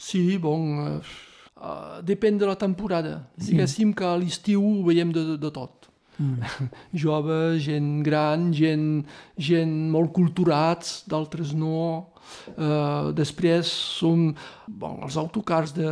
Sí, 0.00 0.38
bon, 0.40 0.72
uh, 0.80 1.14
uh, 1.60 2.00
depèn 2.02 2.38
de 2.38 2.46
la 2.46 2.56
temporada. 2.56 3.22
Sí. 3.38 3.52
Diguéssim 3.52 3.94
que 3.96 4.06
a 4.06 4.16
l'estiu 4.20 4.62
ho 4.64 4.84
veiem 4.86 5.12
de, 5.14 5.34
de 5.40 5.50
tot. 5.54 5.90
Mm. 6.18 6.68
Jove, 7.02 7.58
gent 7.62 8.02
gran, 8.06 8.50
gent, 8.54 9.04
gent 9.36 9.74
molt 9.90 10.14
culturats, 10.14 11.02
d'altres 11.10 11.54
no. 11.58 12.10
Uh, 12.56 13.12
després 13.12 13.68
som 13.68 14.30
bon, 14.66 15.02
els 15.04 15.18
autocars 15.20 15.74
de, 15.76 15.88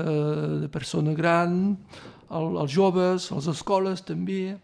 de 0.65 0.69
persona 0.73 1.13
gran, 1.15 1.77
el, 2.33 2.55
els 2.63 2.73
joves, 2.73 3.31
les 3.35 3.51
escoles 3.53 4.05
també. 4.07 4.55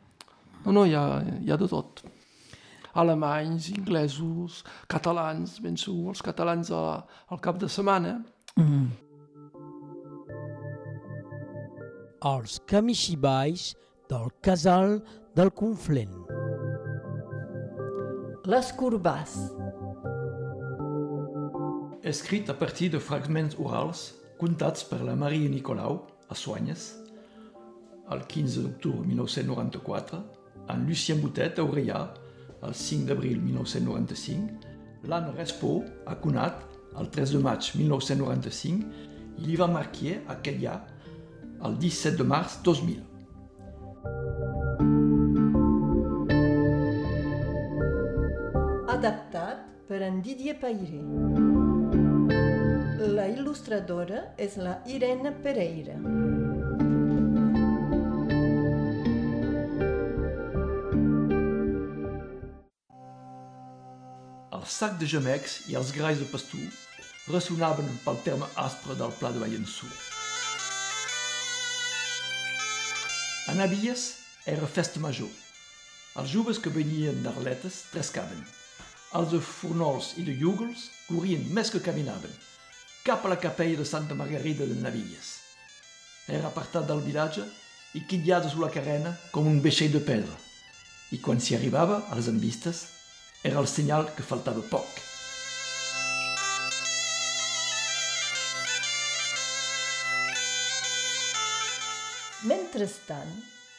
No, 0.64 0.72
no, 0.72 0.86
hi 0.86 0.96
ha, 0.96 1.20
hi 1.44 1.52
ha 1.52 1.58
de 1.60 1.68
tot. 1.70 2.02
Alemanys, 2.98 3.68
inglesos, 3.76 4.62
catalans, 4.90 5.58
ben 5.62 5.76
segur, 5.78 6.14
els 6.14 6.24
catalans 6.24 6.72
a, 6.74 7.02
al 7.30 7.42
cap 7.44 7.60
de 7.60 7.68
setmana. 7.70 8.16
Mm. 8.56 8.88
Els 12.26 12.58
camixibais 12.66 13.76
del 14.10 14.32
casal 14.42 14.96
del 15.38 15.52
Conflent. 15.54 16.16
Les 18.50 18.72
corbàs. 18.74 19.36
Escrit 22.02 22.50
a 22.50 22.56
partir 22.58 22.88
de 22.90 22.98
fragments 22.98 23.54
orals 23.62 24.16
contats 24.40 24.82
per 24.82 24.98
la 25.06 25.14
Maria 25.14 25.46
Nicolau 25.52 26.00
a 26.26 26.34
Soignes 26.34 26.88
el 28.10 28.26
15 28.26 28.62
d'octubre 28.64 29.06
1994, 29.06 30.18
en 30.74 30.86
Lucien 30.88 31.20
Boutet 31.20 31.58
a 31.58 31.62
Orellà 31.62 32.02
el 32.66 32.74
5 32.74 33.06
d'abril 33.06 33.38
1995, 33.46 34.66
l'Anne 35.06 35.34
Respo 35.36 35.84
a 36.06 36.16
Conat 36.18 36.64
el 36.98 37.10
3 37.14 37.36
de 37.36 37.46
maig 37.46 37.70
1995 37.78 38.86
i 39.38 39.46
l'Ivan 39.46 39.76
Marquier 39.76 40.22
a 40.26 40.40
Quelia 40.42 40.80
el 41.64 41.78
17 41.78 42.16
de 42.16 42.24
març 42.24 42.58
2000. 42.64 43.02
Adaptat 48.88 49.64
per 49.88 50.02
en 50.06 50.20
Didier 50.22 50.56
Pairé. 50.60 51.02
La 53.18 53.26
il·lustradora 53.30 54.24
és 54.38 54.58
la 54.62 54.78
Irene 54.86 55.32
Pereira. 55.44 55.98
El 64.58 64.66
sac 64.66 64.98
de 65.00 65.06
gemecs 65.06 65.62
i 65.70 65.78
els 65.78 65.94
gralls 65.96 66.22
de 66.22 66.28
pastor 66.30 67.32
ressonaven 67.32 67.90
pel 68.04 68.22
terme 68.24 68.46
aspre 68.68 68.96
del 68.98 69.12
pla 69.18 69.32
de 69.34 69.42
Vallençú. 69.42 69.88
A 73.48 73.54
Navies 73.54 74.18
era 74.44 74.66
festa 74.68 75.00
major. 75.00 75.28
Els 76.20 76.28
joves 76.28 76.58
que 76.60 76.68
venien 76.68 77.22
d'Arletes 77.24 77.78
trescaven. 77.88 78.42
Els 79.16 79.30
de 79.32 79.40
Fornols 79.40 80.10
i 80.20 80.24
de 80.26 80.34
Llúgols 80.36 80.82
corrien 81.06 81.46
més 81.56 81.72
que 81.72 81.80
caminaven, 81.80 82.34
cap 83.06 83.24
a 83.24 83.30
la 83.32 83.40
capella 83.40 83.80
de 83.80 83.88
Santa 83.88 84.18
Margarida 84.18 84.68
de 84.68 84.76
Navies. 84.82 85.32
Era 86.28 86.50
apartat 86.52 86.84
del 86.92 87.00
vilatge 87.08 87.46
i 87.96 88.04
quitllada 88.04 88.52
sulla 88.52 88.68
carena 88.74 89.16
com 89.32 89.48
un 89.48 89.62
vaixell 89.64 89.96
de 89.96 90.04
pedra. 90.12 90.36
I 91.16 91.24
quan 91.24 91.40
s'hi 91.40 91.56
arribava, 91.56 92.02
als 92.12 92.28
envistes, 92.28 92.84
era 93.40 93.64
el 93.64 93.74
senyal 93.78 94.12
que 94.12 94.28
faltava 94.28 94.60
poc. 94.68 95.07
Mentrestant, 102.78 103.30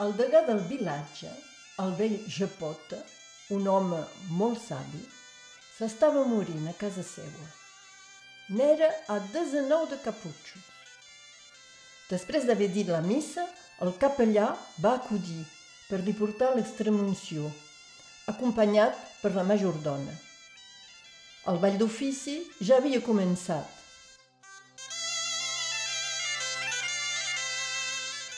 el 0.03 0.09
degà 0.19 0.39
del 0.43 0.57
vilatge, 0.67 1.29
el 1.79 1.93
vell 1.95 2.17
Japota, 2.35 2.97
un 3.55 3.69
home 3.71 3.99
molt 4.35 4.59
savi, 4.59 4.99
s'estava 5.77 6.25
morint 6.27 6.65
a 6.67 6.73
casa 6.81 7.05
seva. 7.07 7.45
N'era 8.57 8.89
a 9.07 9.21
19 9.37 9.87
de 9.93 10.01
caputxos. 10.03 10.67
Després 12.09 12.49
d'haver 12.49 12.67
dit 12.75 12.91
la 12.91 12.99
missa, 12.99 13.47
el 13.87 13.95
capellà 14.03 14.49
va 14.83 14.97
acudir 14.99 15.47
per 15.87 16.01
li 16.03 16.17
portar 16.19 16.51
l'extremunció, 16.57 17.47
acompanyat 18.35 18.99
per 19.21 19.31
la 19.37 19.47
majordona. 19.47 20.17
El 21.47 21.63
ball 21.63 21.79
d'ofici 21.79 22.41
ja 22.59 22.83
havia 22.83 22.99
començat. 23.07 23.78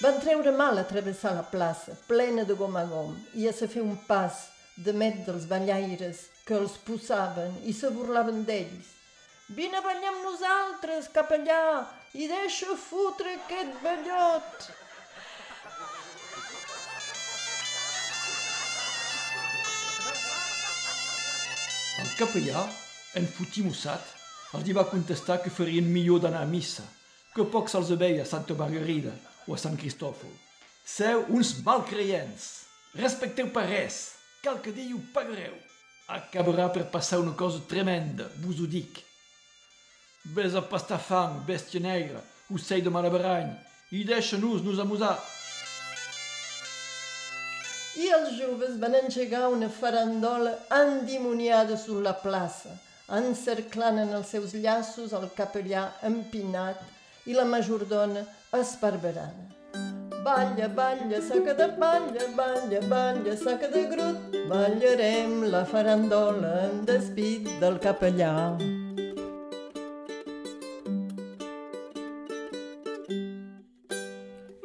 Van 0.01 0.15
treure 0.17 0.49
mal 0.57 0.79
a 0.81 0.83
travessar 0.89 1.35
la 1.37 1.43
plaça, 1.45 1.93
plena 2.07 2.41
de 2.41 2.55
gom 2.57 2.73
a 2.79 2.81
gom, 2.89 3.11
i 3.37 3.45
a 3.45 3.51
se 3.53 3.67
fer 3.69 3.83
un 3.85 3.99
pas 4.07 4.47
de 4.73 4.95
met 4.97 5.19
dels 5.27 5.45
ballaires 5.45 6.23
que 6.47 6.55
els 6.57 6.79
possaven 6.87 7.59
i 7.69 7.73
se 7.77 7.91
burlaven 7.93 8.41
d'ells. 8.47 8.87
Vine 9.53 9.77
a 9.77 9.83
ballar 9.85 10.09
amb 10.09 10.25
nosaltres, 10.25 11.11
cap 11.13 11.29
allà, 11.37 11.85
i 12.17 12.25
deixa 12.25 12.73
fotre 12.81 13.35
aquest 13.43 13.77
ballot. 13.85 14.69
El 22.01 22.13
capellà, 22.17 22.65
en 23.21 23.33
futimossat, 23.37 24.15
els 24.57 24.73
va 24.73 24.89
contestar 24.89 25.43
que 25.43 25.53
farien 25.53 25.93
millor 25.93 26.25
d'anar 26.25 26.41
a 26.41 26.49
missa, 26.49 26.87
que 27.35 27.45
poc 27.45 27.69
se'ls 27.69 27.93
veia 28.01 28.25
a 28.25 28.31
Santa 28.33 28.57
Margarida 28.57 29.13
o 29.47 29.55
a 29.55 29.59
Sant 29.59 29.77
Cristòfol. 29.79 30.31
Seu 30.85 31.25
uns 31.29 31.53
malcreients, 31.65 32.47
respecteu 32.97 33.51
per 33.53 33.67
res, 33.69 34.01
cal 34.43 34.59
que 34.61 34.71
ho 34.71 34.99
pagareu. 35.13 35.55
Acabarà 36.11 36.67
per 36.73 36.89
passar 36.91 37.19
una 37.19 37.33
cosa 37.37 37.61
tremenda, 37.67 38.29
vos 38.43 38.59
ho 38.59 38.67
dic. 38.67 38.99
Ves 40.35 40.55
a 40.55 40.61
pastar 40.61 40.99
fang, 40.99 41.45
bèstia 41.47 41.79
negra, 41.79 42.21
ocell 42.51 42.83
de 42.83 42.91
malabarany, 42.91 43.53
i 43.91 44.03
deixa-nos 44.03 44.61
nos 44.65 44.79
amusar. 44.79 45.15
I 48.01 48.07
els 48.15 48.35
joves 48.39 48.77
van 48.79 48.95
engegar 48.95 49.49
una 49.51 49.69
farandola 49.69 50.53
endimoniada 50.71 51.77
sur 51.77 52.01
la 52.03 52.13
plaça, 52.13 52.75
encerclant 53.11 53.99
en 54.03 54.13
els 54.15 54.29
seus 54.31 54.53
llaços 54.55 55.11
el 55.17 55.27
capellà 55.35 55.89
empinat 56.07 56.79
i 57.27 57.35
la 57.35 57.43
majordona 57.45 58.23
esparverada. 58.53 59.47
Balla, 60.23 60.67
balla, 60.67 61.21
saca 61.21 61.53
de 61.53 61.67
balla, 61.79 62.27
balla, 62.35 62.81
balla, 62.81 63.35
saca 63.37 63.67
de 63.67 63.87
grut, 63.89 64.35
ballarem 64.49 65.43
la 65.49 65.63
farandola 65.65 66.51
en 66.67 66.85
despit 66.85 67.47
del 67.61 67.79
capellà. 67.79 68.33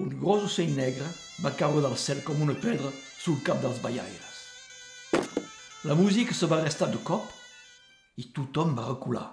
Un 0.02 0.12
gros 0.20 0.44
ocell 0.50 0.74
negre 0.76 1.06
va 1.44 1.54
caure 1.56 1.80
del 1.86 1.96
cel 1.96 2.20
com 2.26 2.42
una 2.42 2.58
pedra 2.58 2.90
sul 3.16 3.38
cap 3.46 3.62
dels 3.62 3.80
ballaires. 3.80 4.34
La 5.84 5.94
música 5.94 6.34
se 6.34 6.50
va 6.50 6.60
restar 6.60 6.90
de 6.90 6.98
cop 7.06 7.30
i 8.18 8.28
tothom 8.34 8.74
va 8.74 8.90
recular, 8.90 9.28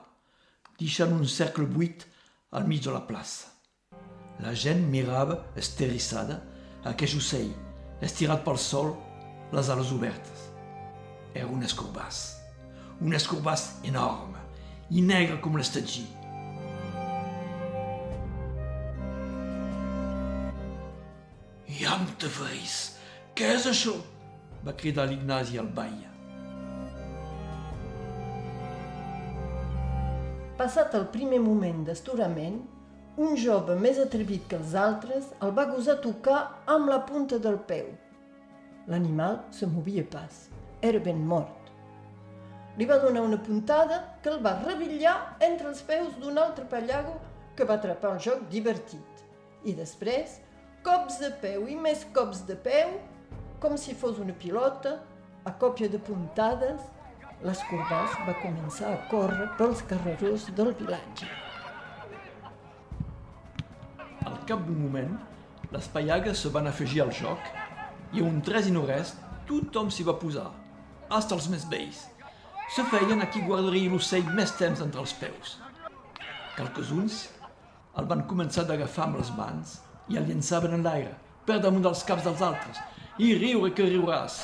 deixant 0.79 1.17
un 1.17 1.25
cercle 1.25 1.65
buit 1.65 2.05
al 2.51 2.69
mig 2.69 2.85
de 2.85 2.93
la 2.93 3.03
plaça. 3.09 3.52
La 4.43 4.51
gent 4.59 4.81
mirava 4.91 5.37
esterrissada 5.55 6.41
aquell 6.89 7.13
ocell, 7.15 7.51
estirat 8.03 8.41
pel 8.43 8.57
sol, 8.59 8.89
les 9.55 9.69
ales 9.71 9.91
obertes. 9.95 10.49
Era 11.31 11.47
un 11.47 11.63
escorbàs, 11.63 12.19
un 12.99 13.15
escorbàs 13.15 13.63
enorme 13.87 14.41
i 14.91 15.03
negre 15.05 15.37
com 15.45 15.55
l'estatgí. 15.55 16.03
Iam 21.79 22.03
te 22.19 22.27
veris, 22.41 22.81
què 23.37 23.55
és 23.55 23.69
això? 23.71 23.95
va 24.63 24.75
cridar 24.79 25.07
l'Ignasi 25.07 25.57
al 25.59 25.71
baia. 25.75 26.11
Passat 30.59 30.93
el 30.99 31.09
primer 31.15 31.41
moment 31.43 31.81
d'esturament, 31.87 32.61
un 33.15 33.35
jove 33.37 33.75
més 33.77 33.99
atrevit 34.01 34.47
que 34.49 34.57
els 34.57 34.73
altres 34.73 35.27
el 35.45 35.51
va 35.57 35.67
gosar 35.69 35.99
tocar 36.01 36.39
amb 36.65 36.89
la 36.89 37.03
punta 37.05 37.37
del 37.37 37.59
peu. 37.67 37.91
L'animal 38.89 39.43
se 39.53 39.69
movia 39.69 40.03
pas. 40.03 40.47
Era 40.81 40.99
ben 40.99 41.21
mort. 41.21 41.69
Li 42.77 42.87
va 42.89 42.97
donar 42.97 43.21
una 43.21 43.37
puntada 43.37 43.99
que 44.23 44.31
el 44.33 44.41
va 44.41 44.55
rebillar 44.63 45.37
entre 45.45 45.69
els 45.69 45.83
peus 45.85 46.17
d'un 46.17 46.41
altre 46.41 46.65
pallago 46.65 47.19
que 47.55 47.67
va 47.69 47.77
atrapar 47.77 48.15
el 48.15 48.19
joc 48.19 48.49
divertit. 48.49 49.23
I 49.63 49.77
després, 49.77 50.39
cops 50.81 51.21
de 51.21 51.29
peu 51.45 51.69
i 51.69 51.77
més 51.77 52.07
cops 52.17 52.41
de 52.49 52.57
peu, 52.57 52.97
com 53.61 53.77
si 53.77 53.93
fos 53.93 54.17
una 54.19 54.33
pilota, 54.33 54.97
a 55.45 55.53
còpia 55.53 55.87
de 55.87 56.01
puntades, 56.01 56.81
l'escorbàs 57.45 58.17
va 58.25 58.39
començar 58.41 58.89
a 58.89 59.01
córrer 59.13 59.51
pels 59.61 59.85
carrerons 59.85 60.49
del 60.57 60.73
vilatge. 60.81 61.29
Cap 64.43 64.63
moment, 64.67 65.13
les 65.71 65.85
pallagues 65.87 66.41
se 66.43 66.49
van 66.51 66.65
afegir 66.67 66.99
al 67.03 67.11
joc 67.15 67.45
i 68.11 68.19
un 68.19 68.41
tres 68.43 68.65
i 68.67 68.73
no 68.75 68.81
res 68.83 69.13
tothom 69.47 69.87
s'hi 69.87 70.03
va 70.03 70.17
posar, 70.19 70.49
hasta 71.07 71.37
els 71.37 71.47
més 71.53 71.63
vells. 71.71 72.01
Se 72.75 72.83
feien 72.91 73.23
a 73.23 73.29
qui 73.31 73.43
guardaria 73.47 73.91
l'ocell 73.93 74.27
més 74.35 74.51
temps 74.59 74.81
entre 74.83 74.99
els 74.99 75.13
peus. 75.21 75.55
Quelques 76.57 76.91
uns 76.91 77.21
el 78.01 78.09
van 78.11 78.25
començar 78.27 78.67
d'agafar 78.67 79.07
amb 79.07 79.21
les 79.21 79.31
mans 79.37 79.77
i 80.11 80.19
el 80.19 80.27
llançaven 80.27 80.75
en 80.75 80.83
l'aire, 80.83 81.13
per 81.47 81.61
damunt 81.63 81.87
dels 81.87 82.03
caps 82.03 82.27
dels 82.27 82.43
altres, 82.43 82.81
i 83.23 83.31
riure 83.39 83.71
que 83.71 83.87
riuràs. 83.87 84.41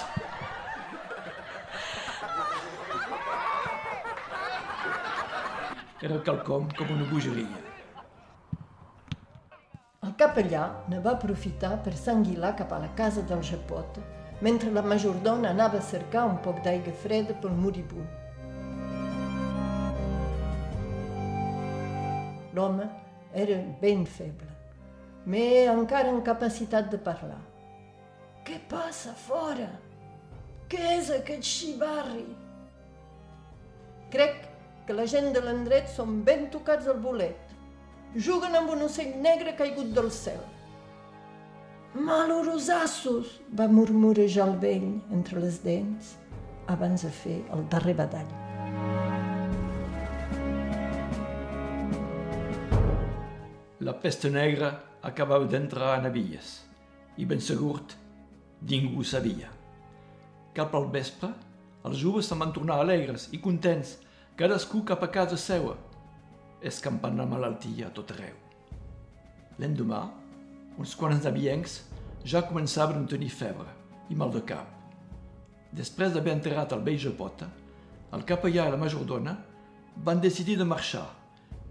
Era 6.08 6.22
quelcom 6.24 6.72
com 6.80 6.96
una 6.96 7.10
bogeria. 7.12 7.69
El 10.10 10.16
capellà 10.18 10.62
ne 10.90 10.98
va 11.06 11.12
aprofitar 11.14 11.76
per 11.86 11.92
s'enguilar 11.94 12.56
cap 12.58 12.72
a 12.74 12.80
la 12.82 12.88
casa 12.98 13.22
del 13.30 13.44
Japot, 13.46 13.98
mentre 14.42 14.72
la 14.74 14.82
majordona 14.82 15.52
anava 15.54 15.78
a 15.78 15.86
cercar 15.86 16.24
un 16.26 16.40
poc 16.46 16.64
d'aigua 16.66 16.94
freda 17.04 17.36
pel 17.44 17.52
moribund. 17.54 18.08
L'home 22.58 22.88
era 23.44 23.60
ben 23.84 24.02
feble, 24.16 24.50
me 25.26 25.44
encara 25.76 26.10
en 26.10 26.24
capacitat 26.32 26.90
de 26.90 26.98
parlar. 27.10 27.44
Què 28.50 28.58
passa 28.72 29.14
fora? 29.28 29.70
Què 30.74 30.96
és 30.96 31.14
aquest 31.20 31.46
xivarri? 31.52 32.26
Crec 34.10 34.42
que 34.88 34.98
la 34.98 35.06
gent 35.06 35.30
de 35.38 35.46
l'endret 35.46 35.94
són 35.94 36.24
ben 36.26 36.50
tocats 36.50 36.90
al 36.90 36.98
bolet. 37.06 37.49
Juguen 38.18 38.56
amb 38.58 38.72
un 38.74 38.80
ocell 38.82 39.12
negre 39.22 39.52
caigut 39.54 39.92
del 39.94 40.08
cel. 40.10 40.40
Malorosassos, 41.94 43.36
va 43.54 43.68
murmurejar 43.70 44.48
el 44.50 44.56
vell 44.64 44.88
entre 45.14 45.44
les 45.44 45.60
dents 45.62 46.16
abans 46.74 47.04
de 47.06 47.12
fer 47.14 47.36
el 47.54 47.68
darrer 47.70 47.94
badall. 48.00 48.32
La 53.86 53.94
pesta 54.02 54.32
negra 54.34 54.72
acabava 55.06 55.46
d'entrar 55.46 55.92
a 55.94 56.02
Navies 56.02 56.56
i 57.22 57.28
ben 57.30 57.46
segurt 57.46 57.94
ningú 58.66 59.06
sabia. 59.06 59.52
Cap 60.58 60.74
al 60.74 60.90
vespre, 60.90 61.30
els 61.86 62.02
joves 62.02 62.26
se'n 62.26 62.42
van 62.42 62.58
tornar 62.58 62.80
alegres 62.82 63.30
i 63.38 63.40
contents, 63.40 64.00
cadascú 64.36 64.82
cap 64.82 65.06
a 65.06 65.12
casa 65.14 65.38
seua, 65.38 65.78
escampant 66.62 67.16
la 67.18 67.26
malaltia 67.26 67.88
a 67.88 67.94
tot 67.96 68.12
arreu. 68.16 68.36
L'endemà, 69.60 70.02
uns 70.80 70.96
quants 70.96 71.26
aviencs 71.28 71.80
ja 72.26 72.46
començaven 72.48 73.04
a 73.04 73.10
tenir 73.12 73.32
febre 73.32 73.68
i 74.10 74.18
mal 74.20 74.32
de 74.34 74.42
cap. 74.48 74.68
Després 75.76 76.14
d'haver 76.14 76.34
enterrat 76.36 76.74
el 76.76 76.84
vell 76.86 77.00
Japota, 77.00 77.50
el 78.16 78.26
capellà 78.26 78.68
i 78.68 78.74
la 78.74 78.82
majordona 78.82 79.36
van 80.06 80.22
decidir 80.24 80.58
de 80.58 80.66
marxar, 80.66 81.06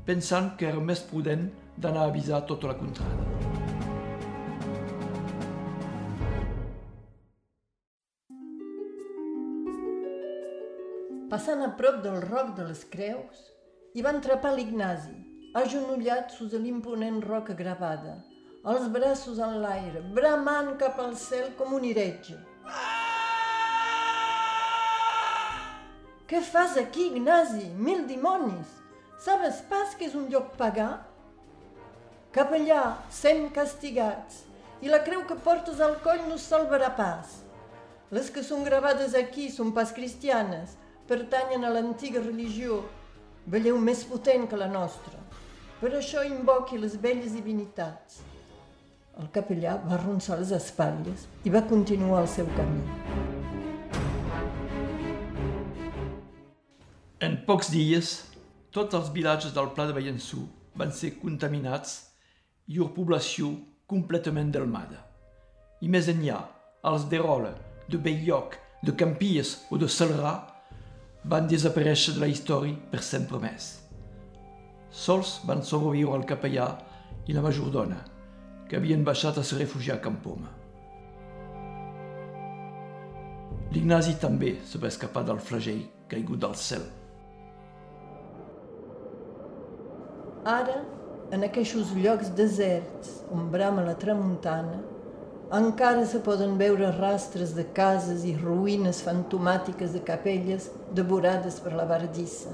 pensant 0.07 0.53
que 0.57 0.69
era 0.69 0.81
més 0.81 1.03
prudent 1.11 1.49
d'anar 1.77 2.07
a 2.07 2.13
avisar 2.13 2.45
tota 2.47 2.71
la 2.71 2.79
contrada. 2.79 3.27
Passant 11.29 11.61
a 11.61 11.75
prop 11.77 11.99
del 12.05 12.23
roc 12.25 12.55
de 12.57 12.65
les 12.71 12.87
Creus, 12.89 13.41
hi 13.95 14.03
van 14.05 14.21
trapar 14.21 14.53
l'Ignasi, 14.53 15.15
agenollat 15.57 16.33
sus 16.37 16.53
a 16.53 16.59
l'imponent 16.61 17.23
roca 17.25 17.55
gravada, 17.57 18.19
els 18.69 18.89
braços 18.93 19.39
en 19.41 19.55
l'aire, 19.63 20.03
bramant 20.15 20.75
cap 20.81 20.99
al 21.01 21.15
cel 21.17 21.55
com 21.57 21.73
un 21.79 21.87
heretge. 21.89 22.37
Què 26.29 26.43
fas 26.45 26.77
aquí, 26.77 27.07
Ignasi? 27.09 27.71
Mil 27.81 28.05
dimonis! 28.11 28.75
Sabes 29.25 29.63
pas 29.71 29.97
que 29.97 30.05
és 30.11 30.15
un 30.15 30.29
lloc 30.29 30.53
pagà? 30.61 30.91
Capellà, 32.37 32.83
sem 33.09 33.47
castigats, 33.57 34.45
i 34.85 34.93
la 34.93 35.01
creu 35.07 35.25
que 35.27 35.39
portes 35.49 35.81
al 35.81 35.97
coll 36.05 36.21
no 36.29 36.37
salvarà 36.37 36.93
pas. 37.01 37.39
Les 38.13 38.29
que 38.29 38.45
són 38.45 38.69
gravades 38.69 39.17
aquí 39.17 39.49
són 39.51 39.73
pas 39.73 39.97
cristianes, 39.97 40.77
pertanyen 41.09 41.65
a 41.65 41.73
l'antiga 41.73 42.21
religió, 42.21 42.83
veieu 43.49 43.79
més 43.81 44.03
potent 44.05 44.45
que 44.49 44.57
la 44.61 44.69
nostra. 44.69 45.17
Per 45.81 45.93
això 45.97 46.25
invoqui 46.27 46.77
les 46.81 46.99
velles 47.01 47.33
divinitats. 47.33 48.21
El 49.19 49.31
capellà 49.35 49.79
va 49.85 49.97
arronsar 49.97 50.37
les 50.39 50.53
espatlles 50.53 51.25
i 51.49 51.53
va 51.55 51.65
continuar 51.71 52.21
el 52.23 52.29
seu 52.29 52.49
camí. 52.59 52.83
En 57.25 57.41
pocs 57.49 57.73
dies, 57.73 58.13
tots 58.71 58.95
els 58.95 59.09
vilatges 59.17 59.57
del 59.57 59.73
Pla 59.75 59.89
de 59.89 59.97
Vallençú 59.97 60.45
van 60.79 60.93
ser 60.95 61.17
contaminats 61.23 61.97
i 62.69 62.77
llur 62.77 62.93
població 62.95 63.51
completament 63.89 64.53
delmada. 64.55 65.01
I 65.81 65.89
més 65.89 66.11
enllà, 66.13 66.43
els 66.85 67.09
de 67.11 67.19
Rola, 67.23 67.55
de 67.89 67.99
Belloc, 67.99 68.59
de 68.85 68.95
Campies 68.95 69.57
o 69.73 69.81
de 69.81 69.89
Celrà 69.91 70.37
van 71.25 71.49
desaparèixer 71.51 72.15
de 72.15 72.23
la 72.23 72.31
història 72.31 72.77
per 72.91 73.03
sempre 73.03 73.41
més. 73.43 73.73
Sols 74.91 75.39
van 75.49 75.65
sobreviure 75.65 76.17
el 76.17 76.27
capellà 76.29 76.69
i 77.29 77.37
la 77.37 77.43
majordona, 77.45 77.99
que 78.69 78.77
havien 78.79 79.05
baixat 79.05 79.39
a 79.39 79.45
se 79.45 79.59
refugiar 79.59 79.99
a 79.99 80.05
Campoma. 80.05 80.55
L'Ignasi 83.73 84.15
també 84.21 84.55
se 84.65 84.79
va 84.81 84.89
escapar 84.89 85.27
del 85.29 85.41
flagell 85.45 85.83
caigut 86.09 86.41
del 86.41 86.55
cel. 86.57 86.87
Ara, 90.49 90.79
en 91.37 91.45
aquests 91.45 91.93
llocs 91.99 92.31
deserts 92.37 93.19
on 93.35 93.51
brama 93.53 93.85
la 93.85 93.97
tramuntana, 94.01 94.79
encara 95.53 96.05
se 96.05 96.21
poden 96.21 96.59
veure 96.61 96.91
rastres 96.93 97.55
de 97.57 97.65
cases 97.73 98.25
i 98.29 98.35
ruïnes 98.37 99.01
fantomàtiques 99.01 99.95
de 99.97 100.03
capelles 100.05 100.69
devorades 100.93 101.57
per 101.65 101.73
la 101.73 101.87
bardissa, 101.89 102.53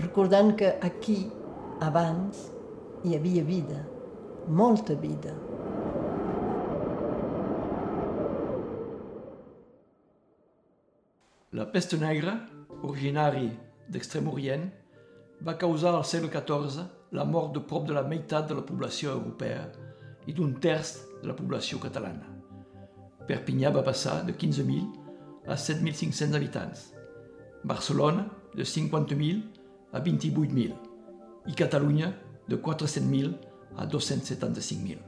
recordant 0.00 0.50
que 0.58 0.72
aquí, 0.82 1.28
abans, 1.80 2.48
hi 3.06 3.14
havia 3.14 3.44
vida, 3.46 3.78
molta 4.48 4.94
vida. 4.98 5.36
La 11.52 11.68
peste 11.70 12.00
negra, 12.00 12.34
originari 12.82 13.46
d'Extrem 13.86 14.26
Orient, 14.32 14.66
va 15.44 15.54
causar 15.60 15.94
al 15.94 16.06
segle 16.08 16.32
XIV 16.32 16.82
la 17.14 17.24
mort 17.28 17.54
de 17.54 17.62
prop 17.62 17.86
de 17.86 17.94
la 17.94 18.02
meitat 18.02 18.48
de 18.48 18.58
la 18.58 18.66
població 18.66 19.12
europea 19.12 19.68
i 20.26 20.32
d'un 20.34 20.54
terç 20.62 20.96
de 21.22 21.30
la 21.30 21.36
població 21.38 21.78
catalana. 21.80 22.28
Perpinyà 23.28 23.70
va 23.74 23.84
passar 23.86 24.18
de 24.26 24.34
15.000 24.34 25.46
a 25.46 25.56
7.500 25.56 26.36
habitants, 26.36 26.90
Barcelona 27.64 28.26
de 28.54 28.66
50.000 28.66 29.42
a 29.92 30.02
28.000 30.02 30.74
i 31.46 31.56
Catalunya 31.58 32.12
de 32.48 32.58
400.000 32.58 33.32
a 33.78 33.86
275.000. 33.86 34.98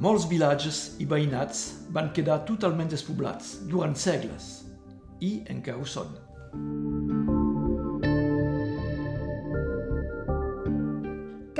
Molts 0.00 0.24
vilatges 0.30 0.94
i 1.04 1.04
veïnats 1.04 1.66
van 1.92 2.08
quedar 2.16 2.38
totalment 2.48 2.88
despoblats 2.88 3.58
durant 3.68 3.92
segles 3.92 4.48
i 5.20 5.42
encara 5.52 5.76
ho 5.76 5.84
són. 5.84 6.99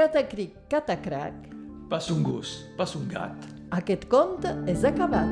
Catacric, 0.01 0.55
catacrac, 0.73 1.35
Passa 1.91 2.15
un 2.15 2.23
gos, 2.25 2.53
passa 2.79 2.97
un 2.97 3.05
gat. 3.11 3.45
aquest 3.77 4.07
conte 4.09 4.55
és 4.73 4.83
acabat. 4.89 5.29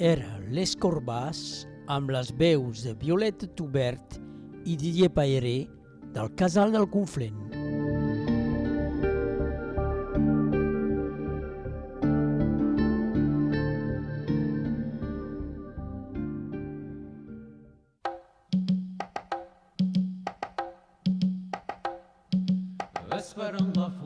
Era 0.00 0.38
Les 0.50 0.72
Corbàs 0.80 1.40
amb 1.92 2.12
les 2.14 2.30
veus 2.40 2.84
de 2.86 2.94
Violeta 3.00 3.48
Tubert 3.58 4.18
i 4.64 4.76
Didier 4.80 5.10
Paeré 5.12 5.58
del 6.14 6.32
Casal 6.40 6.72
del 6.74 6.88
Conflent. 6.90 7.49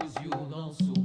Esperant 0.04 0.50
la 0.50 0.68
fusió 0.68 0.92
del 0.94 1.03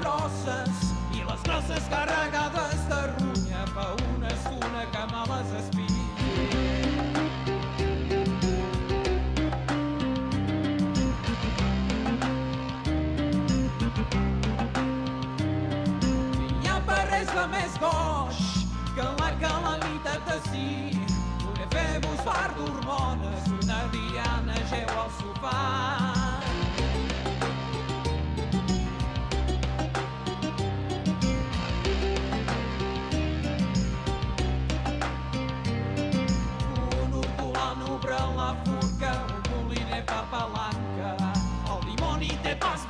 grosses 0.00 0.92
i 1.14 1.24
les 1.24 1.42
grosses 1.48 1.88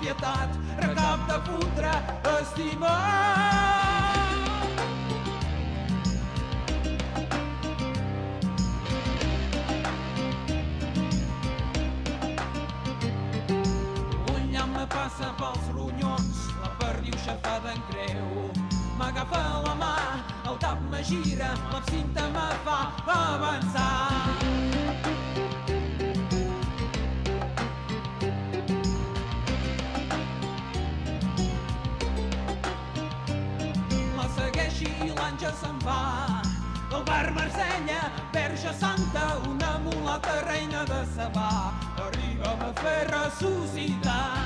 pietat, 0.05 0.51
recap 0.85 1.21
de 1.29 1.39
fotre, 1.49 1.95
estimat. 2.37 3.33
passa 14.93 15.31
pels 15.41 15.65
ronyons, 15.73 16.41
la 16.61 16.69
perdiu 16.79 17.17
xafada 17.25 17.73
en 17.73 17.81
creu. 17.89 18.53
M'agafa 19.01 19.41
la 19.65 19.75
mà, 19.81 19.97
el 20.45 20.61
tap 20.61 20.79
me 20.93 21.01
gira, 21.03 21.57
l'absinthe 21.73 22.29
me 22.37 22.47
fa 22.69 22.81
avançar. 23.17 25.24
Bar 37.15 37.31
Marsella, 37.31 38.11
Verge 38.33 38.73
Santa, 38.77 39.39
una 39.49 39.79
mulata 39.79 40.43
reina 40.51 40.83
de 40.85 41.05
Sabà, 41.15 41.73
arriba 42.07 42.57
a 42.59 42.73
fer 42.83 43.07
ressuscitar. 43.09 44.44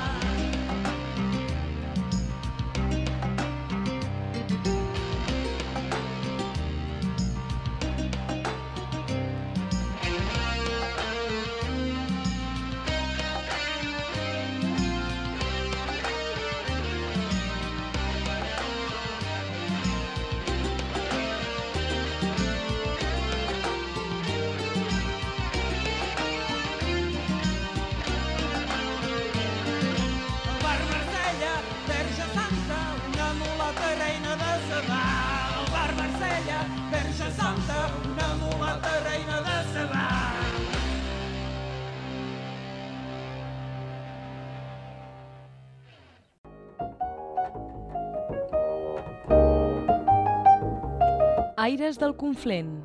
Aires 51.79 51.97
del 51.97 52.13
Conflent. 52.17 52.81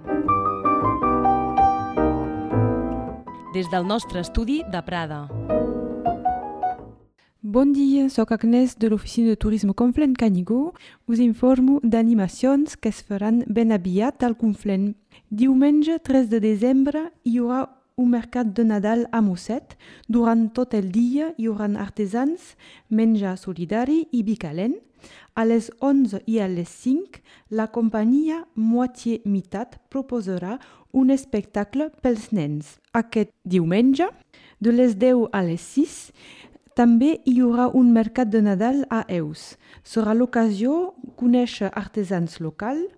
Des 3.53 3.66
del 3.68 3.86
nostre 3.88 4.20
estudi 4.20 4.62
de 4.70 4.82
Prada. 4.86 5.26
Bon 7.42 7.72
dia, 7.74 8.07
sóc 8.09 8.30
Agnès 8.30 8.76
de 8.78 8.92
l'Oficina 8.92 9.32
de 9.32 9.34
Turisme 9.34 9.74
Conflent 9.74 10.14
Canigó. 10.14 10.74
Us 11.09 11.18
informo 11.18 11.80
d'animacions 11.82 12.76
que 12.76 12.95
es 12.95 13.03
faran 13.03 13.42
ben 13.49 13.72
aviat 13.72 14.22
al 14.22 14.36
Conflent. 14.38 14.95
Diumenge 15.28 15.99
3 15.99 16.30
de 16.30 16.38
desembre 16.38 17.09
hi 17.24 17.40
haurà 17.40 17.64
un 17.97 18.14
mercat 18.14 18.55
de 18.55 18.62
Nadal 18.62 19.09
a 19.11 19.20
Mosset. 19.20 19.74
Durant 20.07 20.53
tot 20.55 20.70
el 20.72 20.92
dia 20.95 21.32
hi 21.34 21.51
haurà 21.51 21.66
artesans, 21.82 22.55
menjar 22.90 23.40
solidari 23.42 24.05
i 24.12 24.22
vi 24.22 24.38
calent. 24.38 24.78
A 25.34 25.44
les 25.44 25.70
11 25.80 26.22
i 26.30 26.38
a 26.40 26.48
les 26.48 26.70
5, 26.84 27.20
la 27.50 27.66
companyia 27.74 28.44
Moitié 28.55 29.20
Mitat 29.24 29.78
proposarà 29.90 30.59
un 30.92 31.11
espectacle 31.11 31.90
pels 32.02 32.30
nens. 32.32 32.78
Aquest 32.94 33.32
diumenge, 33.44 34.09
de 34.61 34.72
les 34.72 34.94
10 34.96 35.28
a 35.32 35.42
les 35.42 35.62
6, 35.74 35.98
també 36.74 37.20
hi 37.22 37.36
haurà 37.38 37.68
un 37.78 37.92
mercat 37.94 38.30
de 38.30 38.40
Nadal 38.42 38.82
a 38.90 39.05
Eus. 39.09 39.55
Serà 39.86 40.14
l'ocasió 40.14 40.94
conèixer 41.18 41.70
artesans 41.70 42.40
locals, 42.42 42.90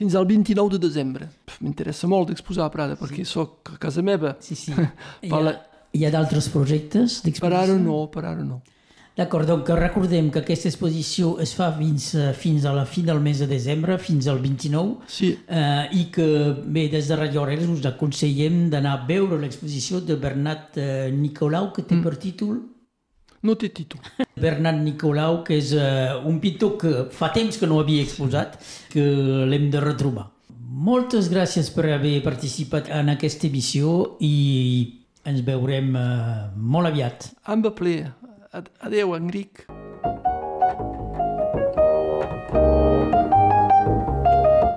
Fins 0.00 0.16
al 0.16 0.24
29 0.24 0.78
de 0.78 0.86
desembre. 0.86 1.28
M'interessa 1.60 2.08
molt 2.08 2.32
exposar 2.32 2.70
a 2.70 2.72
Prada 2.72 2.96
perquè 2.96 3.26
sóc 3.28 3.74
a 3.74 3.82
casa 3.82 4.00
meva. 4.00 4.38
Sí, 4.40 4.56
sí. 4.56 4.72
Ha, 5.28 5.58
hi 5.92 6.04
ha 6.04 6.10
d'altres 6.14 6.48
projectes 6.52 7.20
Per 7.20 7.30
d'exposició? 7.30 7.62
ara 7.62 7.78
no, 7.78 8.02
per 8.12 8.24
ara 8.24 8.44
no. 8.44 8.60
D'acord, 9.18 9.44
doncs 9.44 9.68
recordem 9.76 10.30
que 10.32 10.40
aquesta 10.40 10.70
exposició 10.70 11.34
es 11.42 11.50
fa 11.52 11.66
fins, 11.76 12.14
eh, 12.14 12.30
fins 12.32 12.64
a 12.64 12.72
la 12.72 12.86
fi 12.86 13.02
del 13.02 13.18
mes 13.20 13.42
de 13.42 13.48
desembre, 13.50 13.98
fins 13.98 14.28
al 14.30 14.38
29, 14.40 14.94
sí. 15.10 15.32
eh, 15.48 15.88
i 15.92 16.06
que 16.14 16.26
bé, 16.64 16.86
des 16.88 17.10
de 17.10 17.18
Radio 17.18 17.42
Arrels 17.42 17.68
us 17.74 17.84
aconsellem 17.90 18.70
d'anar 18.70 18.94
a 18.96 19.06
veure 19.08 19.36
l'exposició 19.42 20.00
de 20.00 20.16
Bernat 20.16 20.78
eh, 20.78 21.10
Nicolau, 21.12 21.72
que 21.74 21.82
té 21.82 21.98
mm. 21.98 22.04
per 22.06 22.16
títol... 22.22 22.60
No 23.42 23.54
té 23.56 23.70
títol. 23.72 24.00
Bernat 24.40 24.78
Nicolau, 24.78 25.42
que 25.44 25.58
és 25.58 25.74
eh, 25.74 26.14
un 26.28 26.38
pintor 26.40 26.76
que 26.80 26.94
fa 27.12 27.32
temps 27.34 27.56
que 27.58 27.68
no 27.68 27.80
havia 27.80 28.04
exposat, 28.04 28.58
que 28.92 29.04
l'hem 29.48 29.68
de 29.72 29.80
retrobar. 29.84 30.30
Moltes 30.70 31.28
gràcies 31.32 31.68
per 31.74 31.90
haver 31.90 32.20
participat 32.22 32.92
en 32.94 33.10
aquesta 33.12 33.48
emissió 33.48 34.16
i 34.22 34.99
ens 35.28 35.42
veurem 35.46 35.94
eh, 35.96 36.48
molt 36.56 36.90
aviat. 36.92 37.30
Amb 37.44 37.66
a 37.66 37.74
ple. 37.76 37.96
Ad- 38.52 38.70
Adéu, 38.80 39.14
Enric. 39.16 39.66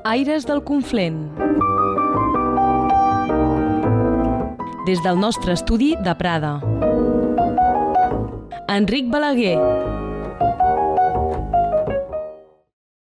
Aires 0.06 0.46
del 0.46 0.64
Conflent. 0.64 1.32
Des 4.86 5.02
del 5.04 5.18
nostre 5.20 5.54
estudi 5.54 5.96
de 6.04 6.14
Prada. 6.16 6.60
Enric 8.68 9.10
Balaguer. 9.10 9.58